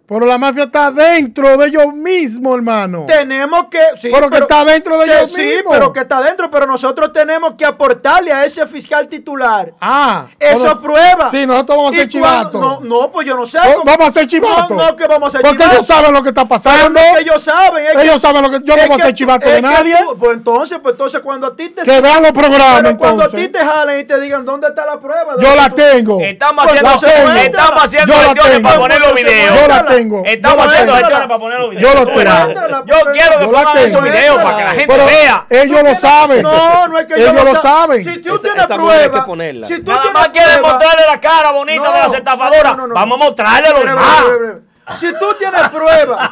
[0.07, 3.03] Pero la mafia está dentro de ellos mismos, hermano.
[3.05, 3.79] Tenemos que.
[3.99, 5.73] Sí, Pero que está dentro de que ellos Sí, mismos.
[5.73, 6.49] pero que está dentro.
[6.49, 10.27] Pero nosotros tenemos que aportarle a ese fiscal titular Ah.
[10.39, 11.29] esa prueba.
[11.29, 12.53] Sí, nosotros vamos a ser chivatos.
[12.61, 13.59] No, no, pues yo no sé.
[13.61, 14.69] Cómo- Vamos a ser chivatos.
[14.69, 15.73] No, no, que vamos a ser Porque chivatos.
[15.75, 16.89] ellos saben lo que está Pero pasando.
[16.89, 17.85] no es que ellos saben.
[17.87, 18.59] es que- Ellos saben lo que.
[18.63, 19.95] Yo no voy a ser chivato de nadie.
[20.07, 21.81] tú- pues entonces, pues entonces cuando a ti te.
[21.81, 24.85] Que vean los programas, Pero cuando a ti te jalen y te digan dónde está
[24.85, 25.35] la prueba.
[25.37, 26.19] Yo la tú- tengo.
[26.21, 26.91] Estamos haciendo,
[27.35, 28.69] estamos haciendo Yo la gestiones tengo.
[28.69, 29.55] para poner los videos.
[29.61, 29.96] Yo la muestra.
[29.97, 30.23] Tengo.
[30.25, 31.93] Estamos Yo la haciendo gestiones para poner los videos.
[31.93, 32.85] Yo lo Tú tengo.
[32.85, 35.45] Yo quiero que pongan esos videos para que la gente Pero vea.
[35.49, 36.41] ellos lo saben.
[36.43, 38.05] No, no es que Ellos ellos lo sa- saben.
[38.05, 39.25] Si tú Esa- tienes esa mujer hay que prueba.
[39.25, 39.67] ponerla.
[39.67, 42.63] Si tú Nada tienes más prueba- mostrarle la cara bonita No, de las estafadoras.
[42.63, 42.93] no, no, no.
[42.95, 44.95] Vamos a mostrarle lo Breve, demás.
[44.99, 46.31] Si tú tienes prueba,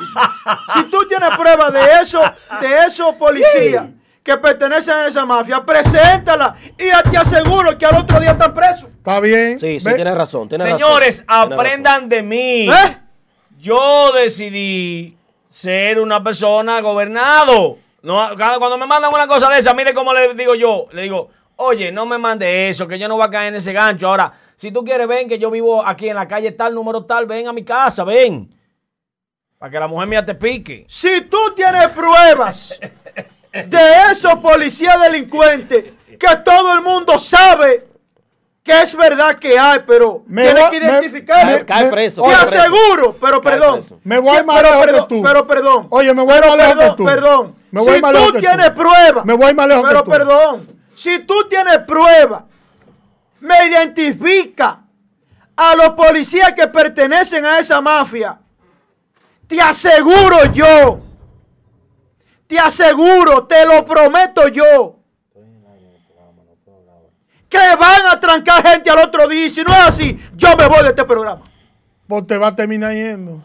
[0.73, 2.21] si tú tienes prueba de eso,
[2.61, 3.83] de esos policías
[4.23, 8.53] que pertenecen a esa mafia, preséntala y ya te aseguro que al otro día están
[8.53, 8.85] presos.
[8.97, 9.59] Está bien.
[9.59, 10.47] Sí, sí, tienes razón.
[10.49, 12.69] tienes Señores, razón, aprendan de mí.
[12.69, 12.97] ¿Eh?
[13.65, 15.17] Yo decidí
[15.49, 17.79] ser una persona gobernado.
[18.03, 20.85] No, cuando me mandan una cosa de esa, mire cómo le digo yo.
[20.91, 23.73] Le digo, oye, no me mande eso, que yo no voy a caer en ese
[23.73, 24.07] gancho.
[24.07, 27.25] Ahora, si tú quieres, ven que yo vivo aquí en la calle tal, número tal,
[27.25, 28.55] ven a mi casa, ven.
[29.57, 30.85] Para que la mujer mía te pique.
[30.87, 32.79] Si tú tienes pruebas
[33.51, 35.85] de esos policías delincuentes
[36.19, 37.87] que todo el mundo sabe
[38.65, 41.51] que es verdad que hay, pero Me tienes voy- que me- identificarlo.
[41.57, 42.23] Cae, cae preso.
[42.23, 42.41] Te preso.
[42.57, 43.79] aseguro, pero perdón.
[44.03, 45.21] Me voy más pero, lejos que perdón, tú.
[45.21, 45.87] pero perdón.
[45.91, 47.05] Oye, me voy pero más lejos que perdón, tú.
[47.05, 47.55] Perdón.
[47.69, 48.73] Me voy si más tú lejos que tienes tú.
[48.81, 49.23] prueba.
[49.23, 50.09] Me voy más lejos que Pero tú.
[50.11, 50.67] perdón.
[50.95, 52.45] Si tú tienes prueba,
[53.39, 54.79] me identifica
[55.55, 58.39] a los policías que pertenecen a esa mafia.
[59.47, 61.01] Te aseguro yo.
[62.47, 64.94] Te aseguro, te lo prometo yo.
[67.49, 69.45] Que van a trancar gente al otro día.
[69.45, 71.43] Y si no es así, yo me voy de este programa.
[72.07, 73.41] Pues te va a terminar yendo.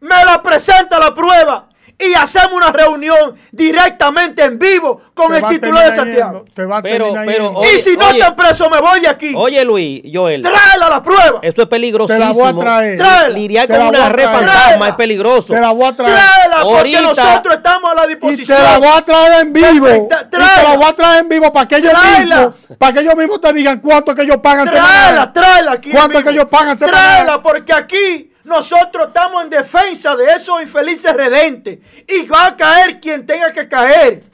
[0.00, 1.68] Me la presenta la prueba
[2.02, 6.38] y hacemos una reunión directamente en vivo con Te el titular de Santiago.
[6.40, 8.18] yendo, Te va a Pero- terminar pero, oye, y si no oye.
[8.18, 9.32] están presos, me voy de aquí.
[9.36, 10.42] Oye, Luis, Joel.
[10.42, 11.38] Tráela la prueba.
[11.42, 12.18] Eso es peligrosísimo.
[12.18, 12.98] Te la voy a traer.
[12.98, 13.28] Tráela.
[13.28, 14.88] Lidiar con una red fantasma Tráela.
[14.88, 15.52] es peligroso.
[15.54, 16.14] Te la voy a traer.
[16.14, 18.58] Tráela porque Ahorita- nosotros estamos a la Y disposición.
[18.58, 19.86] te la voy a traer en vivo.
[19.86, 20.62] Perfecta, Y te tráela.
[20.70, 22.36] la voy a traer en vivo para que ellos Tráela.
[22.36, 25.90] mismos, para que ellos mismos te digan cuánto que ellos pagan Tráela, tráela aquí.
[25.90, 26.24] en ¿Cuánto vivo.
[26.24, 26.76] que ellos pagan?
[26.78, 31.78] Tráela porque aquí nosotros estamos en defensa de esos infelices redentes.
[32.08, 34.24] Y va a caer quien tenga que caer.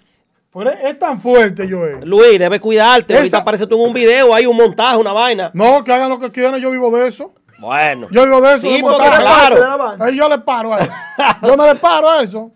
[0.53, 2.01] Pero es, tan fuerte, Joel.
[2.09, 3.13] Luis, debes cuidarte.
[3.13, 5.51] Esa- Ahorita aparece tú en un video, hay un montaje, una vaina.
[5.55, 7.33] No, que hagan lo que quieran, yo vivo de eso.
[7.59, 8.09] Bueno.
[8.11, 8.69] Yo vivo de eso.
[8.69, 9.57] Sí, de porque claro.
[9.57, 10.07] De la banda.
[10.07, 10.93] Ahí yo le paro a eso.
[11.43, 12.51] Yo no le paro a eso.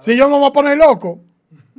[0.00, 1.20] Si yo no me voy a poner loco.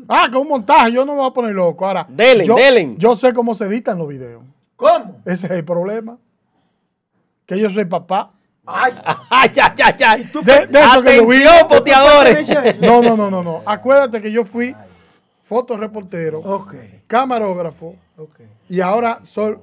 [0.08, 1.86] Ah, que un montaje, yo no me voy a poner loco.
[1.86, 2.98] Ahora, Delen, yo, delen.
[2.98, 4.44] yo sé cómo se editan los videos.
[4.76, 5.22] ¿Cómo?
[5.26, 6.18] Ese es el problema.
[7.46, 8.32] Que yo soy papá.
[8.66, 8.94] Ay,
[9.30, 10.30] Ay, ay, ay, ay.
[10.42, 10.80] De, de
[11.22, 11.44] vi.
[12.32, 12.78] Atención, eso?
[12.82, 13.62] No, no, no, no, no.
[13.66, 14.76] Acuérdate que yo fui
[15.42, 16.74] fotoreportero, Ok,
[17.08, 17.96] camarógrafo
[18.70, 19.58] y ahora soy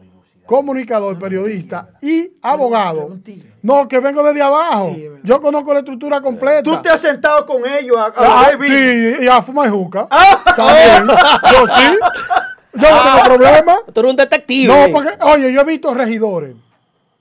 [0.44, 3.16] comunicador, periodista y abogado.
[3.62, 4.93] No, que vengo desde abajo.
[4.94, 6.62] Sí, yo conozco la estructura completa.
[6.62, 10.06] Tú te has sentado con ellos a, a Ah, sí, y a fumar juca.
[10.10, 10.43] Ah.
[10.56, 11.06] También.
[11.52, 11.98] Yo sí.
[12.74, 13.78] Yo no tengo problema.
[13.93, 14.68] Tú eres un detective.
[14.68, 16.55] No, porque, oye, yo he visto regidores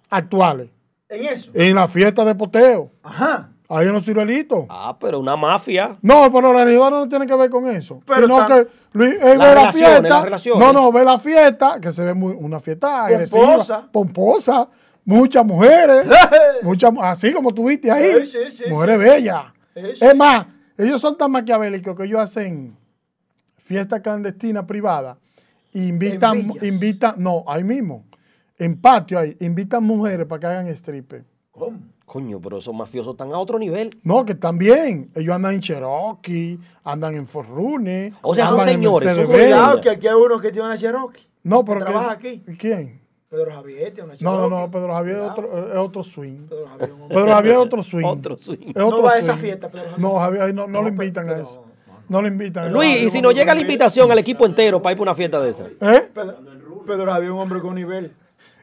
[0.10, 0.69] actuales
[1.10, 1.52] En eso.
[1.53, 2.91] en la fiesta de poteo.
[3.03, 3.49] Ajá.
[3.72, 4.65] Hay unos ciruelitos.
[4.69, 5.95] Ah, pero una mafia.
[6.02, 8.02] No, pero los regidores no tienen que ver con eso.
[8.06, 10.02] Pero sino tan- que Luis, él ve la fiesta.
[10.02, 10.60] las relaciones.
[10.65, 13.88] No, no, ve la fiesta, que se ve muy, una fiesta agresiva, Pomposa.
[13.91, 14.68] pomposa,
[15.06, 16.07] muchas mujeres,
[16.64, 19.44] muchas, así como tú viste ahí, Sí, sí, sí, mujeres sí, bellas.
[19.76, 20.06] Sí, sí.
[20.06, 22.76] Es más, ellos son tan maquiavélicos que ellos hacen
[23.57, 25.18] fiestas clandestinas privadas,
[25.73, 28.03] e invitan, invitan, no, ahí mismo,
[28.60, 31.23] en patio ahí, invitan mujeres para que hagan stripper.
[31.52, 31.80] ¿Cómo?
[32.06, 33.98] Coño, pero esos mafiosos están a otro nivel.
[34.03, 35.11] No, que también.
[35.15, 38.14] Ellos andan en Cherokee, andan en Forrune.
[38.22, 39.26] O sea, son señores, son.
[39.27, 41.22] Cuidado, que aquí hay uno que tiene una Cherokee.
[41.44, 42.44] No, pero que trabaja es- aquí.
[42.57, 42.99] ¿Quién?
[43.30, 44.49] Pedro Javier tiene una No, Cherokee.
[44.49, 46.48] no, no, Pedro Javier es otro, es otro swing.
[46.49, 47.15] Pedro Javier, un hombre.
[47.18, 48.06] Pedro Javier es otro swing.
[48.06, 48.57] Otro swing.
[48.69, 49.41] Es No otro va a esa swing.
[49.44, 49.99] fiesta, Pedro Javier.
[50.02, 51.64] No, Javier, ahí no, no No, lo pero- invitan a eso.
[52.07, 52.76] No lo invitan a eso.
[52.76, 55.40] Luis, y si nos llega la invitación al equipo entero para ir para una fiesta
[55.41, 55.68] de esa.
[55.68, 56.10] ¿Eh?
[56.11, 56.38] Pedro,
[56.88, 58.11] Pedro Javier, un hombre con nivel.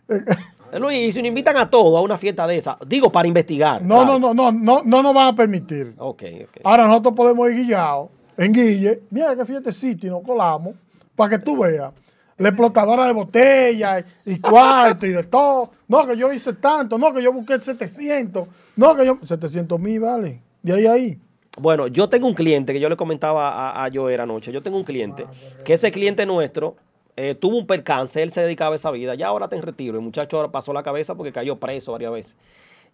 [0.09, 3.29] Eh, Luis, y si nos invitan a todos a una fiesta de esa, digo para
[3.29, 3.83] investigar.
[3.83, 4.19] No, claro.
[4.19, 5.95] no, no, no, no, no nos van a permitir.
[5.99, 6.61] Ok, ok.
[6.65, 9.03] Ahora nosotros podemos ir guiados en Guille.
[9.11, 10.75] Mira qué fiesta City, nos colamos,
[11.15, 11.93] para que tú veas.
[12.39, 15.71] la explotadora de botella y, y cuarto y de todo.
[15.89, 18.47] No, que yo hice tanto, no, que yo busqué 700,
[18.77, 19.19] no, que yo...
[19.23, 21.19] 700 mil, vale, de ahí a ahí.
[21.59, 24.53] Bueno, yo tengo un cliente que yo le comentaba a, a Joel anoche.
[24.53, 25.27] Yo tengo un cliente
[25.65, 26.77] que ese cliente nuestro
[27.17, 29.15] eh, tuvo un percance, él se dedicaba a esa vida.
[29.15, 29.97] Ya ahora está en retiro.
[29.97, 32.37] El muchacho ahora pasó la cabeza porque cayó preso varias veces.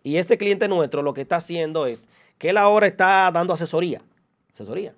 [0.05, 2.09] Y ese cliente nuestro lo que está haciendo es
[2.39, 4.01] que él ahora está dando asesoría.
[4.53, 4.95] Asesoría.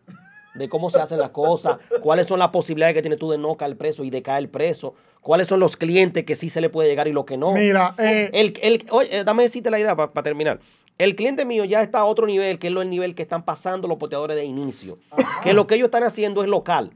[0.54, 3.56] De cómo se hacen las cosas, cuáles son las posibilidades que tienes tú de no
[3.56, 6.88] caer preso y de caer preso, cuáles son los clientes que sí se le puede
[6.88, 7.52] llegar y los que no.
[7.52, 10.60] Mira, eh, El, el- oye, eh, dame decirte la idea para terminar.
[10.96, 13.88] El cliente mío ya está a otro nivel, que es el nivel que están pasando
[13.88, 14.98] los posteadores de inicio.
[15.42, 16.92] Que lo que ellos están haciendo es local.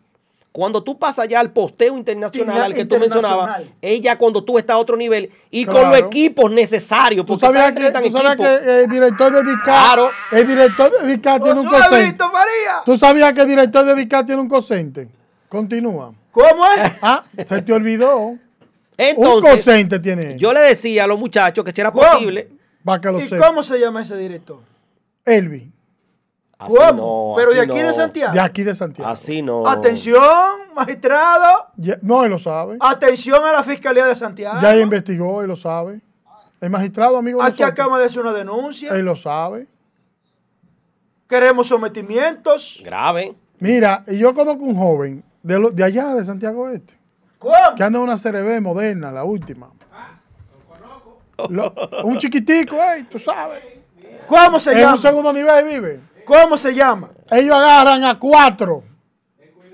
[0.58, 4.58] Cuando tú pasas ya al posteo internacional Interna- al que tú mencionabas, ella cuando tú
[4.58, 8.32] estás a otro nivel y con los equipos necesarios, ¿Tú porque gente que, tú sabías
[8.32, 8.46] equipos.
[8.64, 10.10] que el director de DICAT, Claro.
[10.32, 12.24] el director de DICAT tiene un cosente?
[12.84, 15.06] ¿Tú sabías que el director de DICAT tiene un cosente?
[15.48, 16.12] Continúa.
[16.32, 16.92] ¿Cómo es?
[17.02, 18.16] Ah, se te olvidó.
[18.18, 18.40] un
[18.96, 22.02] Entonces, cosente tiene él, yo le decía a los muchachos que si era ¿Cómo?
[22.04, 22.48] posible,
[22.84, 23.46] para que lo ¿Y sepa.
[23.46, 24.58] cómo se llama ese director?
[25.24, 25.70] Elvi,
[26.58, 26.92] así ¿Cómo?
[26.92, 28.32] no, Pero de aquí de Santiago.
[28.32, 29.10] de aquí de Santiago.
[29.10, 29.66] Así no.
[29.66, 30.22] Atención,
[30.74, 31.68] magistrado.
[31.76, 32.76] Ya- no, él lo sabe.
[32.80, 34.58] Atención a la Fiscalía de Santiago.
[34.60, 36.00] Ya él investigó, él lo sabe.
[36.60, 38.92] El magistrado, amigo de Aquí nosotros, acaba de hacer una denuncia.
[38.92, 39.66] él lo sabe.
[41.28, 42.80] Queremos sometimientos.
[42.84, 43.34] Grave.
[43.60, 46.94] Mira, y yo conozco un joven de, lo- de allá, de Santiago Este,
[47.38, 47.54] ¿Cómo?
[47.76, 49.70] que anda en una CRB moderna, la última.
[51.50, 51.72] Lo-
[52.02, 53.62] un chiquitico, ey, tú sabes.
[54.26, 54.92] ¿Cómo se En llama?
[54.94, 56.00] un segundo nivel vive.
[56.28, 57.08] ¿Cómo se llama?
[57.30, 58.84] Ellos agarran a cuatro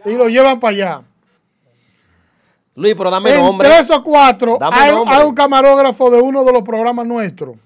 [0.05, 1.03] y lo llevan para allá.
[2.77, 3.69] Luis, pero dame en nombre.
[3.69, 5.15] tres o cuatro Dame hay, nombre.
[5.17, 7.57] hay un camarógrafo de uno de los programas nuestros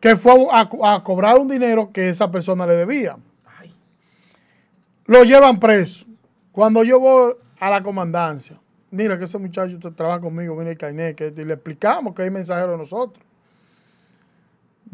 [0.00, 3.16] que fue a, a cobrar un dinero que esa persona le debía.
[5.06, 6.06] Lo llevan preso.
[6.50, 8.58] Cuando yo voy a la comandancia,
[8.90, 12.30] mira que ese muchacho trabaja conmigo, viene el Cainé, que y le explicamos que hay
[12.30, 13.24] mensajero de nosotros.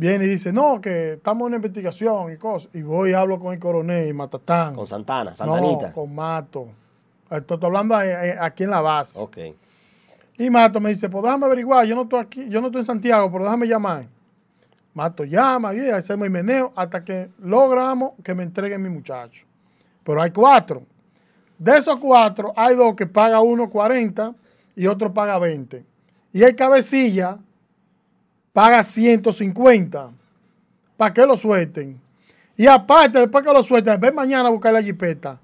[0.01, 2.71] Viene y dice, no, que estamos en una investigación y cosas.
[2.75, 4.75] Y voy y hablo con el coronel y Matatán.
[4.75, 5.93] Con Santana, No, Santanita.
[5.93, 6.69] con Mato.
[7.31, 9.21] Esto estoy hablando ahí- ahí- aquí en la base.
[9.23, 9.37] Ok.
[10.39, 12.87] Y Mato me dice, pues déjame averiguar, yo no estoy aquí, yo no estoy en
[12.87, 14.07] Santiago, pero déjame llamar.
[14.95, 19.45] Mato llama, y hacemos el meneo hasta que logramos que me entreguen mi muchacho.
[20.03, 20.83] Pero hay cuatro.
[21.59, 24.35] De esos cuatro, hay dos que paga uno 40
[24.75, 25.85] y otro paga 20.
[26.33, 27.37] Y el cabecilla
[28.53, 30.11] paga 150
[30.97, 32.01] para que lo suelten.
[32.57, 35.39] Y aparte, después que lo suelten, ven mañana a buscar la jipeta.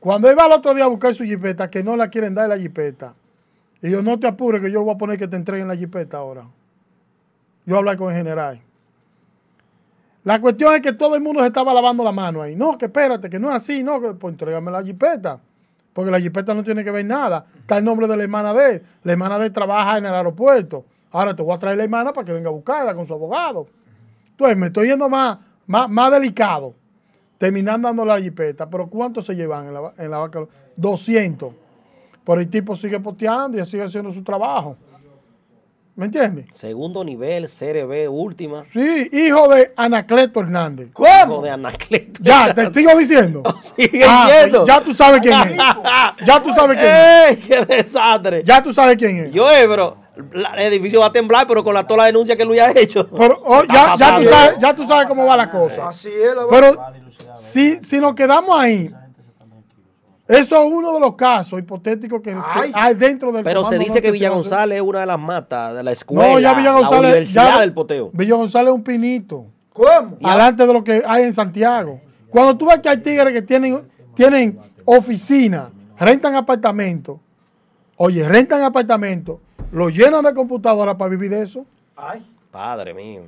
[0.00, 2.48] Cuando él va al otro día a buscar su jipeta, que no la quieren dar
[2.48, 3.14] la jipeta.
[3.82, 6.18] Y yo, no te apures, que yo voy a poner que te entreguen la jipeta
[6.18, 6.44] ahora.
[7.64, 8.60] Yo hablé con el general.
[10.24, 12.56] La cuestión es que todo el mundo se estaba lavando la mano ahí.
[12.56, 15.38] No, que espérate, que no es así, no, que pues entrégame la jipeta.
[15.92, 17.46] Porque la jipeta no tiene que ver nada.
[17.58, 18.82] Está el nombre de la hermana de él.
[19.04, 20.84] La hermana de él trabaja en el aeropuerto.
[21.16, 23.66] Ahora te voy a traer la hermana para que venga a buscarla con su abogado.
[24.30, 26.74] Entonces me estoy yendo más, más, más delicado.
[27.38, 28.68] Terminando dando la jipeta.
[28.68, 30.40] Pero ¿cuánto se llevan en la, en la vaca?
[30.76, 31.52] 200.
[32.24, 34.76] Pero el tipo sigue posteando y sigue haciendo su trabajo.
[35.94, 36.44] ¿Me entiendes?
[36.52, 38.64] Segundo nivel, CRB, última.
[38.64, 40.88] Sí, hijo de Anacleto Hernández.
[40.90, 41.40] Hijo ¿Cómo?
[41.40, 42.20] de Anacleto.
[42.22, 43.42] Ya, te sigo diciendo.
[43.62, 44.66] Sigue Ah, diciendo.
[44.66, 45.56] ya tú sabes quién es.
[46.26, 47.30] Ya tú sabes quién es.
[47.30, 48.42] ¡Ey, qué desastre!
[48.44, 49.30] Ya tú sabes quién es.
[49.30, 52.36] Yo, eh, pero la- el edificio va a temblar, pero con la, toda la denuncia
[52.36, 53.06] que Luis ha hecho.
[53.08, 55.88] Pero oh, ya, ya, tú sabes, ya tú sabes cómo va la cosa.
[55.88, 56.76] Así es la Pero
[57.34, 58.90] si, si nos quedamos ahí,
[60.28, 62.72] eso es uno de los casos hipotéticos que Ay.
[62.74, 64.30] hay dentro del Pero se dice que Villa.
[64.30, 67.10] González es una de las matas de la escuela, No, ya Villa la González.
[67.10, 68.10] universidad ya- del poteo.
[68.12, 69.46] Villa González es un pinito.
[69.72, 70.16] ¿Cómo?
[70.24, 72.00] Adelante de lo que hay en Santiago.
[72.30, 77.18] Cuando tú ves que hay tigres que tienen, tienen oficina, rentan apartamentos,
[77.96, 79.38] oye, rentan apartamentos,
[79.72, 81.64] lo llenan de computadoras para vivir de eso.
[81.96, 82.24] Ay.
[82.50, 83.22] Padre mío.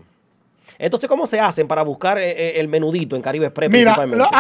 [0.79, 4.25] Entonces, ¿cómo se hacen para buscar eh, eh, el menudito en Caribe Express Mira, principalmente?
[4.25, 4.37] lo- ¿Qué,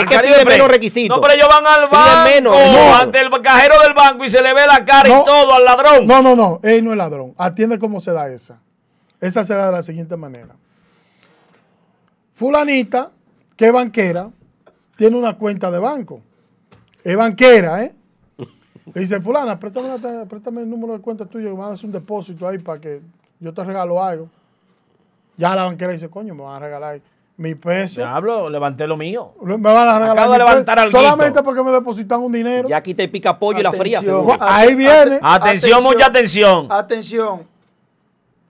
[0.00, 1.16] A qué Caribe pide menos requisitos?
[1.16, 2.96] No, pero ellos van al banco, menos, no.
[2.96, 5.22] ante el cajero del banco y se le ve la cara No.
[5.22, 6.06] y todo al ladrón.
[6.06, 7.34] No, no, no, él no es ladrón.
[7.38, 8.60] Atiende cómo se da esa.
[9.20, 10.54] Esa se da de la siguiente manera.
[12.34, 13.10] Fulanita,
[13.56, 14.30] que es banquera,
[14.96, 16.20] tiene una cuenta de banco.
[17.04, 17.94] Es banquera, ¿eh?
[18.86, 21.86] Le dice, fulana, préstame, préstame el número de cuenta tuyo, que me van a hacer
[21.86, 23.00] un depósito ahí para que
[23.38, 24.28] yo te regalo algo.
[25.36, 27.00] Ya la banquera dice, coño, me van a regalar
[27.36, 28.00] mi peso.
[28.00, 29.32] Diablo, levanté lo mío.
[29.42, 31.00] Me van a regalar Acabo de levantar alguito.
[31.00, 32.68] Solamente porque me depositan un dinero.
[32.68, 34.00] Ya quité el pica pollo y la fría.
[34.02, 34.36] Seguro.
[34.40, 35.18] Ahí viene.
[35.22, 36.66] Atención, mucha atención.
[36.70, 37.46] Atención.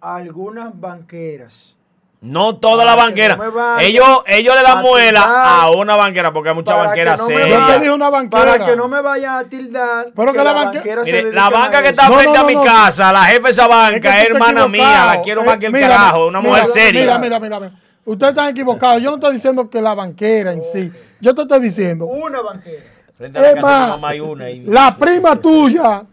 [0.00, 1.76] Algunas banqueras
[2.22, 3.34] No toda la Para banquera.
[3.36, 5.60] no me vaya ellos, ellos le dan a muela tildar.
[5.60, 7.48] a una banquera porque hay banqueras que no.
[7.48, 8.44] Yo dije una banquera.
[8.44, 10.06] Para que no me vaya a tildar.
[10.14, 12.54] Pero que la banque- banquera Mire, la banca que está No, frente no, a mi
[12.64, 13.74] casa, la jefa de esa Es que
[14.08, 16.66] banca es hermana mía, la quiero Eh, más que el mira, carajo, una mira, mujer
[16.66, 17.18] seria.
[17.18, 17.70] Mira, mira, mira.
[18.04, 19.02] Ustedes están equivocados.
[19.02, 20.92] Yo no estoy diciendo que la banquera en sí.
[21.20, 22.06] Yo te estoy diciendo.
[22.06, 22.84] Una banquera.
[23.18, 26.04] Frente a la Es casa de mamá hay una la prima tuya,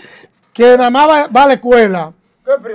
[0.53, 2.18] que nada más va, va a la escuela ¿Qué prima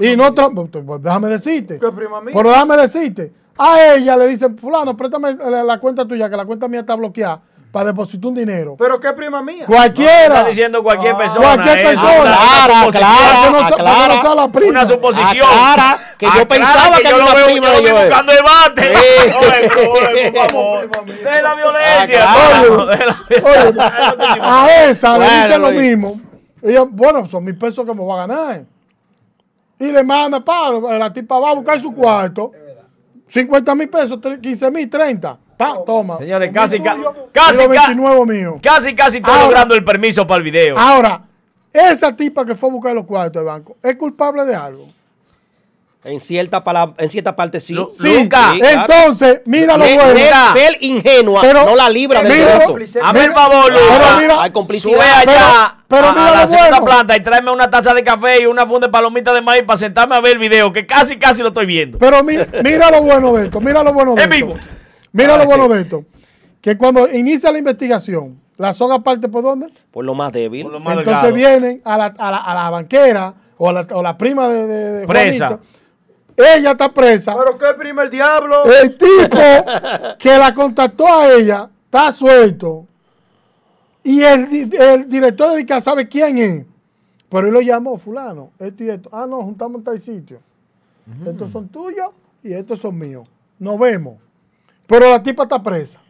[0.01, 0.35] y no.
[0.35, 0.53] tra-
[0.87, 1.79] pues, Déjame decirte.
[1.79, 2.33] ¿Qué prima mía?
[2.37, 3.33] Pero déjame decirte.
[3.57, 6.97] A ella le dicen, Fulano, préstame la, la cuenta tuya, que la cuenta mía está
[6.97, 7.41] bloqueada,
[7.71, 8.75] para depositar un dinero.
[8.77, 9.65] ¿Pero qué prima mía?
[9.67, 10.39] Cualquiera.
[10.39, 11.41] Está diciendo cualquier Ah, persona.
[11.55, 12.21] cualquier es persona.
[12.21, 13.05] una Aclara, suposición.
[13.05, 14.23] aclara, que no que no aclara.
[14.23, 14.71] sea la prima.
[14.71, 15.47] Una suposición.
[15.49, 18.07] Aclara que yo Aclara pensaba que yo era lo una veo- prima yo Joel.
[18.09, 18.95] buscando debate.
[18.97, 19.31] Sí.
[19.35, 20.91] Joel, por favor.
[21.07, 22.33] De la violencia.
[22.33, 22.63] Aclara.
[22.69, 24.41] vamos, de la Oye, violencia.
[24.43, 26.21] a esa le dicen lo mismo.
[26.63, 28.63] Ella, bueno, son mis pesos que me voy a ganar.
[29.85, 32.53] Y le manda, pa, la tipa va a buscar su cuarto.
[33.29, 35.39] 50 mil pesos, tre- 15 mil, 30.
[35.57, 36.19] Pa, toma.
[36.19, 38.55] Señores, casi, casi, y los ca- 29 míos.
[38.63, 40.77] Casi, casi estoy Ahora- logrando el permiso para el video.
[40.79, 41.23] Ahora,
[41.73, 44.87] esa tipa que fue a buscar los cuartos del banco, ¿es culpable de algo?
[46.05, 47.73] En cierta, pala- en cierta parte sí.
[47.73, 48.07] Lu- Sí.
[48.23, 48.81] Luca, Sí, claro.
[48.93, 50.03] Entonces, mira lo bueno.
[50.03, 53.01] ser, ser ingenua Pero- no la libra del mira- delito.
[53.03, 54.19] Hazme el favor, Luca.
[54.21, 54.93] mira- Hay complicidad.
[54.95, 56.85] Sube allá Pero- pero a, mira a la lo segunda bueno.
[56.85, 59.79] planta y tráeme una taza de café y una funda de palomitas de maíz para
[59.79, 61.99] sentarme a ver el video, que casi, casi lo estoy viendo.
[61.99, 64.47] Pero mi- mira lo bueno de esto, mira lo bueno de En esto.
[64.47, 64.59] vivo.
[65.13, 66.05] Mira lo bueno de esto.
[66.61, 69.69] Que cuando inicia la investigación, la soga parte por dónde?
[69.91, 70.65] Por lo más débil.
[70.65, 71.35] Por lo más Entonces delgado.
[71.35, 74.67] vienen a la, a la- a la banquera o a la, o la prima de,
[74.67, 75.47] de- de Presa.
[75.49, 75.67] Juanito.
[76.37, 77.35] Ella está presa.
[77.37, 78.65] ¿Pero qué prima el diablo?
[78.65, 79.39] El tipo
[80.19, 82.87] que la contactó a ella está suelto.
[84.03, 86.67] Y el, el director de DICA sabe quién es.
[87.29, 89.09] Pero él lo llamó, fulano, esto y esto.
[89.13, 90.41] Ah, no, juntamos en tal sitio.
[91.27, 92.11] Estos son tuyos
[92.43, 93.27] y estos son míos.
[93.59, 94.19] Nos vemos.
[94.87, 96.01] Pero la tipa está presa.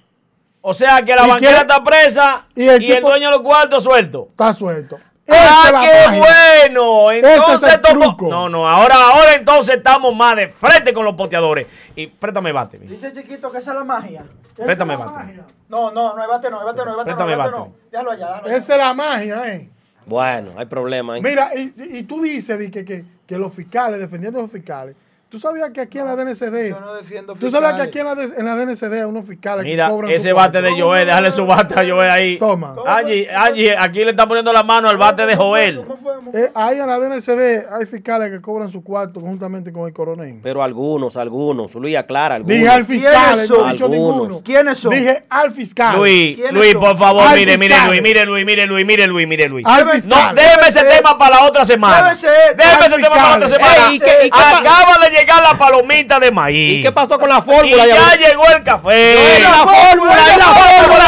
[0.60, 3.40] O sea que la ¿Y banquera está presa Y y el el, dueño de los
[3.42, 4.28] cuartos suelto.
[4.30, 4.98] Está suelto.
[5.28, 6.20] ¡Ah, es qué magia.
[6.68, 7.10] bueno!
[7.10, 8.28] Ese es Entonces el tomo- truco.
[8.28, 11.66] No, no, ahora, ahora entonces estamos más de frente con los poteadores.
[11.96, 12.78] Y préstame bate.
[12.78, 14.24] Dice chiquito que esa es la magia.
[14.54, 15.18] Esa Préstame es la bate.
[15.18, 15.42] magia.
[15.68, 17.72] No, no, no hay bate, no hay bate, no hay bate, no Préstame bate, no.
[17.90, 18.56] Déjalo allá, déjalo allá.
[18.56, 19.68] Esa es la magia, ¿eh?
[20.06, 21.16] Bueno, hay problema.
[21.16, 21.22] ¿eh?
[21.22, 24.94] Mira, y, y tú dices di, que, que, que los fiscales, defendiendo a los fiscales,
[25.34, 27.88] ¿tú sabías que aquí en la DNCD, Yo no defiendo tú sabías que fiscales.
[27.88, 30.36] aquí en la, D- en la DNCD hay unos fiscales Mira, que cobran ese su
[30.36, 30.80] bate de?
[30.80, 32.38] Joel, déjale su bate a Joel ahí.
[32.38, 32.72] Toma.
[32.86, 35.78] Angie, Angie, aquí le están poniendo la mano al bate de Joel.
[35.82, 36.14] ¿Cómo fue?
[36.14, 36.40] ¿Cómo fue?
[36.44, 40.38] Eh, ahí en la DNCD hay fiscales que cobran su cuarto conjuntamente con el coronel.
[40.40, 41.74] Pero algunos, algunos.
[41.74, 42.56] Luis, aclara, algunos.
[42.56, 43.72] Dije al fiscal, ¿Quiénes no he son?
[43.72, 44.16] dicho Algunos.
[44.22, 44.42] ninguno.
[44.44, 44.92] ¿Quiénes son?
[44.92, 45.96] Dije al fiscal.
[45.96, 46.80] Luis, ¿Quiénes Luis, son?
[46.80, 47.74] por favor, Al mire, mire.
[47.88, 49.66] Luis, mire, Luis, mire, Luis, mire, Luis, mire, Luis.
[49.66, 50.34] Al fiscal.
[50.36, 50.88] No, déjeme ese ser.
[50.88, 52.12] tema para la otra semana.
[52.14, 53.74] Déjeme ese tema para la otra semana.
[53.90, 56.80] Ey, ¿y qué- y qué pa- Acaba de llegar llegar la palomita de maíz.
[56.80, 57.86] ¿Y qué pasó con la fórmula?
[57.86, 59.40] Y ya, ya llegó el café.
[59.40, 61.04] la fórmula, la, la fórmula,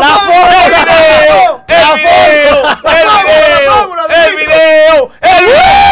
[0.00, 2.68] la fórmula, el video, el video,
[4.08, 5.85] el video, el video.